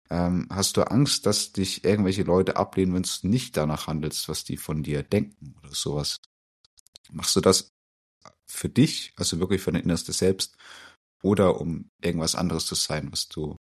Ähm, 0.10 0.48
hast 0.50 0.78
du 0.78 0.84
Angst, 0.84 1.26
dass 1.26 1.52
dich 1.52 1.84
irgendwelche 1.84 2.24
Leute 2.24 2.56
ablehnen, 2.56 2.94
wenn 2.96 3.04
du 3.04 3.28
nicht 3.28 3.58
danach 3.58 3.88
handelst, 3.88 4.30
was 4.30 4.46
die 4.46 4.56
von 4.56 4.84
dir 4.84 5.04
denken 5.04 5.54
oder 5.62 5.76
sowas? 5.76 6.16
Machst 7.12 7.36
du 7.36 7.42
das 7.42 7.70
für 8.50 8.70
dich, 8.70 9.12
also 9.18 9.40
wirklich 9.40 9.62
für 9.62 9.74
dein 9.74 9.84
innerstes 9.84 10.20
Selbst, 10.20 10.56
oder 11.22 11.60
um 11.60 11.90
irgendwas 12.02 12.36
anderes 12.36 12.66
zu 12.66 12.76
sein, 12.76 13.12
was 13.12 13.28
du 13.28 13.58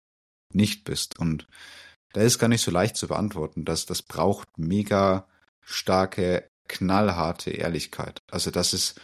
nicht 0.54 0.84
bist? 0.84 1.18
Und 1.18 1.48
da 2.14 2.22
ist 2.22 2.38
gar 2.38 2.48
nicht 2.48 2.62
so 2.62 2.70
leicht 2.70 2.96
zu 2.96 3.08
beantworten. 3.08 3.66
dass 3.66 3.88
das 3.88 4.04
braucht 4.04 4.48
mega 4.58 5.28
starke, 5.62 6.48
knallharte 6.70 7.50
Ehrlichkeit. 7.50 8.20
Also 8.32 8.52
das 8.52 8.74
ist 8.74 9.02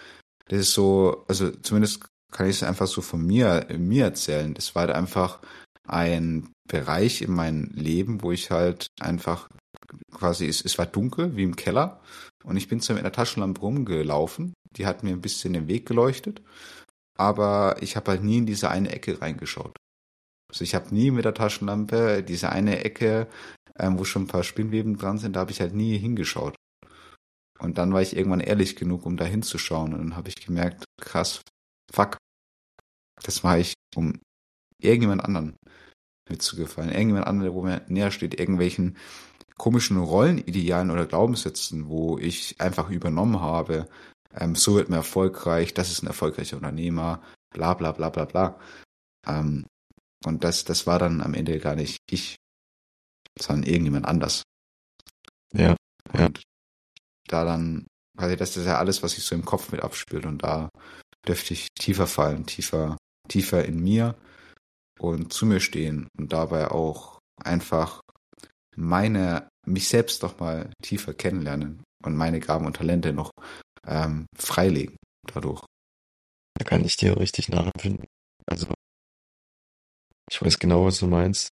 das 0.50 0.60
ist 0.60 0.74
so, 0.74 1.26
also 1.28 1.52
zumindest 1.52 2.06
kann 2.32 2.50
ich 2.50 2.58
es 2.58 2.64
einfach 2.64 2.88
so 2.88 3.02
von 3.02 3.26
mir, 3.26 3.68
mir 3.78 4.06
erzählen. 4.06 4.54
Das 4.54 4.76
war 4.76 4.88
halt 4.88 4.96
einfach 4.96 5.40
ein 5.88 6.52
Bereich 6.68 7.22
in 7.22 7.32
meinem 7.32 7.70
Leben, 7.74 8.22
wo 8.24 8.32
ich 8.32 8.52
halt 8.52 8.88
einfach 9.00 9.50
quasi, 10.12 10.48
es, 10.48 10.64
es 10.64 10.78
war 10.78 10.86
dunkel 10.86 11.36
wie 11.36 11.44
im 11.44 11.56
Keller 11.56 12.02
und 12.44 12.58
ich 12.58 12.68
bin 12.68 12.80
so 12.80 12.94
mit 12.94 13.02
einer 13.02 13.12
Taschenlampe 13.12 13.62
rumgelaufen. 13.62 14.54
Die 14.78 14.86
hat 14.86 15.04
mir 15.04 15.12
ein 15.12 15.22
bisschen 15.22 15.54
den 15.54 15.68
Weg 15.68 15.86
geleuchtet, 15.86 16.42
aber 17.18 17.78
ich 17.82 17.96
habe 17.96 18.12
halt 18.12 18.24
nie 18.24 18.40
in 18.40 18.46
diese 18.46 18.70
eine 18.70 18.92
Ecke 18.92 19.22
reingeschaut. 19.22 19.76
Also 20.50 20.64
ich 20.64 20.76
habe 20.76 20.94
nie 20.94 21.12
mit 21.12 21.26
der 21.26 21.34
Taschenlampe 21.34 22.24
diese 22.24 22.50
eine 22.50 22.84
Ecke, 22.84 23.28
ähm, 23.78 24.00
wo 24.00 24.04
schon 24.04 24.24
ein 24.24 24.28
paar 24.28 24.44
Spinnweben 24.44 24.98
dran 24.98 25.18
sind, 25.18 25.36
da 25.36 25.42
habe 25.42 25.52
ich 25.52 25.62
halt 25.62 25.74
nie 25.74 25.98
hingeschaut. 25.98 26.56
Und 27.64 27.78
dann 27.78 27.94
war 27.94 28.02
ich 28.02 28.16
irgendwann 28.16 28.42
ehrlich 28.42 28.76
genug, 28.76 29.06
um 29.06 29.16
da 29.16 29.24
hinzuschauen. 29.24 29.94
Und 29.94 30.00
dann 30.00 30.16
habe 30.16 30.28
ich 30.28 30.36
gemerkt, 30.36 30.84
krass, 31.00 31.42
fuck, 31.92 32.18
das 33.24 33.42
mache 33.44 33.60
ich, 33.60 33.74
um 33.96 34.20
irgendjemand 34.80 35.24
anderen 35.24 35.56
mitzugefallen. 36.30 36.92
Irgendjemand 36.92 37.26
anderen, 37.26 37.52
der 37.52 37.54
wo 37.54 37.64
mir 37.64 37.82
näher 37.88 38.12
steht, 38.12 38.38
irgendwelchen 38.38 38.98
komischen 39.58 39.98
Rollenidealen 39.98 40.92
oder 40.92 41.06
Glaubenssätzen, 41.06 41.88
wo 41.88 42.18
ich 42.18 42.60
einfach 42.60 42.90
übernommen 42.90 43.40
habe, 43.40 43.88
ähm, 44.36 44.56
so 44.56 44.76
wird 44.76 44.90
man 44.90 44.98
erfolgreich, 44.98 45.74
das 45.74 45.90
ist 45.90 46.04
ein 46.04 46.08
erfolgreicher 46.08 46.58
Unternehmer, 46.58 47.22
bla 47.54 47.74
bla 47.76 47.94
bla 47.94 48.10
bla 48.10 48.26
bla. 48.26 48.60
Ähm, 49.26 49.66
und 50.26 50.44
das, 50.44 50.66
das 50.66 50.86
war 50.86 51.00
dann 51.00 51.22
am 51.22 51.34
Ende 51.34 51.60
gar 51.60 51.76
nicht 51.76 52.00
ich, 52.10 52.36
sondern 53.40 53.70
irgendjemand 53.70 54.06
anders. 54.06 54.44
Ja. 55.54 55.76
Und 56.12 56.42
da 57.34 57.44
dann, 57.44 57.88
quasi 58.18 58.38
das 58.38 58.56
ist 58.56 58.66
ja 58.66 58.78
alles, 58.78 59.04
was 59.04 59.14
sich 59.14 59.24
so 59.24 59.36
im 59.36 59.46
Kopf 59.46 59.72
mit 59.72 59.82
abspielt 59.82 60.26
und 60.26 60.44
da 60.44 60.70
dürfte 61.28 61.54
ich 61.54 61.68
tiefer 61.80 62.08
fallen, 62.08 62.46
tiefer, 62.46 62.98
tiefer 63.28 63.66
in 63.66 63.82
mir 63.82 64.16
und 65.00 65.34
zu 65.34 65.46
mir 65.46 65.60
stehen 65.60 66.08
und 66.18 66.32
dabei 66.32 66.70
auch 66.72 67.20
einfach 67.44 68.02
meine, 68.76 69.50
mich 69.66 69.88
selbst 69.88 70.24
noch 70.24 70.40
mal 70.40 70.72
tiefer 70.82 71.14
kennenlernen 71.14 71.84
und 72.04 72.16
meine 72.16 72.40
Gaben 72.40 72.66
und 72.66 72.76
Talente 72.76 73.14
noch 73.14 73.32
ähm, 73.86 74.26
freilegen 74.36 74.98
dadurch. 75.28 75.64
Da 76.56 76.66
kann 76.66 76.86
ich 76.86 76.98
dir 76.98 77.18
richtig 77.18 77.50
nachempfinden. 77.50 78.06
Also, 78.46 78.68
ich 80.30 80.42
weiß 80.42 80.60
genau, 80.60 80.86
was 80.86 81.00
du 81.00 81.08
meinst. 81.08 81.50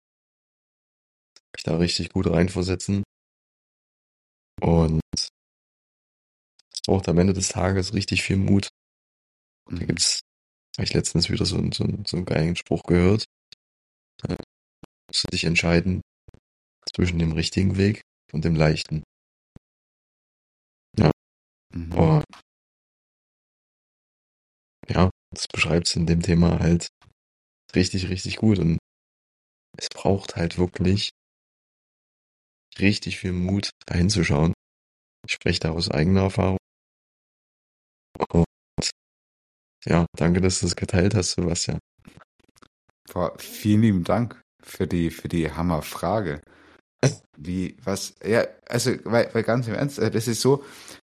Ich 1.57 1.63
da 1.63 1.77
richtig 1.77 2.11
gut 2.11 2.27
reinversetzen. 2.29 3.03
Und 4.61 5.01
braucht 6.89 7.07
am 7.09 7.19
Ende 7.19 7.35
des 7.35 7.49
Tages 7.49 7.93
richtig 7.93 8.23
viel 8.23 8.39
Mut. 8.39 8.71
Und 9.69 9.79
da 9.79 9.83
mhm. 9.83 9.89
gibt's, 9.89 10.21
habe 10.79 10.85
ich 10.85 10.95
letztens 10.95 11.29
wieder 11.29 11.45
so, 11.45 11.59
so, 11.71 11.87
so 12.07 12.17
einen 12.17 12.25
geilen 12.25 12.57
Spruch 12.57 12.83
gehört. 12.85 13.27
Da 14.23 14.35
musst 15.07 15.25
du 15.25 15.29
dich 15.31 15.45
entscheiden 15.45 16.01
zwischen 16.91 17.19
dem 17.19 17.33
richtigen 17.33 17.77
Weg 17.77 18.01
und 18.33 18.47
dem 18.47 18.57
leichten. 18.57 19.03
Ja. 20.97 21.11
Mhm. 21.75 21.93
Und 21.93 22.25
ja, 24.89 25.11
das 25.35 25.47
beschreibt 25.47 25.89
es 25.89 25.97
in 25.97 26.07
dem 26.07 26.23
Thema 26.23 26.59
halt 26.59 26.89
richtig, 27.75 28.09
richtig 28.09 28.39
gut. 28.39 28.59
Und 28.61 28.79
es 29.77 29.91
braucht 29.91 30.37
halt 30.37 30.57
wirklich 30.57 31.11
richtig 32.79 33.19
viel 33.19 33.33
Mut, 33.33 33.73
da 33.85 33.95
hinzuschauen. 33.95 34.55
Ich 35.27 35.35
spreche 35.35 35.61
da 35.61 35.73
aus 35.73 35.91
eigener 35.91 36.23
Erfahrung. 36.23 36.57
Und 38.33 38.45
ja, 39.85 40.07
danke, 40.17 40.41
dass 40.41 40.61
du 40.61 40.67
das 40.67 40.77
geteilt 40.77 41.15
hast, 41.15 41.33
Sebastian. 41.33 41.79
Boah, 43.13 43.35
vielen 43.39 43.83
lieben 43.83 44.05
Dank 44.05 44.41
für 44.63 44.87
die, 44.87 45.11
für 45.11 45.29
die 45.29 45.51
Hammerfrage. 45.51 46.43
Wie, 47.37 47.77
was, 47.85 48.15
ja, 48.25 48.47
also, 48.69 48.93
weil, 49.05 49.33
weil 49.33 49.45
ganz 49.45 49.69
im 49.69 49.75
Ernst, 49.75 49.99
äh, 49.99 50.11
das 50.11 50.27
ist 50.27 50.41
so, 50.41 50.65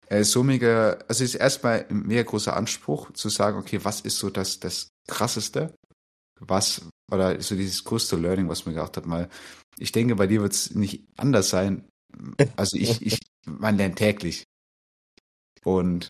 äh, 0.06 0.24
so 0.24 0.42
mega, 0.42 0.92
also 1.08 1.24
ist 1.24 1.34
erstmal 1.34 1.86
ein 1.88 2.06
mega 2.06 2.22
großer 2.22 2.56
Anspruch 2.56 3.12
zu 3.12 3.28
sagen, 3.28 3.58
okay, 3.58 3.80
was 3.82 4.00
ist 4.00 4.18
so 4.18 4.30
das, 4.30 4.60
das 4.60 4.90
krasseste? 5.08 5.74
Was, 6.38 6.82
oder 7.10 7.40
so 7.42 7.56
dieses 7.56 7.84
größte 7.84 8.16
Learning, 8.16 8.48
was 8.48 8.64
man 8.64 8.74
gedacht 8.74 8.96
hat, 8.96 9.06
mal, 9.06 9.28
ich 9.78 9.92
denke, 9.92 10.14
bei 10.16 10.26
dir 10.26 10.40
wird 10.40 10.52
es 10.52 10.74
nicht 10.74 11.04
anders 11.16 11.50
sein. 11.50 11.88
Also 12.56 12.76
ich, 12.76 13.02
ich, 13.02 13.18
man 13.46 13.76
lernt 13.76 13.96
täglich. 13.96 14.44
Und 15.64 16.08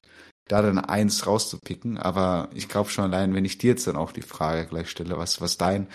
da 0.51 0.62
dann 0.62 0.78
eins 0.78 1.26
rauszupicken, 1.26 1.96
aber 1.96 2.51
ich 2.55 2.68
glaube 2.68 2.90
schon 2.90 3.05
allein, 3.05 3.34
wenn 3.34 3.44
ich 3.44 3.59
dir 3.59 3.70
jetzt 3.70 3.86
dann 3.86 3.96
auch 3.96 4.11
die 4.12 4.22
Frage 4.22 4.66
gleich 4.66 4.90
stelle, 4.90 5.16
was, 5.16 5.40
was 5.40 5.57
dein 5.59 5.88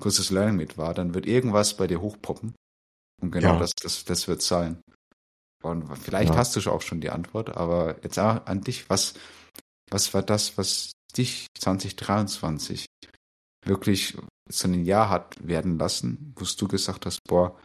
größtes 0.00 0.30
Learning 0.30 0.56
mit 0.56 0.76
war, 0.78 0.94
dann 0.94 1.14
wird 1.14 1.26
irgendwas 1.26 1.76
bei 1.76 1.86
dir 1.86 2.00
hochpoppen. 2.00 2.54
Und 3.22 3.30
genau 3.30 3.52
Ja. 3.52 3.60
das, 3.60 3.70
das, 3.80 4.04
das 4.04 4.26
wird 4.26 4.42
sein. 4.42 4.82
Und 5.62 5.94
vielleicht 5.98 6.30
Ja. 6.30 6.38
hast 6.38 6.56
du 6.56 6.60
schon 6.60 6.72
auch 6.72 6.82
schon 6.82 7.00
die 7.00 7.10
Antwort, 7.10 7.56
aber 7.56 8.02
jetzt 8.02 8.18
auch 8.18 8.46
an 8.46 8.62
dich, 8.62 8.88
was, 8.90 9.14
was 9.90 10.12
war 10.14 10.22
das, 10.22 10.58
was 10.58 10.92
dich 11.16 11.46
2023 11.58 12.86
wirklich 13.64 14.16
so 14.48 14.66
ein 14.68 14.84
Jahr 14.84 15.08
hat 15.10 15.36
werden 15.46 15.78
lassen, 15.78 16.34
wo 16.36 16.44
du 16.44 16.66
gesagt 16.66 17.06
hast, 17.06 17.20
boah, 17.28 17.56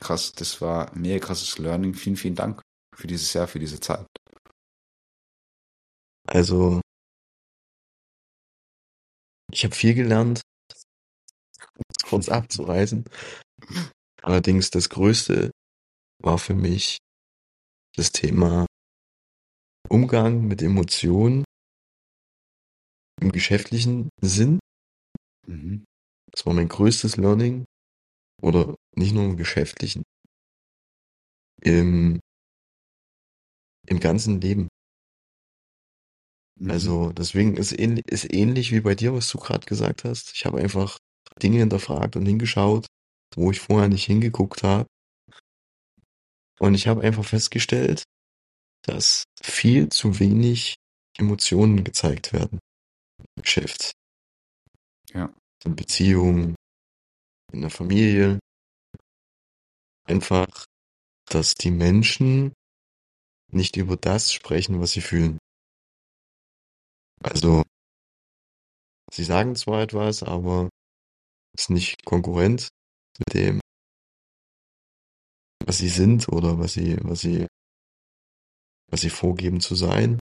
krass, 0.00 0.32
das 0.32 0.60
war 0.60 0.92
ein 0.92 1.02
mega 1.02 1.24
krasses 1.24 1.58
Learning. 1.58 1.94
Vielen, 1.94 2.16
vielen 2.16 2.34
Dank 2.34 2.60
für 2.96 3.06
dieses 3.06 3.32
Jahr, 3.34 3.46
für 3.46 3.58
diese 3.60 3.78
Zeit. 3.78 4.06
Also, 6.32 6.80
ich 9.52 9.64
habe 9.64 9.74
viel 9.74 9.92
gelernt, 9.92 10.40
um 11.74 11.84
es 11.90 12.04
kurz 12.08 12.28
abzureißen. 12.30 13.04
Allerdings 14.22 14.70
das 14.70 14.88
Größte 14.88 15.50
war 16.22 16.38
für 16.38 16.54
mich 16.54 16.96
das 17.96 18.12
Thema 18.12 18.64
Umgang 19.90 20.46
mit 20.48 20.62
Emotionen 20.62 21.44
im 23.20 23.30
geschäftlichen 23.30 24.08
Sinn. 24.22 24.58
Mhm. 25.46 25.84
Das 26.30 26.46
war 26.46 26.54
mein 26.54 26.68
größtes 26.68 27.18
Learning. 27.18 27.66
Oder 28.40 28.74
nicht 28.96 29.12
nur 29.12 29.24
im 29.24 29.36
geschäftlichen. 29.36 30.02
Im, 31.60 32.20
im 33.86 34.00
ganzen 34.00 34.40
Leben. 34.40 34.68
Mhm. 36.56 36.70
Also 36.70 37.12
deswegen 37.12 37.56
ist 37.56 37.78
ähnlich, 37.78 38.04
ist 38.08 38.32
ähnlich 38.32 38.72
wie 38.72 38.80
bei 38.80 38.94
dir, 38.94 39.14
was 39.14 39.28
du 39.30 39.38
gerade 39.38 39.66
gesagt 39.66 40.04
hast. 40.04 40.32
Ich 40.34 40.46
habe 40.46 40.58
einfach 40.58 40.98
Dinge 41.42 41.58
hinterfragt 41.58 42.16
und 42.16 42.26
hingeschaut, 42.26 42.86
wo 43.34 43.50
ich 43.50 43.60
vorher 43.60 43.88
nicht 43.88 44.04
hingeguckt 44.04 44.62
habe. 44.62 44.86
Und 46.58 46.74
ich 46.74 46.86
habe 46.86 47.02
einfach 47.02 47.24
festgestellt, 47.24 48.04
dass 48.82 49.24
viel 49.42 49.88
zu 49.88 50.18
wenig 50.18 50.76
Emotionen 51.18 51.84
gezeigt 51.84 52.32
werden 52.32 52.58
im 53.18 53.42
Geschäft. 53.42 53.92
Ja. 55.12 55.34
In 55.64 55.76
Beziehungen, 55.76 56.54
in 57.52 57.60
der 57.60 57.70
Familie. 57.70 58.38
Einfach, 60.04 60.66
dass 61.26 61.54
die 61.54 61.70
Menschen 61.70 62.52
nicht 63.50 63.76
über 63.76 63.96
das 63.96 64.32
sprechen, 64.32 64.80
was 64.80 64.92
sie 64.92 65.00
fühlen. 65.00 65.38
Also, 67.22 67.62
sie 69.12 69.24
sagen 69.24 69.54
zwar 69.56 69.82
etwas, 69.82 70.22
aber 70.22 70.68
ist 71.56 71.70
nicht 71.70 72.04
konkurrent 72.04 72.68
mit 73.18 73.34
dem, 73.34 73.60
was 75.66 75.78
sie 75.78 75.88
sind 75.88 76.28
oder 76.28 76.58
was 76.58 76.72
sie, 76.72 76.96
was 77.02 77.20
sie, 77.20 77.46
was 78.90 79.00
sie 79.02 79.10
vorgeben 79.10 79.60
zu 79.60 79.74
sein. 79.74 80.18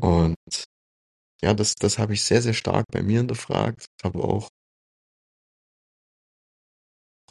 Und 0.00 0.36
ja, 1.42 1.54
das, 1.54 1.74
das 1.74 1.98
habe 1.98 2.14
ich 2.14 2.22
sehr, 2.22 2.42
sehr 2.42 2.54
stark 2.54 2.86
bei 2.92 3.02
mir 3.02 3.18
hinterfragt. 3.18 3.86
Habe 4.02 4.22
auch 4.22 4.48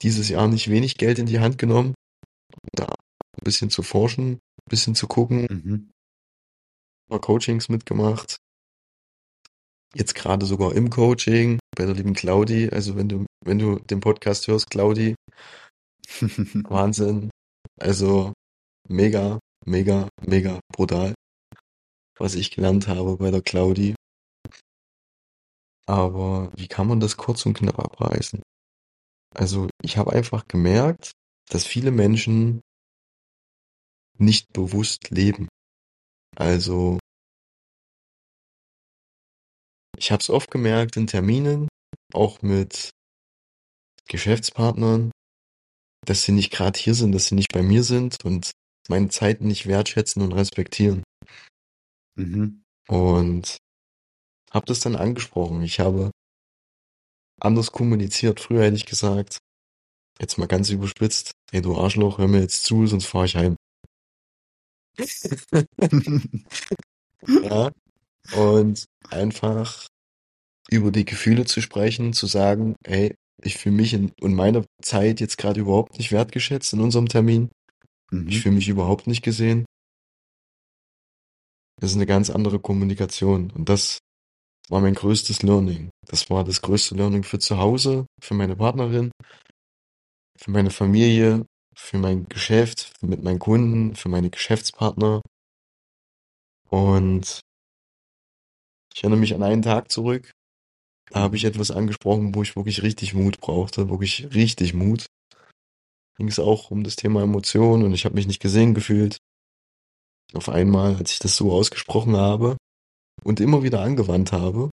dieses 0.02 0.30
Jahr 0.30 0.48
nicht 0.48 0.70
wenig 0.70 0.98
Geld 0.98 1.20
in 1.20 1.28
die 1.28 1.40
Hand 1.40 1.58
genommen, 1.58 1.94
um 2.54 2.70
da 2.74 2.86
ein 2.86 3.44
bisschen 3.44 3.70
zu 3.70 3.84
forschen, 3.84 4.34
ein 4.34 4.70
bisschen 4.70 4.96
zu 4.96 5.08
gucken, 5.08 5.48
Mhm. 5.50 5.92
Coachings 7.20 7.70
mitgemacht. 7.70 8.38
Jetzt 9.94 10.16
gerade 10.16 10.46
sogar 10.46 10.74
im 10.74 10.90
Coaching 10.90 11.60
bei 11.76 11.86
der 11.86 11.96
lieben 11.96 12.14
Claudi. 12.14 12.70
Also 12.70 12.96
wenn 12.96 13.10
du, 13.10 13.26
wenn 13.44 13.60
du 13.60 13.80
den 13.80 14.00
Podcast 14.00 14.48
hörst, 14.48 14.70
Claudi, 14.70 15.16
Wahnsinn. 16.70 17.30
Also 17.80 18.34
mega, 18.88 19.40
mega, 19.66 20.08
mega 20.26 20.60
brutal, 20.72 21.14
was 22.18 22.36
ich 22.36 22.52
gelernt 22.52 22.88
habe 22.88 23.18
bei 23.18 23.32
der 23.32 23.42
Claudi. 23.42 23.96
Aber 25.88 26.52
wie 26.56 26.68
kann 26.68 26.88
man 26.88 27.00
das 27.00 27.18
kurz 27.18 27.46
und 27.46 27.58
knapp 27.58 27.80
abreißen? 27.80 28.42
Also 29.36 29.70
ich 29.82 29.98
habe 29.98 30.14
einfach 30.14 30.48
gemerkt, 30.48 31.12
dass 31.50 31.66
viele 31.66 31.92
Menschen 31.92 32.62
nicht 34.18 34.54
bewusst 34.54 35.10
leben. 35.10 35.48
Also 36.36 37.00
ich 39.98 40.12
habe 40.12 40.22
es 40.22 40.30
oft 40.30 40.50
gemerkt 40.50 40.98
in 40.98 41.08
Terminen, 41.08 41.68
auch 42.14 42.42
mit 42.42 42.90
Geschäftspartnern, 44.08 45.12
dass 46.06 46.24
sie 46.24 46.32
nicht 46.32 46.52
gerade 46.52 46.80
hier 46.80 46.96
sind, 46.96 47.12
dass 47.12 47.28
sie 47.28 47.36
nicht 47.36 47.54
bei 47.54 47.62
mir 47.62 47.84
sind 47.84 48.18
und 48.24 48.52
meine 48.90 49.10
Zeit 49.10 49.42
nicht 49.42 49.68
wertschätzen 49.68 50.22
und 50.22 50.34
respektieren. 50.34 51.04
Mhm. 52.18 52.64
Und 52.88 53.58
habe 54.52 54.66
das 54.66 54.80
dann 54.80 54.96
angesprochen. 54.96 55.62
Ich 55.62 55.80
habe 55.80 56.12
anders 57.40 57.72
kommuniziert. 57.72 58.40
Früher 58.40 58.64
hätte 58.64 58.76
ich 58.76 58.86
gesagt, 58.86 59.38
jetzt 60.20 60.38
mal 60.38 60.48
ganz 60.48 60.70
überspitzt, 60.70 61.32
hey 61.52 61.62
du 61.62 61.78
Arschloch, 61.78 62.18
hör 62.18 62.28
mir 62.28 62.42
jetzt 62.42 62.64
zu, 62.64 62.86
sonst 62.88 63.06
fahre 63.06 63.26
ich 63.26 63.36
heim. 63.36 63.56
Ja. 67.28 67.72
Und 68.36 68.86
einfach 69.10 69.88
über 70.70 70.92
die 70.92 71.06
Gefühle 71.06 71.46
zu 71.46 71.62
sprechen, 71.62 72.14
zu 72.14 72.28
sagen, 72.28 72.76
hey, 72.86 73.16
ich 73.44 73.58
fühle 73.58 73.76
mich 73.76 73.94
in, 73.94 74.12
in 74.22 74.36
meiner 74.36 74.66
Zeit 74.82 75.20
jetzt 75.22 75.38
gerade 75.38 75.62
überhaupt 75.62 75.98
nicht 75.98 76.12
wertgeschätzt 76.12 76.74
in 76.74 76.82
unserem 76.82 77.08
Termin. 77.10 77.50
Ich 78.12 78.18
Mhm. 78.18 78.32
fühle 78.32 78.56
mich 78.56 78.70
überhaupt 78.70 79.08
nicht 79.08 79.24
gesehen. 79.24 79.66
Das 81.80 81.92
ist 81.92 81.98
eine 81.98 82.06
ganz 82.06 82.30
andere 82.30 82.60
Kommunikation. 82.60 83.52
Und 83.52 83.70
das 83.70 84.00
war 84.70 84.82
mein 84.82 84.94
größtes 84.96 85.44
Learning. 85.44 85.90
Das 86.08 86.30
war 86.30 86.44
das 86.44 86.62
größte 86.62 86.96
Learning 86.96 87.24
für 87.24 87.40
zu 87.40 87.58
Hause, 87.58 88.06
für 88.22 88.34
meine 88.36 88.56
Partnerin, 88.56 89.12
für 90.38 90.52
meine 90.52 90.72
Familie, 90.72 91.46
für 91.82 91.98
mein 91.98 92.30
Geschäft, 92.30 92.94
mit 93.02 93.24
meinen 93.24 93.40
Kunden, 93.40 93.96
für 93.96 94.08
meine 94.08 94.30
Geschäftspartner. 94.30 95.22
Und 96.70 97.42
ich 98.94 99.04
erinnere 99.04 99.20
mich 99.20 99.34
an 99.34 99.44
einen 99.44 99.64
Tag 99.64 99.92
zurück. 99.92 100.32
Da 101.10 101.20
habe 101.20 101.36
ich 101.36 101.44
etwas 101.44 101.72
angesprochen, 101.72 102.34
wo 102.36 102.44
ich 102.44 102.56
wirklich 102.56 102.84
richtig 102.84 103.14
Mut 103.14 103.42
brauchte, 103.42 103.90
wirklich 103.90 104.34
richtig 104.34 104.74
Mut. 104.74 105.08
Ging 106.18 106.28
es 106.28 106.40
auch 106.40 106.72
um 106.72 106.84
das 106.84 106.96
Thema 106.96 107.24
Emotionen 107.24 107.84
und 107.84 107.94
ich 107.94 108.06
habe 108.06 108.16
mich 108.16 108.28
nicht 108.28 108.42
gesehen 108.42 108.74
gefühlt. 108.74 109.18
Auf 110.34 110.48
einmal, 110.48 110.96
als 110.96 111.12
ich 111.12 111.20
das 111.20 111.36
so 111.36 111.52
ausgesprochen 111.52 112.16
habe 112.16 112.56
und 113.24 113.40
immer 113.42 113.64
wieder 113.64 113.82
angewandt 113.82 114.32
habe, 114.32 114.70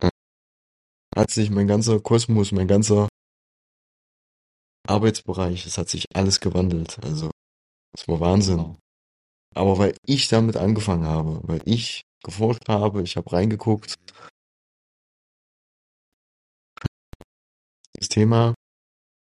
äh, 0.00 0.10
hat 1.16 1.30
sich 1.30 1.50
mein 1.50 1.66
ganzer 1.66 1.98
Kosmos, 1.98 2.52
mein 2.52 2.68
ganzer 2.68 3.08
Arbeitsbereich, 4.88 5.66
es 5.66 5.78
hat 5.78 5.88
sich 5.88 6.04
alles 6.14 6.40
gewandelt. 6.40 6.98
Also, 7.02 7.30
es 7.96 8.06
war 8.08 8.20
Wahnsinn. 8.20 8.58
Wow. 8.58 8.76
Aber 9.54 9.78
weil 9.78 9.96
ich 10.04 10.28
damit 10.28 10.56
angefangen 10.56 11.06
habe, 11.06 11.40
weil 11.44 11.62
ich 11.64 12.02
geforscht 12.22 12.68
habe, 12.68 13.02
ich 13.02 13.16
habe 13.16 13.32
reingeguckt, 13.32 13.94
das 17.94 18.08
Thema, 18.08 18.54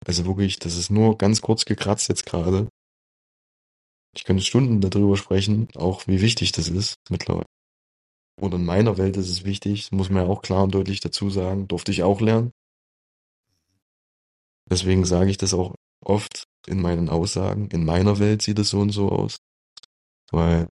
also 0.06 0.26
wirklich, 0.26 0.60
das 0.60 0.78
ist 0.78 0.90
nur 0.90 1.18
ganz 1.18 1.42
kurz 1.42 1.66
gekratzt 1.66 2.10
jetzt 2.10 2.26
gerade. 2.26 2.70
Ich 4.16 4.24
könnte 4.24 4.44
Stunden 4.44 4.82
darüber 4.82 5.18
sprechen, 5.18 5.68
auch 5.76 6.08
wie 6.08 6.22
wichtig 6.22 6.52
das 6.54 6.70
ist 6.70 6.96
mittlerweile. 7.10 7.46
Oder 8.42 8.56
in 8.56 8.66
meiner 8.66 8.98
Welt 8.98 9.18
ist 9.18 9.30
es 9.30 9.46
wichtig, 9.46 9.92
muss 9.92 10.10
man 10.10 10.24
ja 10.24 10.30
auch 10.30 10.42
klar 10.42 10.64
und 10.64 10.74
deutlich 10.74 11.00
dazu 11.00 11.30
sagen, 11.30 11.68
durfte 11.68 11.92
ich 11.92 12.04
auch 12.04 12.22
lernen. 12.22 12.52
Deswegen 14.70 15.06
sage 15.06 15.30
ich 15.30 15.38
das 15.38 15.54
auch 15.54 15.76
oft 16.04 16.46
in 16.68 16.82
meinen 16.82 17.10
Aussagen. 17.10 17.70
In 17.70 17.86
meiner 17.86 18.20
Welt 18.20 18.42
sieht 18.42 18.60
es 18.60 18.70
so 18.70 18.80
und 18.80 18.92
so 18.92 19.10
aus. 19.10 19.38
Weil 20.32 20.68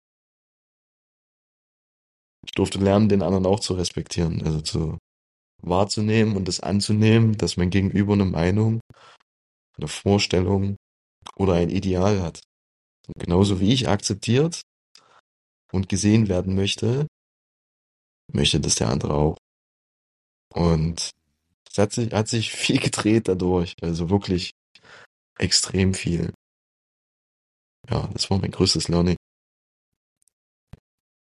ich 2.47 2.53
durfte 2.53 2.78
lernen, 2.78 3.09
den 3.09 3.22
anderen 3.22 3.47
auch 3.47 3.61
zu 3.61 3.74
respektieren, 3.74 4.43
also 4.43 4.61
zu 4.61 4.99
wahrzunehmen 5.62 6.36
und 6.36 6.49
das 6.49 6.61
anzunehmen, 6.61 7.36
dass 7.36 7.57
mein 7.57 7.70
Gegenüber 7.70 8.14
eine 8.14 8.24
Meinung, 8.24 8.80
eine 9.76 9.88
Vorstellung 9.88 10.76
oder 11.36 11.55
ein 11.55 11.70
Ideal 11.70 12.22
hat. 12.22 12.41
Und 13.09 13.22
genauso 13.22 13.61
wie 13.61 13.72
ich 13.72 13.88
akzeptiert 13.88 14.62
und 15.72 15.88
gesehen 15.88 16.28
werden 16.28 16.55
möchte, 16.55 17.07
möchte 18.32 18.61
das 18.61 18.76
der 18.76 18.88
andere 18.88 19.14
auch. 19.14 19.36
Und 20.55 21.11
es 21.71 21.79
hat 21.79 21.93
sich, 21.93 22.12
hat 22.12 22.29
sich 22.29 22.53
viel 22.53 22.81
gedreht 22.81 23.29
dadurch, 23.29 23.75
also 23.83 24.11
wirklich 24.11 24.53
extrem 25.39 25.95
viel. 25.95 26.33
Ja, 27.89 28.09
das 28.12 28.31
war 28.31 28.39
mein 28.39 28.51
größtes 28.51 28.89
Learning. 28.89 29.16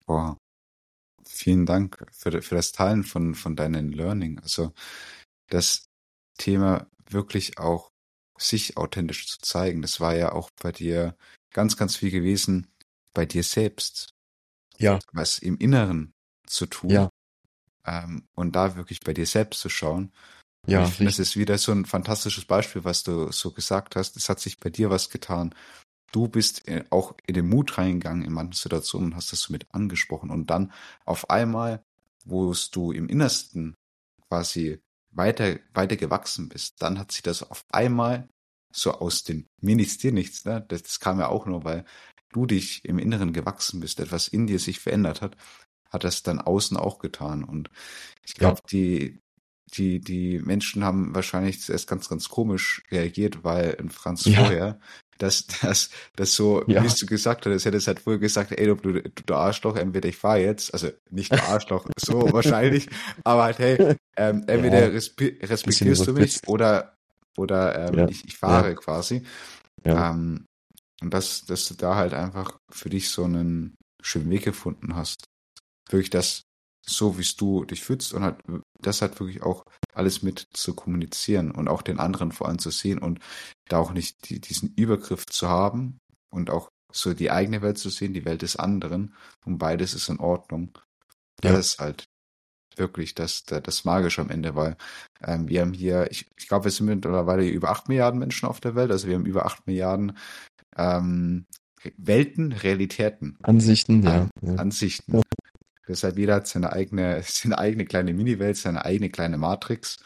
Boah. 0.07 0.37
Vielen 1.27 1.67
Dank 1.67 2.07
für, 2.11 2.41
für 2.41 2.55
das 2.55 2.73
Teilen 2.73 3.05
von, 3.05 3.35
von 3.35 3.55
deinen 3.55 3.93
Learning. 3.93 4.39
Also 4.41 4.73
das 5.49 5.85
Thema 6.39 6.89
wirklich 7.11 7.59
auch 7.59 7.91
sich 8.39 8.77
authentisch 8.77 9.27
zu 9.29 9.39
zeigen, 9.41 9.83
das 9.83 10.01
war 10.01 10.15
ja 10.15 10.33
auch 10.33 10.51
bei 10.63 10.73
dir 10.73 11.17
ganz, 11.53 11.77
ganz 11.77 11.97
viel 11.97 12.11
gewesen, 12.11 12.69
bei 13.13 13.27
dir 13.27 13.43
selbst. 13.43 14.15
Ja. 14.79 15.01
Was 15.13 15.39
im 15.39 15.59
Inneren 15.59 16.13
zu 16.47 16.67
tun. 16.67 16.91
Ja. 16.91 17.11
Ähm, 17.89 18.25
und 18.35 18.55
da 18.55 18.77
wirklich 18.77 19.01
bei 19.01 19.15
dir 19.15 19.27
selbst 19.27 19.61
zu 19.61 19.71
schauen. 19.71 20.13
Ja, 20.67 20.87
ich 20.87 20.95
finde, 20.95 21.11
das 21.11 21.19
ist 21.19 21.37
wieder 21.37 21.57
so 21.57 21.73
ein 21.73 21.87
fantastisches 21.87 22.45
Beispiel, 22.45 22.85
was 22.85 23.03
du 23.03 23.33
so 23.33 23.53
gesagt 23.53 23.97
hast. 23.97 24.17
Es 24.17 24.29
hat 24.29 24.41
sich 24.41 24.61
bei 24.61 24.69
dir 24.69 24.91
was 24.91 25.09
getan. 25.09 25.55
Du 26.13 26.29
bist 26.29 26.65
auch 26.91 27.15
in 27.27 27.35
den 27.35 27.49
Mut 27.49 27.79
reingegangen 27.79 28.25
in 28.25 28.33
manchen 28.33 28.55
Situationen 28.55 29.13
und 29.13 29.17
hast 29.17 29.33
das 29.33 29.41
so 29.41 29.53
mit 29.53 29.67
angesprochen. 29.73 30.31
Und 30.31 30.51
dann 30.51 30.73
auf 31.07 31.31
einmal, 31.31 31.83
wo 32.27 32.55
du 32.73 32.93
im 32.93 33.09
Innersten 33.09 33.75
quasi 34.29 34.81
weiter, 35.11 35.59
weiter 35.73 35.97
gewachsen 35.97 36.51
bist, 36.51 36.83
dann 36.83 36.99
hat 36.99 37.13
sich 37.13 37.23
das 37.23 37.43
auf 37.43 37.65
einmal 37.71 38.29
so 38.71 38.93
aus 38.93 39.23
dem 39.25 39.47
mir 39.63 39.77
nichts, 39.77 39.97
dir 39.97 40.13
nichts, 40.13 40.45
ne? 40.45 40.65
Das, 40.69 40.83
das 40.83 41.01
kam 41.01 41.19
ja 41.19 41.29
auch 41.29 41.47
nur, 41.47 41.65
weil 41.65 41.87
du 42.33 42.45
dich 42.45 42.85
im 42.85 42.99
Inneren 42.99 43.33
gewachsen 43.33 43.81
bist, 43.81 44.01
etwas 44.01 44.29
in 44.29 44.47
dir 44.47 44.59
sich 44.59 44.81
verändert 44.81 45.23
hat, 45.23 45.37
hat 45.89 46.05
das 46.05 46.23
dann 46.23 46.41
außen 46.41 46.77
auch 46.77 46.99
getan. 46.99 47.45
Und 47.45 47.71
ich 48.25 48.35
glaube, 48.35 48.61
ja. 48.61 48.69
die, 48.71 49.21
die, 49.75 50.01
die 50.01 50.39
Menschen 50.39 50.85
haben 50.85 51.15
wahrscheinlich 51.15 51.61
zuerst 51.61 51.89
ganz, 51.89 52.09
ganz 52.09 52.29
komisch 52.29 52.83
reagiert, 52.91 53.45
weil 53.45 53.71
in 53.71 53.91
Franz 53.91 54.25
ja. 54.25 54.41
vorher 54.41 54.81
dass 55.19 55.47
das, 55.47 55.91
das 56.17 56.35
so, 56.35 56.65
ja. 56.67 56.83
wie 56.83 56.89
du 56.89 57.07
gesagt 57.07 57.45
hast, 57.45 57.65
hätte 57.65 57.77
es 57.77 57.87
halt 57.87 58.01
vorher 58.01 58.19
gesagt, 58.19 58.53
ey, 58.53 58.67
du, 58.67 58.77
du, 58.77 59.03
du 59.03 59.35
Arschloch, 59.35 59.77
entweder 59.77 60.09
ich 60.09 60.17
fahre 60.17 60.41
jetzt, 60.41 60.73
also 60.73 60.91
nicht 61.11 61.33
der 61.33 61.49
Arschloch, 61.49 61.87
so 62.01 62.33
wahrscheinlich, 62.33 62.89
aber 63.25 63.43
halt, 63.43 63.59
hey, 63.59 63.97
ähm, 64.17 64.45
entweder 64.47 64.81
ja. 64.81 64.89
respektierst 64.89 66.07
du 66.07 66.13
mich 66.13 66.41
oder, 66.47 66.95
oder 67.37 67.89
ähm, 67.89 67.99
ja. 67.99 68.09
ich, 68.09 68.25
ich 68.27 68.37
fahre 68.39 68.75
quasi. 68.75 69.23
Ähm, 69.85 70.47
und 71.01 71.15
dass, 71.15 71.45
dass 71.45 71.69
du 71.69 71.75
da 71.75 71.95
halt 71.95 72.15
einfach 72.15 72.59
für 72.71 72.89
dich 72.89 73.11
so 73.11 73.25
einen 73.25 73.75
schönen 74.01 74.31
Weg 74.31 74.45
gefunden 74.45 74.97
hast. 74.97 75.25
Wirklich 75.89 76.11
das, 76.11 76.43
so 76.87 77.19
wie 77.19 77.27
du 77.37 77.65
dich 77.65 77.83
fühlst 77.83 78.13
und 78.13 78.23
halt 78.23 78.37
das 78.81 79.03
halt 79.03 79.19
wirklich 79.21 79.43
auch 79.43 79.65
alles 79.93 80.23
mit 80.23 80.47
zu 80.53 80.75
kommunizieren 80.75 81.51
und 81.51 81.69
auch 81.69 81.83
den 81.83 81.99
anderen 81.99 82.33
vor 82.33 82.49
allem 82.49 82.59
zu 82.59 82.71
sehen 82.71 82.99
und 82.99 83.21
da 83.69 83.79
auch 83.79 83.93
nicht 83.93 84.29
die, 84.29 84.41
diesen 84.41 84.73
Übergriff 84.75 85.27
zu 85.27 85.49
haben 85.49 85.99
und 86.31 86.51
auch 86.51 86.69
so 86.93 87.13
die 87.13 87.31
eigene 87.31 87.61
Welt 87.63 87.79
zu 87.79 87.91
sehen, 87.91 88.15
die 88.15 88.25
Welt 88.25 88.43
des 88.43 88.57
anderen 88.57 89.15
und 89.45 89.59
beides 89.59 89.95
ist 89.95 90.09
in 90.09 90.21
Ordnung. 90.21 90.79
Ja. 91.43 91.53
Das 91.53 91.67
ist 91.67 91.79
halt 91.79 92.05
wirklich 92.77 93.15
das, 93.15 93.45
das 93.45 93.85
Magische 93.85 94.23
am 94.23 94.31
Ende, 94.31 94.55
weil 94.55 94.77
ähm, 95.23 95.49
wir 95.49 95.63
haben 95.63 95.73
hier, 95.73 96.11
ich, 96.11 96.27
ich 96.37 96.49
glaube, 96.49 96.65
wir 96.65 96.71
sind 96.71 96.87
mittlerweile 96.87 97.47
über 97.47 97.71
acht 97.71 97.89
Milliarden 97.89 98.21
Menschen 98.21 98.49
auf 98.49 98.61
der 98.61 98.75
Welt, 98.75 98.91
also 98.91 99.09
wir 99.09 99.17
haben 99.17 99.27
über 99.27 99.45
acht 99.45 99.67
Milliarden 99.67 100.17
ähm, 100.77 101.47
Welten, 101.97 102.53
Realitäten. 102.53 103.37
Ansichten, 103.43 104.03
ja. 104.03 104.29
ja. 104.43 104.55
Ansichten. 104.55 105.17
Ja. 105.17 105.23
Deshalb 105.89 106.19
jeder 106.19 106.37
hat 106.37 106.47
seine 106.47 106.73
eigene, 106.73 107.23
seine 107.27 107.59
eigene 107.59 107.85
kleine 107.85 108.13
Mini-Welt, 108.13 108.57
seine 108.57 108.85
eigene 108.85 109.11
kleine 109.11 109.39
Matrix, 109.39 109.99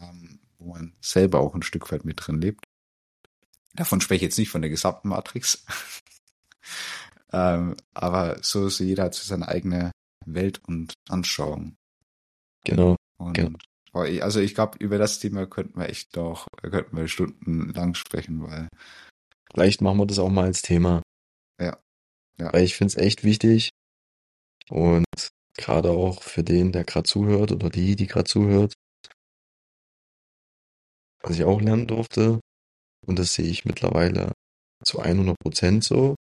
ähm, 0.00 0.40
wo 0.58 0.72
man 0.72 0.94
selber 1.00 1.40
auch 1.40 1.54
ein 1.54 1.62
Stück 1.62 1.92
weit 1.92 2.04
mit 2.04 2.26
drin 2.26 2.40
lebt. 2.40 2.64
Davon 3.74 4.00
spreche 4.00 4.24
ich 4.24 4.30
jetzt 4.30 4.38
nicht 4.38 4.50
von 4.50 4.62
der 4.62 4.70
gesamten 4.70 5.08
Matrix. 5.08 5.64
ähm, 7.32 7.76
aber 7.92 8.38
so 8.42 8.66
ist 8.66 8.78
jeder 8.78 9.04
hat 9.04 9.14
so 9.14 9.24
seine 9.24 9.48
eigene 9.48 9.90
Welt 10.24 10.60
und 10.66 10.94
Anschauung. 11.08 11.76
Genau. 12.64 12.96
Und, 13.18 13.34
genau. 13.34 13.58
Also 13.92 14.40
ich 14.40 14.54
glaube, 14.54 14.78
über 14.78 14.98
das 14.98 15.20
Thema 15.20 15.46
könnten 15.46 15.78
wir 15.78 15.88
echt 15.88 16.16
noch, 16.16 16.48
könnten 16.62 16.96
wir 16.96 17.06
stundenlang 17.06 17.94
sprechen, 17.94 18.42
weil. 18.42 18.68
Vielleicht 19.52 19.82
machen 19.82 19.98
wir 19.98 20.06
das 20.06 20.18
auch 20.18 20.30
mal 20.30 20.46
als 20.46 20.62
Thema. 20.62 21.02
Ja. 21.60 21.78
ja. 22.38 22.52
Weil 22.52 22.64
ich 22.64 22.74
finde 22.74 22.92
es 22.92 22.96
echt 22.96 23.22
wichtig, 23.22 23.70
und 24.70 25.04
gerade 25.56 25.90
auch 25.90 26.22
für 26.22 26.42
den, 26.42 26.72
der 26.72 26.84
gerade 26.84 27.08
zuhört 27.08 27.52
oder 27.52 27.70
die, 27.70 27.96
die 27.96 28.06
gerade 28.06 28.28
zuhört, 28.28 28.74
was 31.22 31.36
ich 31.36 31.44
auch 31.44 31.60
lernen 31.60 31.86
durfte, 31.86 32.40
und 33.06 33.18
das 33.18 33.34
sehe 33.34 33.46
ich 33.46 33.64
mittlerweile 33.64 34.32
zu 34.84 35.00
100 35.00 35.36
Prozent 35.38 35.84
so. 35.84 36.14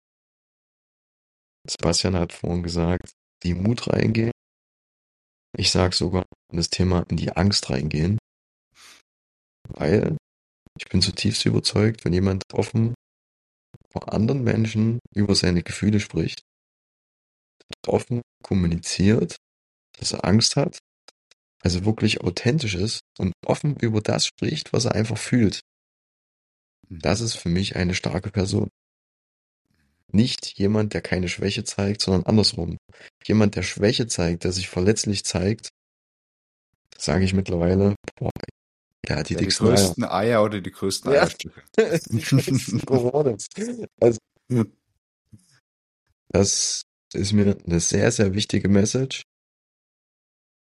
Sebastian 1.68 2.16
hat 2.16 2.32
vorhin 2.32 2.62
gesagt, 2.62 3.12
die 3.42 3.54
Mut 3.54 3.88
reingehen. 3.88 4.32
Ich 5.56 5.70
sage 5.70 5.94
sogar 5.94 6.24
das 6.52 6.70
Thema 6.70 7.04
in 7.08 7.16
die 7.16 7.32
Angst 7.32 7.70
reingehen, 7.70 8.18
weil 9.68 10.16
ich 10.78 10.86
bin 10.88 11.02
zutiefst 11.02 11.44
überzeugt, 11.44 12.04
wenn 12.04 12.12
jemand 12.12 12.44
offen 12.52 12.94
vor 13.90 14.12
anderen 14.12 14.44
Menschen 14.44 15.00
über 15.14 15.34
seine 15.34 15.62
Gefühle 15.62 16.00
spricht, 16.00 16.42
offen 17.86 18.22
kommuniziert, 18.42 19.36
dass 19.98 20.12
er 20.12 20.24
Angst 20.24 20.56
hat, 20.56 20.78
also 21.62 21.84
wirklich 21.84 22.22
authentisch 22.22 22.74
ist 22.74 23.00
und 23.18 23.32
offen 23.46 23.76
über 23.76 24.00
das 24.00 24.26
spricht, 24.26 24.72
was 24.72 24.86
er 24.86 24.94
einfach 24.94 25.18
fühlt. 25.18 25.60
Mhm. 26.88 27.00
Das 27.00 27.20
ist 27.20 27.34
für 27.34 27.48
mich 27.48 27.76
eine 27.76 27.94
starke 27.94 28.30
Person. 28.30 28.68
Nicht 30.12 30.58
jemand, 30.58 30.94
der 30.94 31.02
keine 31.02 31.28
Schwäche 31.28 31.62
zeigt, 31.62 32.00
sondern 32.00 32.24
andersrum. 32.24 32.78
Jemand, 33.24 33.54
der 33.54 33.62
Schwäche 33.62 34.08
zeigt, 34.08 34.42
der 34.42 34.52
sich 34.52 34.68
verletzlich 34.68 35.24
zeigt, 35.24 35.68
sage 36.98 37.24
ich 37.24 37.32
mittlerweile, 37.32 37.94
boah, 38.16 38.30
der 39.08 39.16
hat 39.16 39.28
die, 39.28 39.34
ja, 39.34 39.40
die 39.40 39.46
größten 39.46 40.04
Eier. 40.04 40.12
Eier. 40.12 40.44
oder 40.44 40.60
die 40.60 40.70
größten 40.70 41.12
ja. 41.12 41.22
Eierstücke. 41.22 41.62
also, 44.00 44.18
das 46.32 46.82
ist 47.14 47.32
mir 47.32 47.58
eine 47.66 47.80
sehr, 47.80 48.10
sehr 48.12 48.34
wichtige 48.34 48.68
Message, 48.68 49.22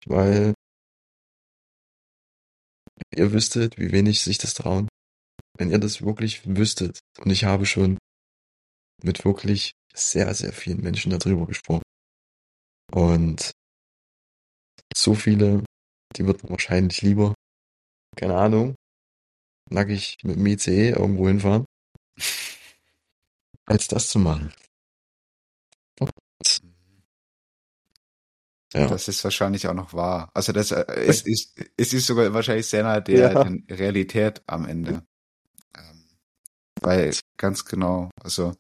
weil 0.07 0.55
ihr 3.15 3.33
wüsstet, 3.33 3.79
wie 3.79 3.93
wenig 3.93 4.21
sich 4.21 4.39
das 4.39 4.55
trauen. 4.55 4.89
Wenn 5.59 5.71
ihr 5.71 5.79
das 5.79 6.03
wirklich 6.03 6.47
wüsstet, 6.47 7.01
und 7.19 7.31
ich 7.31 7.45
habe 7.45 7.67
schon 7.67 7.99
mit 9.03 9.25
wirklich 9.25 9.73
sehr, 9.95 10.35
sehr 10.35 10.53
vielen 10.53 10.81
Menschen 10.81 11.11
darüber 11.11 11.47
gesprochen. 11.47 11.83
Und 12.93 13.53
so 14.97 15.15
viele, 15.15 15.65
die 16.17 16.27
würden 16.27 16.49
wahrscheinlich 16.51 17.03
lieber, 17.03 17.35
keine 18.17 18.37
Ahnung, 18.37 18.75
nackig 19.71 20.17
mit 20.23 20.37
dem 20.37 20.47
ICE 20.47 20.91
irgendwo 20.91 21.29
hinfahren, 21.29 21.65
als 23.67 23.89
das 23.89 24.09
zu 24.09 24.19
machen. 24.19 24.53
Ja. 28.73 28.87
Das 28.87 29.09
ist 29.09 29.23
wahrscheinlich 29.25 29.67
auch 29.69 29.75
noch 29.75 29.93
wahr. 29.93 30.31
Also 30.35 30.53
das 30.53 30.71
äh, 30.71 30.85
es 31.07 31.23
ist, 31.23 31.55
es 31.77 31.93
ist 31.93 32.07
sogar 32.07 32.33
wahrscheinlich 32.33 32.67
sehr 32.67 32.83
nah 32.83 33.01
der, 33.01 33.33
ja. 33.33 33.75
Realität 33.75 34.43
am 34.47 34.67
Ende. 34.67 35.05
Ähm, 35.77 36.05
weil 36.81 37.15
ganz 37.37 37.65
genau, 37.65 38.11
also 38.23 38.55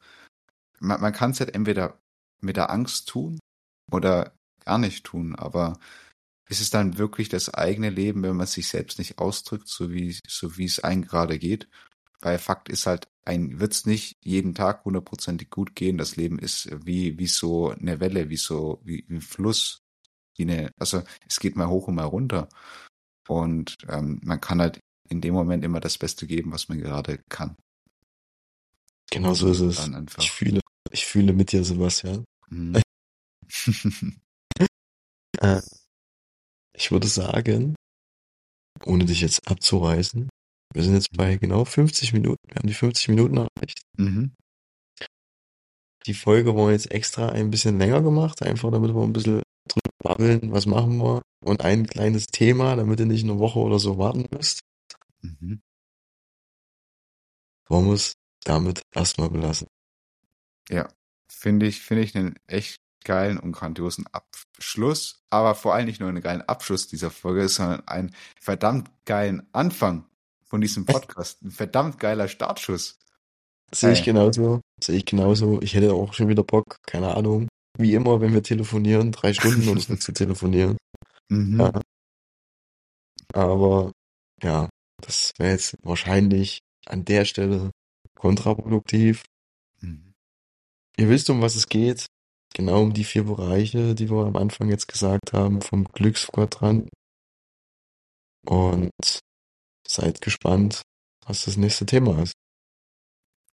man, 0.80 1.00
man 1.00 1.12
kann 1.12 1.30
es 1.30 1.40
halt 1.40 1.54
entweder 1.54 1.98
mit 2.40 2.56
der 2.56 2.70
Angst 2.70 3.08
tun 3.08 3.38
oder 3.90 4.34
gar 4.64 4.78
nicht 4.78 5.04
tun, 5.04 5.34
aber 5.34 5.78
ist 6.48 6.60
es 6.60 6.70
dann 6.70 6.98
wirklich 6.98 7.28
das 7.28 7.52
eigene 7.54 7.88
Leben, 7.88 8.22
wenn 8.22 8.36
man 8.36 8.46
sich 8.46 8.68
selbst 8.68 8.98
nicht 8.98 9.18
ausdrückt, 9.18 9.68
so 9.68 9.90
wie, 9.90 10.18
so 10.28 10.58
wie 10.58 10.66
es 10.66 10.80
einem 10.80 11.02
gerade 11.02 11.38
geht? 11.38 11.68
Weil 12.20 12.38
Fakt 12.38 12.68
ist 12.68 12.86
halt, 12.86 13.08
ein 13.24 13.60
wird's 13.60 13.86
nicht 13.86 14.16
jeden 14.22 14.54
Tag 14.54 14.84
hundertprozentig 14.84 15.48
gut 15.48 15.74
gehen. 15.74 15.96
Das 15.96 16.16
Leben 16.16 16.38
ist 16.38 16.68
wie, 16.84 17.18
wie 17.18 17.26
so 17.26 17.70
eine 17.70 18.00
Welle, 18.00 18.28
wie 18.28 18.36
so, 18.36 18.80
wie 18.84 19.06
ein 19.08 19.20
Fluss 19.20 19.81
wie 20.36 20.42
eine, 20.42 20.70
also 20.78 21.02
es 21.28 21.40
geht 21.40 21.56
mal 21.56 21.68
hoch 21.68 21.88
und 21.88 21.94
mal 21.94 22.04
runter. 22.04 22.48
Und 23.28 23.76
ähm, 23.88 24.20
man 24.24 24.40
kann 24.40 24.60
halt 24.60 24.80
in 25.08 25.20
dem 25.20 25.34
Moment 25.34 25.64
immer 25.64 25.80
das 25.80 25.98
Beste 25.98 26.26
geben, 26.26 26.52
was 26.52 26.68
man 26.68 26.78
gerade 26.78 27.18
kann. 27.28 27.56
Genau 29.10 29.34
so 29.34 29.50
ist 29.50 29.60
es. 29.60 29.90
Ich 30.18 30.32
fühle, 30.32 30.60
ich 30.90 31.06
fühle 31.06 31.32
mit 31.32 31.52
dir, 31.52 31.64
Sebastian. 31.64 32.24
Mhm. 32.48 32.80
Äh, 35.40 35.62
ich 36.74 36.92
würde 36.92 37.08
sagen, 37.08 37.74
ohne 38.84 39.06
dich 39.06 39.22
jetzt 39.22 39.50
abzureißen, 39.50 40.28
wir 40.72 40.82
sind 40.82 40.94
jetzt 40.94 41.16
bei 41.16 41.36
genau 41.36 41.64
50 41.64 42.12
Minuten. 42.12 42.38
Wir 42.46 42.56
haben 42.56 42.68
die 42.68 42.74
50 42.74 43.08
Minuten 43.08 43.38
erreicht. 43.38 43.82
Mhm. 43.96 44.32
Die 46.06 46.14
Folge 46.14 46.54
war 46.54 46.70
jetzt 46.70 46.90
extra 46.90 47.30
ein 47.30 47.50
bisschen 47.50 47.78
länger 47.78 48.02
gemacht, 48.02 48.42
einfach 48.42 48.70
damit 48.70 48.94
wir 48.94 49.02
ein 49.02 49.12
bisschen 49.12 49.42
babbeln, 50.02 50.52
was 50.52 50.66
machen 50.66 50.98
wir. 50.98 51.22
Und 51.44 51.62
ein 51.62 51.86
kleines 51.86 52.26
Thema, 52.26 52.76
damit 52.76 53.00
ihr 53.00 53.06
nicht 53.06 53.24
eine 53.24 53.38
Woche 53.38 53.58
oder 53.58 53.78
so 53.78 53.98
warten 53.98 54.26
müsst. 54.30 54.60
Mhm. 55.22 55.62
Wollen 57.68 57.86
wir 57.86 57.94
es 57.94 58.14
damit 58.44 58.82
erstmal 58.92 59.30
belassen. 59.30 59.68
Ja, 60.68 60.88
finde 61.28 61.66
ich, 61.66 61.80
finde 61.80 62.02
ich 62.02 62.16
einen 62.16 62.36
echt 62.46 62.76
geilen 63.04 63.38
und 63.38 63.52
grandiosen 63.52 64.06
Abschluss, 64.12 65.24
aber 65.30 65.54
vor 65.54 65.74
allem 65.74 65.86
nicht 65.86 66.00
nur 66.00 66.08
einen 66.08 66.22
geilen 66.22 66.42
Abschluss 66.42 66.86
dieser 66.86 67.10
Folge, 67.10 67.48
sondern 67.48 67.86
einen 67.88 68.14
verdammt 68.40 68.90
geilen 69.04 69.48
Anfang 69.52 70.06
von 70.44 70.60
diesem 70.60 70.84
Podcast. 70.84 71.42
Ein 71.42 71.50
verdammt 71.50 71.98
geiler 71.98 72.28
Startschuss. 72.28 72.98
Sehe 73.74 73.92
ich 73.92 74.04
genauso. 74.04 74.60
Sehe 74.82 74.96
ich 74.96 75.06
genauso. 75.06 75.60
Ich 75.62 75.74
hätte 75.74 75.94
auch 75.94 76.12
schon 76.12 76.28
wieder 76.28 76.44
Bock, 76.44 76.76
keine 76.86 77.14
Ahnung. 77.14 77.48
Wie 77.78 77.94
immer, 77.94 78.20
wenn 78.20 78.34
wir 78.34 78.42
telefonieren, 78.42 79.12
drei 79.12 79.32
Stunden 79.32 79.68
oder 79.68 79.80
so 79.80 79.96
zu 79.96 80.12
telefonieren. 80.12 80.76
Mhm. 81.28 81.60
Ja. 81.60 81.80
Aber 83.34 83.92
ja, 84.42 84.68
das 85.00 85.32
wäre 85.38 85.52
jetzt 85.52 85.76
wahrscheinlich 85.82 86.60
an 86.86 87.04
der 87.04 87.24
Stelle 87.24 87.70
kontraproduktiv. 88.14 89.24
Mhm. 89.80 90.12
Ihr 90.96 91.08
wisst, 91.08 91.30
um 91.30 91.40
was 91.40 91.56
es 91.56 91.68
geht. 91.68 92.06
Genau 92.54 92.82
um 92.82 92.92
die 92.92 93.04
vier 93.04 93.24
Bereiche, 93.24 93.94
die 93.94 94.10
wir 94.10 94.26
am 94.26 94.36
Anfang 94.36 94.68
jetzt 94.68 94.86
gesagt 94.86 95.32
haben, 95.32 95.62
vom 95.62 95.84
Glücksquadrant. 95.84 96.90
Und 98.44 98.90
seid 99.88 100.20
gespannt, 100.20 100.82
was 101.26 101.44
das 101.44 101.56
nächste 101.56 101.86
Thema 101.86 102.22
ist. 102.22 102.34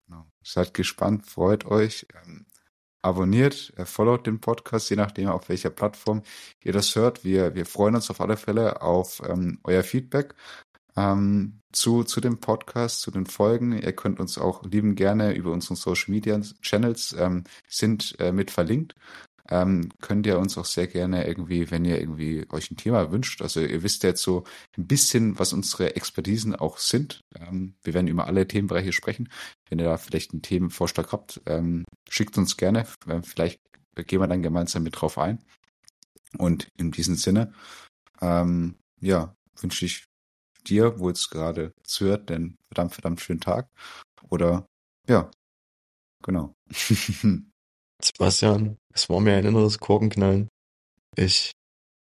Genau. 0.07 0.27
Seid 0.43 0.75
gespannt, 0.75 1.27
freut 1.27 1.65
euch. 1.67 2.07
Ähm, 2.15 2.47
abonniert, 3.03 3.73
äh, 3.77 3.85
followt 3.85 4.27
den 4.27 4.41
Podcast, 4.41 4.91
je 4.91 4.97
nachdem, 4.97 5.29
auf 5.29 5.49
welcher 5.49 5.71
Plattform 5.71 6.23
ihr 6.63 6.73
das 6.73 6.95
hört. 6.97 7.25
Wir, 7.25 7.55
wir 7.55 7.67
freuen 7.67 7.95
uns 7.95 8.11
auf 8.11 8.21
alle 8.21 8.37
Fälle 8.37 8.83
auf 8.83 9.23
ähm, 9.29 9.61
euer 9.65 9.83
Feedback 9.83 10.35
ähm, 10.97 11.61
zu, 11.73 12.03
zu 12.05 12.21
dem 12.21 12.39
Podcast, 12.41 13.01
zu 13.01 13.11
den 13.11 13.27
Folgen. 13.27 13.73
Ihr 13.73 13.93
könnt 13.93 14.21
uns 14.21 14.39
auch 14.39 14.65
lieben 14.65 14.95
gerne 14.95 15.35
über 15.35 15.53
unsere 15.53 15.77
Social 15.77 16.11
Media 16.11 16.41
Channels 16.61 17.15
ähm, 17.19 17.45
sind 17.69 18.17
äh, 18.19 18.33
mit 18.33 18.51
verlinkt. 18.51 18.95
Ähm, 19.51 19.91
könnt 20.01 20.27
ihr 20.27 20.39
uns 20.39 20.59
auch 20.59 20.67
sehr 20.67 20.87
gerne 20.87 21.27
irgendwie, 21.27 21.71
wenn 21.71 21.85
ihr 21.85 21.99
irgendwie 21.99 22.47
euch 22.51 22.71
ein 22.71 22.77
Thema 22.77 23.11
wünscht, 23.11 23.41
also 23.41 23.61
ihr 23.61 23.83
wisst 23.83 24.03
jetzt 24.03 24.23
so 24.23 24.45
ein 24.77 24.87
bisschen, 24.87 25.39
was 25.39 25.55
unsere 25.55 25.97
Expertisen 25.97 26.55
auch 26.55 26.79
sind. 26.79 27.21
Ähm, 27.35 27.75
wir 27.83 27.95
werden 27.95 28.09
über 28.09 28.27
alle 28.27 28.47
Themenbereiche 28.47 28.93
sprechen. 28.93 29.31
Wenn 29.69 29.79
ihr 29.79 29.87
da 29.87 29.97
vielleicht 29.97 30.33
einen 30.33 30.43
Themenvorschlag 30.43 31.13
habt, 31.13 31.41
ähm, 31.47 31.85
schickt 32.11 32.37
uns 32.37 32.57
gerne. 32.57 32.87
Ähm, 33.09 33.23
Vielleicht 33.23 33.61
gehen 33.95 34.21
wir 34.21 34.27
dann 34.27 34.43
gemeinsam 34.43 34.83
mit 34.83 35.01
drauf 35.01 35.19
ein. 35.19 35.43
Und 36.37 36.69
in 36.77 36.91
diesem 36.91 37.15
Sinne, 37.17 37.53
ähm, 38.21 38.77
ja, 39.01 39.35
wünsche 39.61 39.87
ich 39.87 40.05
dir, 40.67 40.99
wo 41.01 41.09
jetzt 41.09 41.31
gerade 41.31 41.73
zuhört, 41.83 42.29
den 42.29 42.57
verdammt, 42.69 42.95
verdammt 42.95 43.21
schönen 43.21 43.41
Tag. 43.41 43.69
Oder 44.29 44.67
ja, 45.09 45.31
genau. 46.23 46.55
Sebastian, 48.03 48.77
es 48.99 49.09
war 49.09 49.21
mir 49.21 49.37
ein 49.37 49.47
inneres 49.47 49.79
Korkenknallen. 49.79 50.49
Ich, 51.17 51.53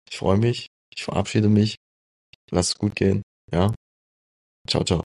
ich 0.10 0.18
freue 0.18 0.38
mich. 0.38 0.68
Ich 0.96 1.04
verabschiede 1.04 1.50
mich. 1.50 1.76
Lasst 2.50 2.72
es 2.72 2.78
gut 2.80 2.96
gehen. 2.96 3.22
Ja. 3.52 3.74
Ciao, 4.68 4.84
ciao. 4.84 5.04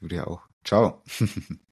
du 0.00 0.08
dir 0.08 0.26
auch. 0.26 0.46
Ciao. 0.64 1.02